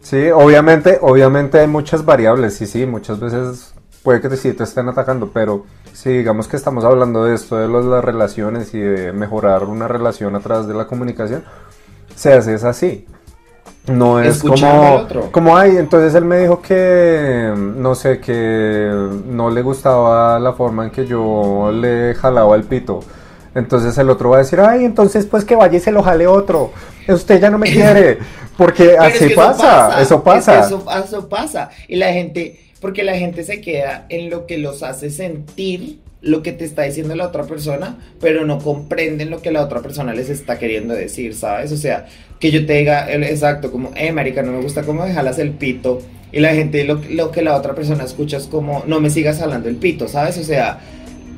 Sí, 0.00 0.30
obviamente, 0.30 0.98
obviamente 1.00 1.58
hay 1.58 1.66
muchas 1.66 2.04
variables, 2.04 2.54
sí, 2.54 2.66
sí, 2.66 2.86
muchas 2.86 3.20
veces 3.20 3.74
puede 4.02 4.20
que 4.20 4.36
sí 4.36 4.52
te 4.52 4.64
estén 4.64 4.88
atacando, 4.88 5.30
pero 5.32 5.64
si 5.94 6.10
digamos 6.10 6.48
que 6.48 6.56
estamos 6.56 6.84
hablando 6.84 7.24
de 7.24 7.36
esto, 7.36 7.56
de 7.56 7.68
las 7.68 8.04
relaciones 8.04 8.74
y 8.74 8.80
de 8.80 9.12
mejorar 9.12 9.64
una 9.64 9.86
relación 9.86 10.34
a 10.34 10.40
través 10.40 10.66
de 10.66 10.74
la 10.74 10.86
comunicación, 10.86 11.44
se 12.16 12.32
hace 12.32 12.54
es 12.54 12.64
así. 12.64 13.06
No 13.86 14.18
es 14.18 14.42
como, 14.42 15.06
como 15.30 15.56
hay, 15.56 15.76
entonces 15.76 16.14
él 16.14 16.24
me 16.24 16.38
dijo 16.38 16.60
que, 16.60 17.52
no 17.54 17.94
sé, 17.94 18.18
que 18.18 18.90
no 19.26 19.50
le 19.50 19.62
gustaba 19.62 20.38
la 20.40 20.54
forma 20.54 20.84
en 20.84 20.90
que 20.90 21.06
yo 21.06 21.70
le 21.72 22.14
jalaba 22.14 22.56
el 22.56 22.64
pito. 22.64 23.00
Entonces 23.54 23.96
el 23.98 24.10
otro 24.10 24.30
va 24.30 24.36
a 24.36 24.38
decir, 24.40 24.58
ay, 24.60 24.84
entonces 24.84 25.26
pues 25.26 25.44
que 25.44 25.54
vaya 25.54 25.76
y 25.76 25.80
se 25.80 25.92
lo 25.92 26.02
jale 26.02 26.26
otro. 26.26 26.72
Usted 27.06 27.40
ya 27.40 27.50
no 27.50 27.58
me 27.58 27.70
quiere. 27.72 28.18
Porque 28.56 28.96
así 28.98 29.30
pasa, 29.30 30.00
eso 30.00 30.24
pasa. 30.24 30.60
eso, 30.60 30.84
eso 31.04 31.28
pasa. 31.28 31.70
Y 31.86 31.96
la 31.96 32.12
gente, 32.12 32.63
porque 32.84 33.02
la 33.02 33.16
gente 33.16 33.44
se 33.44 33.62
queda 33.62 34.04
en 34.10 34.28
lo 34.28 34.44
que 34.44 34.58
los 34.58 34.82
hace 34.82 35.08
sentir 35.08 36.00
lo 36.20 36.42
que 36.42 36.52
te 36.52 36.66
está 36.66 36.82
diciendo 36.82 37.16
la 37.16 37.28
otra 37.28 37.44
persona, 37.44 37.96
pero 38.20 38.44
no 38.44 38.58
comprenden 38.58 39.30
lo 39.30 39.40
que 39.40 39.50
la 39.50 39.64
otra 39.64 39.80
persona 39.80 40.12
les 40.12 40.28
está 40.28 40.58
queriendo 40.58 40.92
decir, 40.92 41.34
¿sabes? 41.34 41.72
O 41.72 41.78
sea, 41.78 42.04
que 42.38 42.50
yo 42.50 42.66
te 42.66 42.74
diga 42.74 43.10
exacto, 43.10 43.72
como, 43.72 43.90
eh, 43.96 44.12
marica, 44.12 44.42
no 44.42 44.52
me 44.52 44.60
gusta 44.60 44.82
cómo 44.82 45.06
me 45.06 45.14
el 45.14 45.50
pito, 45.52 46.02
y 46.30 46.40
la 46.40 46.52
gente 46.54 46.84
lo, 46.84 47.00
lo 47.08 47.30
que 47.30 47.40
la 47.40 47.56
otra 47.56 47.74
persona 47.74 48.04
escucha 48.04 48.36
es 48.36 48.48
como, 48.48 48.84
no 48.86 49.00
me 49.00 49.08
sigas 49.08 49.38
jalando 49.38 49.70
el 49.70 49.76
pito, 49.76 50.06
¿sabes? 50.06 50.36
O 50.36 50.44
sea, 50.44 50.78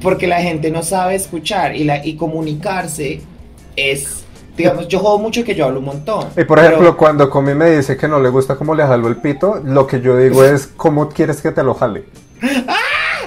porque 0.02 0.26
la 0.26 0.42
gente 0.42 0.72
no 0.72 0.82
sabe 0.82 1.14
escuchar 1.14 1.76
y, 1.76 1.84
la, 1.84 2.04
y 2.04 2.16
comunicarse 2.16 3.20
es 3.76 4.24
digamos, 4.56 4.88
yo 4.88 4.98
juego 4.98 5.18
mucho 5.18 5.44
que 5.44 5.54
yo 5.54 5.66
hablo 5.66 5.80
un 5.80 5.86
montón. 5.86 6.28
Y 6.36 6.44
por 6.44 6.58
ejemplo, 6.58 6.96
cuando 6.96 7.28
Comi 7.30 7.54
me 7.54 7.76
dice 7.76 7.96
que 7.96 8.08
no 8.08 8.20
le 8.20 8.28
gusta 8.28 8.56
cómo 8.56 8.74
le 8.74 8.84
jalo 8.84 9.08
el 9.08 9.16
pito, 9.16 9.60
lo 9.64 9.86
que 9.86 10.00
yo 10.00 10.16
digo 10.16 10.44
es, 10.44 10.66
¿cómo 10.76 11.08
quieres 11.08 11.42
que 11.42 11.52
te 11.52 11.62
lo 11.62 11.74
jale? 11.74 12.04
¡Ah! 12.42 12.76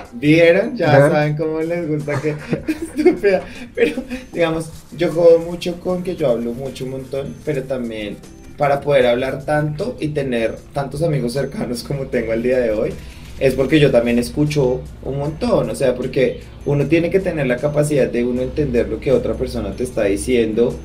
¿Vieron? 0.13 0.75
Ya 0.75 1.09
saben 1.09 1.37
cómo 1.37 1.61
les 1.61 1.87
gusta 1.87 2.19
que 2.19 2.29
estúpida. 2.67 3.41
Pero, 3.75 4.01
digamos, 4.33 4.69
yo 4.97 5.11
juego 5.11 5.39
mucho 5.39 5.79
con 5.79 6.03
que 6.03 6.15
yo 6.15 6.29
hablo 6.29 6.51
mucho 6.53 6.85
un 6.85 6.91
montón, 6.91 7.35
pero 7.45 7.63
también 7.63 8.17
para 8.57 8.81
poder 8.81 9.07
hablar 9.07 9.45
tanto 9.45 9.95
y 9.99 10.09
tener 10.09 10.57
tantos 10.73 11.01
amigos 11.01 11.33
cercanos 11.33 11.83
como 11.83 12.07
tengo 12.07 12.33
el 12.33 12.43
día 12.43 12.59
de 12.59 12.71
hoy, 12.71 12.93
es 13.39 13.53
porque 13.53 13.79
yo 13.79 13.89
también 13.89 14.19
escucho 14.19 14.81
un 15.03 15.17
montón, 15.17 15.69
o 15.69 15.75
sea, 15.75 15.95
porque 15.95 16.41
uno 16.65 16.85
tiene 16.87 17.09
que 17.09 17.21
tener 17.21 17.47
la 17.47 17.55
capacidad 17.55 18.07
de 18.07 18.25
uno 18.25 18.41
entender 18.41 18.89
lo 18.89 18.99
que 18.99 19.13
otra 19.13 19.33
persona 19.35 19.71
te 19.71 19.83
está 19.83 20.03
diciendo 20.03 20.75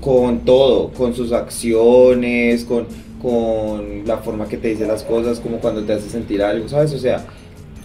con 0.00 0.40
todo, 0.40 0.90
con 0.90 1.14
sus 1.14 1.32
acciones, 1.32 2.64
con, 2.64 2.86
con 3.20 4.06
la 4.06 4.18
forma 4.18 4.48
que 4.48 4.56
te 4.56 4.68
dice 4.68 4.86
las 4.86 5.02
cosas, 5.02 5.40
como 5.40 5.58
cuando 5.58 5.82
te 5.84 5.92
hace 5.92 6.08
sentir 6.08 6.42
algo, 6.42 6.68
¿sabes? 6.68 6.92
O 6.94 6.98
sea, 6.98 7.24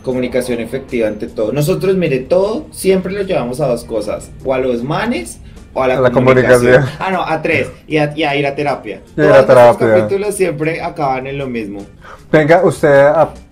comunicación 0.04 0.60
efectiva 0.60 1.08
ante 1.08 1.28
todo. 1.28 1.52
Nosotros, 1.52 1.96
mire, 1.96 2.20
todo 2.20 2.66
siempre 2.72 3.14
lo 3.14 3.24
llevamos 3.24 3.60
a 3.62 3.68
dos 3.68 3.84
cosas, 3.84 4.30
o 4.44 4.54
a 4.54 4.60
los 4.60 4.84
manes 4.84 5.40
o 5.74 5.82
a 5.82 5.88
la, 5.88 6.12
comunicación. 6.12 6.86
Ah, 7.00 7.10
no, 7.12 7.24
a 7.24 7.42
tres, 7.42 7.72
y 7.88 7.98
a, 7.98 8.36
ir 8.36 8.46
a 8.46 8.56
terapia. 8.56 9.02
Todos 9.16 9.48
los 9.48 9.78
capítulos 9.78 10.36
siempre 10.36 10.82
acaban 10.82 11.26
en 11.26 11.38
lo 11.38 11.48
mismo. 11.48 11.84
Venga, 12.32 12.64
¿usted 12.64 13.08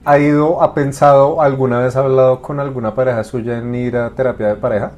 ha, 0.06 0.20
ido, 0.20 0.62
ha 0.62 0.74
pensado, 0.74 1.42
alguna 1.42 1.80
vez 1.80 1.96
ha 1.96 2.02
hablado 2.02 2.42
con 2.42 2.60
alguna 2.60 2.94
pareja 2.94 3.24
suya 3.24 3.58
en 3.58 3.74
ir 3.74 3.96
a 3.96 4.12
terapia 4.12 4.50
de 4.50 4.56
pareja? 4.56 4.92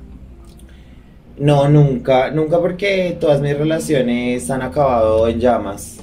No, 1.38 1.68
nunca, 1.68 2.30
nunca 2.32 2.60
porque 2.60 3.18
todas 3.20 3.42
mis 3.42 3.58
relaciones 3.58 4.50
han 4.52 4.62
acabado 4.62 5.28
en 5.28 5.40
llamas. 5.40 6.00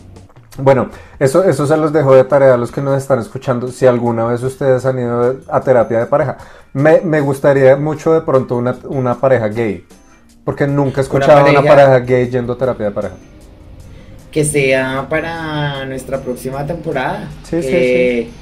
Bueno, 0.59 0.91
eso, 1.19 1.45
eso 1.45 1.67
se 1.67 1.77
los 1.77 1.93
dejo 1.93 2.15
de 2.15 2.25
tarea 2.25 2.55
a 2.55 2.57
los 2.57 2.73
que 2.73 2.81
nos 2.81 3.01
están 3.01 3.21
escuchando. 3.21 3.69
Si 3.69 3.87
alguna 3.87 4.25
vez 4.25 4.43
ustedes 4.43 4.85
han 4.85 4.99
ido 4.99 5.41
a 5.49 5.61
terapia 5.61 6.01
de 6.01 6.07
pareja, 6.07 6.37
me, 6.73 7.01
me 7.01 7.21
gustaría 7.21 7.77
mucho 7.77 8.13
de 8.13 8.21
pronto 8.23 8.57
una, 8.57 8.77
una, 8.85 9.15
pareja 9.15 9.49
gay, 9.49 9.85
porque 10.45 10.67
nunca 10.67 11.01
he 11.01 11.05
escuchado 11.05 11.33
una 11.33 11.43
pareja, 11.43 11.61
una 11.61 11.71
pareja 11.71 11.99
gay 12.01 12.29
yendo 12.29 12.53
a 12.55 12.59
terapia 12.59 12.87
de 12.87 12.93
pareja. 12.93 13.15
Que 14.31 14.45
sea 14.45 15.07
para 15.09 15.87
nuestra 15.87 16.21
próxima 16.21 16.67
temporada. 16.67 17.29
Sí, 17.45 17.63
sí, 17.63 17.69
sí. 17.69 18.33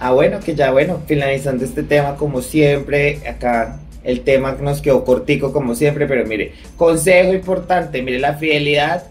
Ah, 0.00 0.12
bueno, 0.12 0.38
que 0.40 0.54
ya, 0.54 0.72
bueno, 0.72 1.00
finalizando 1.06 1.64
este 1.64 1.82
tema, 1.82 2.16
como 2.16 2.42
siempre, 2.42 3.20
acá 3.28 3.78
el 4.06 4.20
tema 4.20 4.56
nos 4.60 4.80
quedó 4.80 5.04
cortico 5.04 5.52
como 5.52 5.74
siempre, 5.74 6.06
pero 6.06 6.26
mire, 6.26 6.52
consejo 6.76 7.32
importante, 7.32 8.02
mire, 8.02 8.18
la 8.18 8.34
fidelidad 8.34 9.04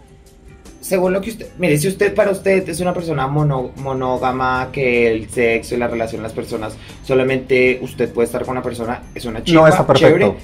según 0.85 1.13
lo 1.13 1.21
que 1.21 1.31
usted, 1.31 1.47
mire, 1.57 1.79
si 1.79 1.87
usted 1.87 2.13
para 2.13 2.29
usted 2.29 2.69
es 2.69 2.79
una 2.79 2.93
persona 2.93 3.25
mono, 3.25 3.71
monógama, 3.77 4.69
que 4.71 5.11
el 5.11 5.27
sexo 5.31 5.73
y 5.73 5.79
la 5.79 5.87
relación 5.87 6.21
las 6.21 6.31
personas, 6.31 6.77
solamente 7.03 7.79
usted 7.81 8.13
puede 8.13 8.27
estar 8.27 8.45
con 8.45 8.51
una 8.51 8.61
persona, 8.61 9.01
es 9.15 9.25
una 9.25 9.43
chica 9.43 9.59
No, 9.59 9.67
está 9.67 9.87
perfecto. 9.87 10.15
chévere, 10.15 10.37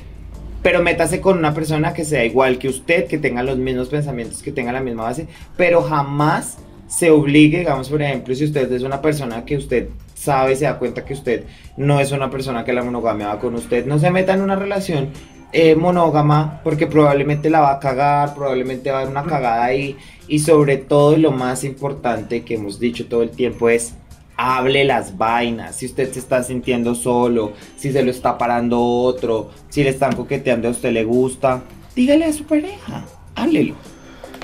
pero 0.63 0.81
métase 0.81 1.21
con 1.21 1.37
una 1.37 1.53
persona 1.53 1.93
que 1.93 2.05
sea 2.05 2.25
igual 2.25 2.57
que 2.57 2.69
usted, 2.69 3.05
que 3.05 3.19
tenga 3.19 3.43
los 3.43 3.59
mismos 3.59 3.89
pensamientos, 3.89 4.41
que 4.41 4.51
tenga 4.51 4.71
la 4.71 4.81
misma 4.81 5.03
base, 5.03 5.27
pero 5.57 5.83
jamás 5.83 6.57
se 6.87 7.11
obligue, 7.11 7.59
digamos, 7.59 7.89
por 7.89 8.01
ejemplo, 8.01 8.33
si 8.33 8.45
usted 8.45 8.71
es 8.71 8.81
una 8.81 8.99
persona 8.99 9.45
que 9.45 9.57
usted 9.57 9.89
sabe, 10.21 10.55
se 10.55 10.65
da 10.65 10.77
cuenta 10.77 11.03
que 11.03 11.13
usted 11.13 11.45
no 11.77 11.99
es 11.99 12.11
una 12.11 12.29
persona 12.29 12.63
que 12.63 12.73
la 12.73 12.83
monogamia 12.83 13.29
va 13.29 13.39
con 13.39 13.55
usted, 13.55 13.87
no 13.87 13.97
se 13.97 14.11
meta 14.11 14.35
en 14.35 14.41
una 14.41 14.55
relación 14.55 15.09
eh, 15.51 15.75
monógama 15.75 16.61
porque 16.63 16.85
probablemente 16.85 17.49
la 17.49 17.59
va 17.59 17.71
a 17.73 17.79
cagar, 17.79 18.35
probablemente 18.35 18.91
va 18.91 18.99
a 18.99 19.01
haber 19.01 19.11
una 19.11 19.23
cagada 19.23 19.63
ahí 19.63 19.97
y 20.27 20.39
sobre 20.39 20.77
todo 20.77 21.17
lo 21.17 21.31
más 21.31 21.63
importante 21.63 22.43
que 22.43 22.53
hemos 22.53 22.79
dicho 22.79 23.07
todo 23.07 23.23
el 23.23 23.31
tiempo 23.31 23.67
es 23.67 23.95
hable 24.37 24.83
las 24.83 25.17
vainas, 25.17 25.75
si 25.75 25.87
usted 25.87 26.11
se 26.11 26.19
está 26.19 26.43
sintiendo 26.43 26.93
solo, 26.93 27.53
si 27.75 27.91
se 27.91 28.03
lo 28.03 28.11
está 28.11 28.37
parando 28.37 28.79
otro, 28.79 29.49
si 29.69 29.83
le 29.83 29.89
están 29.89 30.15
coqueteando 30.15 30.67
a 30.67 30.71
usted 30.71 30.91
le 30.91 31.03
gusta, 31.03 31.63
dígale 31.95 32.25
a 32.25 32.33
su 32.33 32.43
pareja, 32.43 33.05
háblelo. 33.35 33.73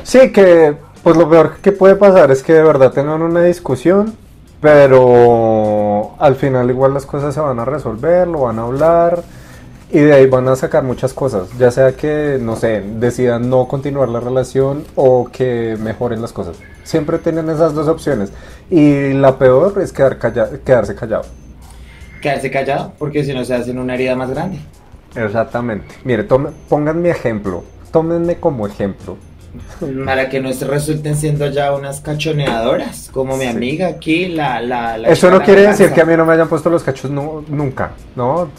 Sí, 0.03 0.31
que 0.31 0.75
pues 1.03 1.15
lo 1.15 1.29
peor 1.29 1.57
que 1.61 1.71
puede 1.71 1.95
pasar 1.95 2.31
es 2.31 2.41
que 2.41 2.53
de 2.53 2.63
verdad 2.63 2.91
tengan 2.91 3.21
una 3.21 3.43
discusión, 3.43 4.15
pero 4.61 6.11
al 6.19 6.35
final 6.35 6.69
igual 6.69 6.93
las 6.93 7.05
cosas 7.05 7.33
se 7.33 7.39
van 7.39 7.59
a 7.59 7.65
resolver, 7.65 8.27
lo 8.27 8.41
van 8.41 8.59
a 8.59 8.63
hablar 8.63 9.23
y 9.89 9.99
de 9.99 10.13
ahí 10.13 10.27
van 10.27 10.47
a 10.49 10.55
sacar 10.55 10.83
muchas 10.83 11.13
cosas, 11.13 11.47
ya 11.57 11.71
sea 11.71 11.93
que, 11.93 12.37
no 12.41 12.55
sé, 12.57 12.81
decidan 12.99 13.49
no 13.49 13.67
continuar 13.67 14.09
la 14.09 14.19
relación 14.19 14.83
o 14.95 15.29
que 15.31 15.77
mejoren 15.79 16.21
las 16.21 16.33
cosas. 16.33 16.57
Siempre 16.83 17.19
tienen 17.19 17.49
esas 17.49 17.73
dos 17.73 17.87
opciones 17.87 18.31
y 18.69 19.13
la 19.13 19.37
peor 19.37 19.79
es 19.81 19.93
quedar 19.93 20.17
calla- 20.19 20.49
quedarse 20.65 20.95
callado. 20.95 21.23
Quedarse 22.21 22.49
callado 22.51 22.93
porque 22.97 23.23
si 23.23 23.33
no 23.33 23.45
se 23.45 23.53
hacen 23.55 23.77
una 23.79 23.93
herida 23.93 24.15
más 24.15 24.29
grande. 24.29 24.59
Exactamente. 25.15 25.95
Mire, 26.03 26.23
tome, 26.23 26.49
pongan 26.67 27.01
mi 27.01 27.09
ejemplo, 27.09 27.63
tómenme 27.91 28.37
como 28.37 28.67
ejemplo. 28.67 29.17
Para 30.05 30.29
que 30.29 30.39
no 30.39 30.51
se 30.53 30.65
resulten 30.65 31.15
siendo 31.15 31.47
ya 31.47 31.73
unas 31.73 32.01
cachoneadoras, 32.01 33.09
como 33.11 33.35
mi 33.37 33.43
Sí. 33.45 33.49
amiga 33.49 33.87
aquí, 33.87 34.27
la... 34.27 34.61
la, 34.61 34.97
la 34.97 35.09
Eso 35.09 35.29
no 35.31 35.41
quiere 35.41 35.63
la 35.63 35.69
decir 35.71 35.91
que 35.91 36.01
a 36.01 36.05
mí 36.05 36.15
no 36.15 36.25
me 36.25 36.33
hayan 36.33 36.47
puesto 36.47 36.69
los 36.69 36.83
cachos 36.83 37.09
nu- 37.11 37.43
nunca, 37.47 37.91
¿no? 38.15 38.49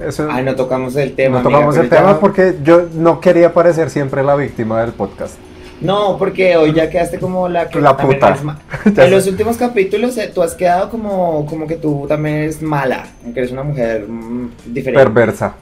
Eso, 0.00 0.26
Ay, 0.30 0.42
no 0.44 0.54
tocamos 0.56 0.96
el 0.96 1.14
tema. 1.14 1.40
no 1.40 1.46
amiga, 1.46 1.52
tocamos 1.58 1.76
el 1.76 1.88
tema 1.88 2.18
porque 2.18 2.56
yo 2.64 2.86
no 2.94 3.20
quería 3.20 3.52
parecer 3.52 3.88
siempre 3.90 4.22
la 4.22 4.34
víctima 4.34 4.80
del 4.80 4.92
podcast. 4.92 5.34
No, 5.80 6.16
porque 6.16 6.56
hoy 6.56 6.72
ya 6.72 6.88
quedaste 6.88 7.18
como 7.18 7.48
la 7.48 7.68
que 7.68 7.80
La 7.80 7.96
puta. 7.96 8.36
En 8.96 9.10
los 9.10 9.26
últimos 9.26 9.56
capítulos 9.56 10.16
eh, 10.16 10.30
tú 10.32 10.42
has 10.42 10.54
quedado 10.54 10.88
como, 10.90 11.44
como 11.46 11.66
que 11.66 11.74
tú 11.76 12.06
también 12.08 12.36
eres 12.36 12.62
mala, 12.62 13.06
que 13.32 13.40
eres 13.40 13.50
una 13.52 13.62
mujer 13.64 14.06
mm, 14.08 14.50
diferente. 14.66 15.04
Perversa. 15.04 15.54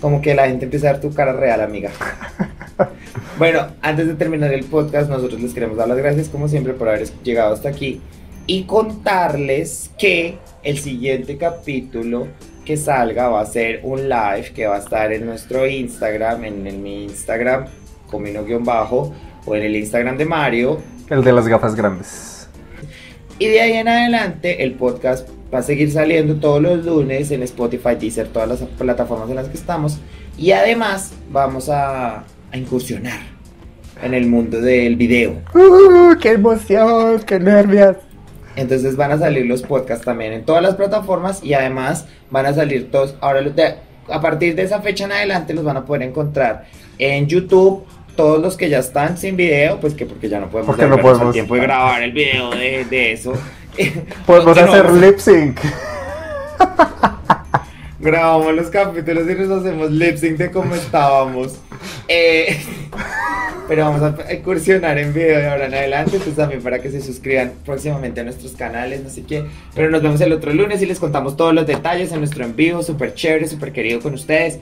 Como 0.00 0.22
que 0.22 0.34
la 0.34 0.46
gente 0.46 0.64
empieza 0.64 0.88
a 0.88 0.92
ver 0.92 1.00
tu 1.00 1.12
cara 1.12 1.32
real, 1.32 1.60
amiga. 1.60 1.90
bueno, 3.38 3.66
antes 3.82 4.06
de 4.06 4.14
terminar 4.14 4.52
el 4.52 4.64
podcast, 4.64 5.10
nosotros 5.10 5.40
les 5.40 5.52
queremos 5.52 5.76
dar 5.76 5.88
las 5.88 5.98
gracias, 5.98 6.28
como 6.28 6.48
siempre, 6.48 6.72
por 6.72 6.88
haber 6.88 7.06
llegado 7.22 7.54
hasta 7.54 7.68
aquí 7.68 8.00
y 8.46 8.64
contarles 8.64 9.90
que 9.96 10.38
el 10.62 10.78
siguiente 10.78 11.36
capítulo 11.36 12.26
que 12.64 12.76
salga 12.76 13.28
va 13.28 13.42
a 13.42 13.46
ser 13.46 13.80
un 13.84 14.08
live 14.08 14.52
que 14.54 14.66
va 14.66 14.76
a 14.76 14.78
estar 14.78 15.12
en 15.12 15.24
nuestro 15.24 15.66
Instagram, 15.66 16.44
en, 16.44 16.66
en 16.66 16.82
mi 16.82 17.04
Instagram, 17.04 17.66
comino-bajo, 18.10 19.14
o 19.46 19.54
en 19.54 19.62
el 19.62 19.76
Instagram 19.76 20.16
de 20.16 20.24
Mario. 20.24 20.80
El 21.08 21.22
de 21.22 21.32
las 21.32 21.46
gafas 21.46 21.74
grandes. 21.74 22.48
Y 23.38 23.46
de 23.46 23.60
ahí 23.60 23.72
en 23.74 23.88
adelante 23.88 24.62
el 24.64 24.74
podcast 24.74 25.28
va 25.52 25.58
a 25.58 25.62
seguir 25.62 25.90
saliendo 25.90 26.36
todos 26.36 26.60
los 26.62 26.84
lunes 26.84 27.30
en 27.30 27.42
Spotify, 27.42 27.96
Deezer, 27.98 28.28
todas 28.28 28.48
las 28.48 28.60
plataformas 28.62 29.28
en 29.30 29.36
las 29.36 29.48
que 29.48 29.56
estamos. 29.56 29.98
Y 30.38 30.52
además 30.52 31.12
vamos 31.30 31.68
a, 31.68 32.18
a 32.52 32.56
incursionar 32.56 33.18
en 34.02 34.14
el 34.14 34.26
mundo 34.26 34.60
del 34.60 34.96
video. 34.96 35.42
¡Uh, 35.54 36.16
¡Qué 36.20 36.30
emoción! 36.32 37.20
¡Qué 37.26 37.38
nervios! 37.38 37.96
Entonces 38.56 38.96
van 38.96 39.12
a 39.12 39.18
salir 39.18 39.46
los 39.46 39.62
podcasts 39.62 40.04
también 40.04 40.32
en 40.32 40.44
todas 40.44 40.62
las 40.62 40.74
plataformas 40.76 41.42
y 41.42 41.54
además 41.54 42.06
van 42.30 42.46
a 42.46 42.54
salir 42.54 42.90
todos. 42.90 43.14
Ahora 43.20 43.40
los 43.40 43.54
de- 43.54 43.74
a 44.08 44.20
partir 44.20 44.54
de 44.56 44.62
esa 44.62 44.80
fecha 44.80 45.04
en 45.04 45.12
adelante 45.12 45.54
los 45.54 45.64
van 45.64 45.76
a 45.76 45.84
poder 45.84 46.02
encontrar 46.02 46.64
en 46.98 47.26
YouTube. 47.26 47.84
Todos 48.16 48.42
los 48.42 48.56
que 48.56 48.68
ya 48.68 48.80
están 48.80 49.16
sin 49.16 49.36
video, 49.36 49.78
pues 49.80 49.94
que 49.94 50.04
porque 50.04 50.28
ya 50.28 50.40
no 50.40 50.48
podemos 50.50 50.66
Porque 50.66 50.82
no 50.82 50.96
dedicarnos 50.96 51.12
podemos. 51.18 51.28
el 51.28 51.32
tiempo 51.32 51.54
de 51.54 51.60
grabar 51.62 52.02
el 52.02 52.12
video 52.12 52.50
de, 52.50 52.84
de 52.84 53.12
eso. 53.12 53.32
Podemos 54.26 54.58
hacer 54.58 54.92
lip 54.92 55.18
sync. 55.18 55.60
Grabamos 58.00 58.54
los 58.54 58.68
capítulos 58.68 59.24
y 59.28 59.34
nos 59.34 59.60
hacemos 59.60 59.90
lip 59.90 60.16
sync 60.16 60.38
de 60.38 60.50
cómo 60.50 60.74
estábamos. 60.74 61.58
Eh, 62.08 62.58
pero 63.68 63.84
vamos 63.84 64.02
a 64.02 64.32
incursionar 64.32 64.98
en 64.98 65.12
video 65.12 65.38
de 65.38 65.48
ahora 65.48 65.66
en 65.66 65.74
adelante, 65.74 66.18
pues 66.18 66.34
también 66.34 66.62
para 66.62 66.80
que 66.80 66.90
se 66.90 67.00
suscriban 67.00 67.52
próximamente 67.64 68.20
a 68.20 68.24
nuestros 68.24 68.52
canales, 68.52 69.02
no 69.02 69.10
sé 69.10 69.22
qué. 69.22 69.44
Pero 69.74 69.90
nos 69.90 70.02
vemos 70.02 70.20
el 70.20 70.32
otro 70.32 70.52
lunes 70.52 70.82
y 70.82 70.86
les 70.86 70.98
contamos 70.98 71.36
todos 71.36 71.54
los 71.54 71.66
detalles 71.66 72.12
en 72.12 72.18
nuestro 72.18 72.44
en 72.44 72.56
vivo, 72.56 72.82
súper 72.82 73.14
chévere, 73.14 73.46
súper 73.46 73.72
querido 73.72 74.00
con 74.00 74.14
ustedes. 74.14 74.58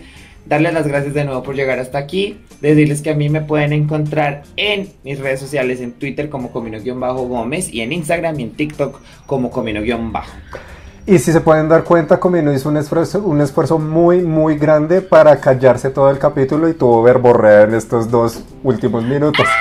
Darles 0.48 0.72
las 0.72 0.86
gracias 0.86 1.12
de 1.12 1.24
nuevo 1.24 1.42
por 1.42 1.54
llegar 1.54 1.78
hasta 1.78 1.98
aquí. 1.98 2.40
Decirles 2.62 3.02
que 3.02 3.10
a 3.10 3.14
mí 3.14 3.28
me 3.28 3.42
pueden 3.42 3.72
encontrar 3.72 4.44
en 4.56 4.88
mis 5.04 5.18
redes 5.18 5.40
sociales, 5.40 5.80
en 5.80 5.92
Twitter 5.92 6.30
como 6.30 6.50
Comino-Gómez 6.50 7.72
y 7.72 7.82
en 7.82 7.92
Instagram 7.92 8.40
y 8.40 8.44
en 8.44 8.50
TikTok 8.52 8.98
como 9.26 9.50
Comino-Bajo. 9.50 10.32
Y 11.08 11.18
si 11.18 11.32
se 11.32 11.40
pueden 11.40 11.68
dar 11.68 11.84
cuenta, 11.84 12.20
Comino 12.20 12.52
hizo 12.52 12.68
un 12.68 12.76
esfuerzo, 12.76 13.20
un 13.20 13.40
esfuerzo 13.40 13.78
muy, 13.78 14.20
muy 14.22 14.58
grande 14.58 15.00
para 15.00 15.40
callarse 15.40 15.90
todo 15.90 16.10
el 16.10 16.18
capítulo 16.18 16.68
y 16.68 16.74
tuvo 16.74 17.02
verborrea 17.02 17.62
en 17.62 17.74
estos 17.74 18.10
dos 18.10 18.42
últimos 18.62 19.04
minutos. 19.04 19.46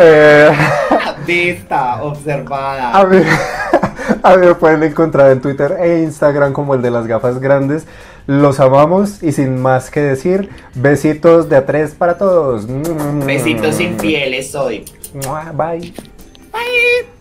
Eh, 0.00 0.50
Vista, 1.26 2.02
observada. 2.02 2.92
a, 2.92 3.04
mí, 3.04 3.16
a 4.22 4.36
mí 4.36 4.46
me 4.46 4.54
pueden 4.54 4.82
encontrar 4.82 5.32
en 5.32 5.40
Twitter 5.40 5.76
e 5.80 6.02
Instagram 6.02 6.52
como 6.52 6.74
el 6.74 6.82
de 6.82 6.90
las 6.90 7.06
gafas 7.06 7.40
grandes. 7.40 7.86
Los 8.28 8.60
amamos 8.60 9.22
y 9.22 9.32
sin 9.32 9.58
más 9.58 9.90
que 9.90 10.00
decir, 10.00 10.50
besitos 10.74 11.48
de 11.48 11.56
a 11.56 11.64
tres 11.64 11.94
para 11.94 12.18
todos. 12.18 12.66
Besitos 13.24 13.80
infieles 13.80 14.54
hoy. 14.54 14.84
Bye. 15.56 15.94
Bye. 16.52 17.17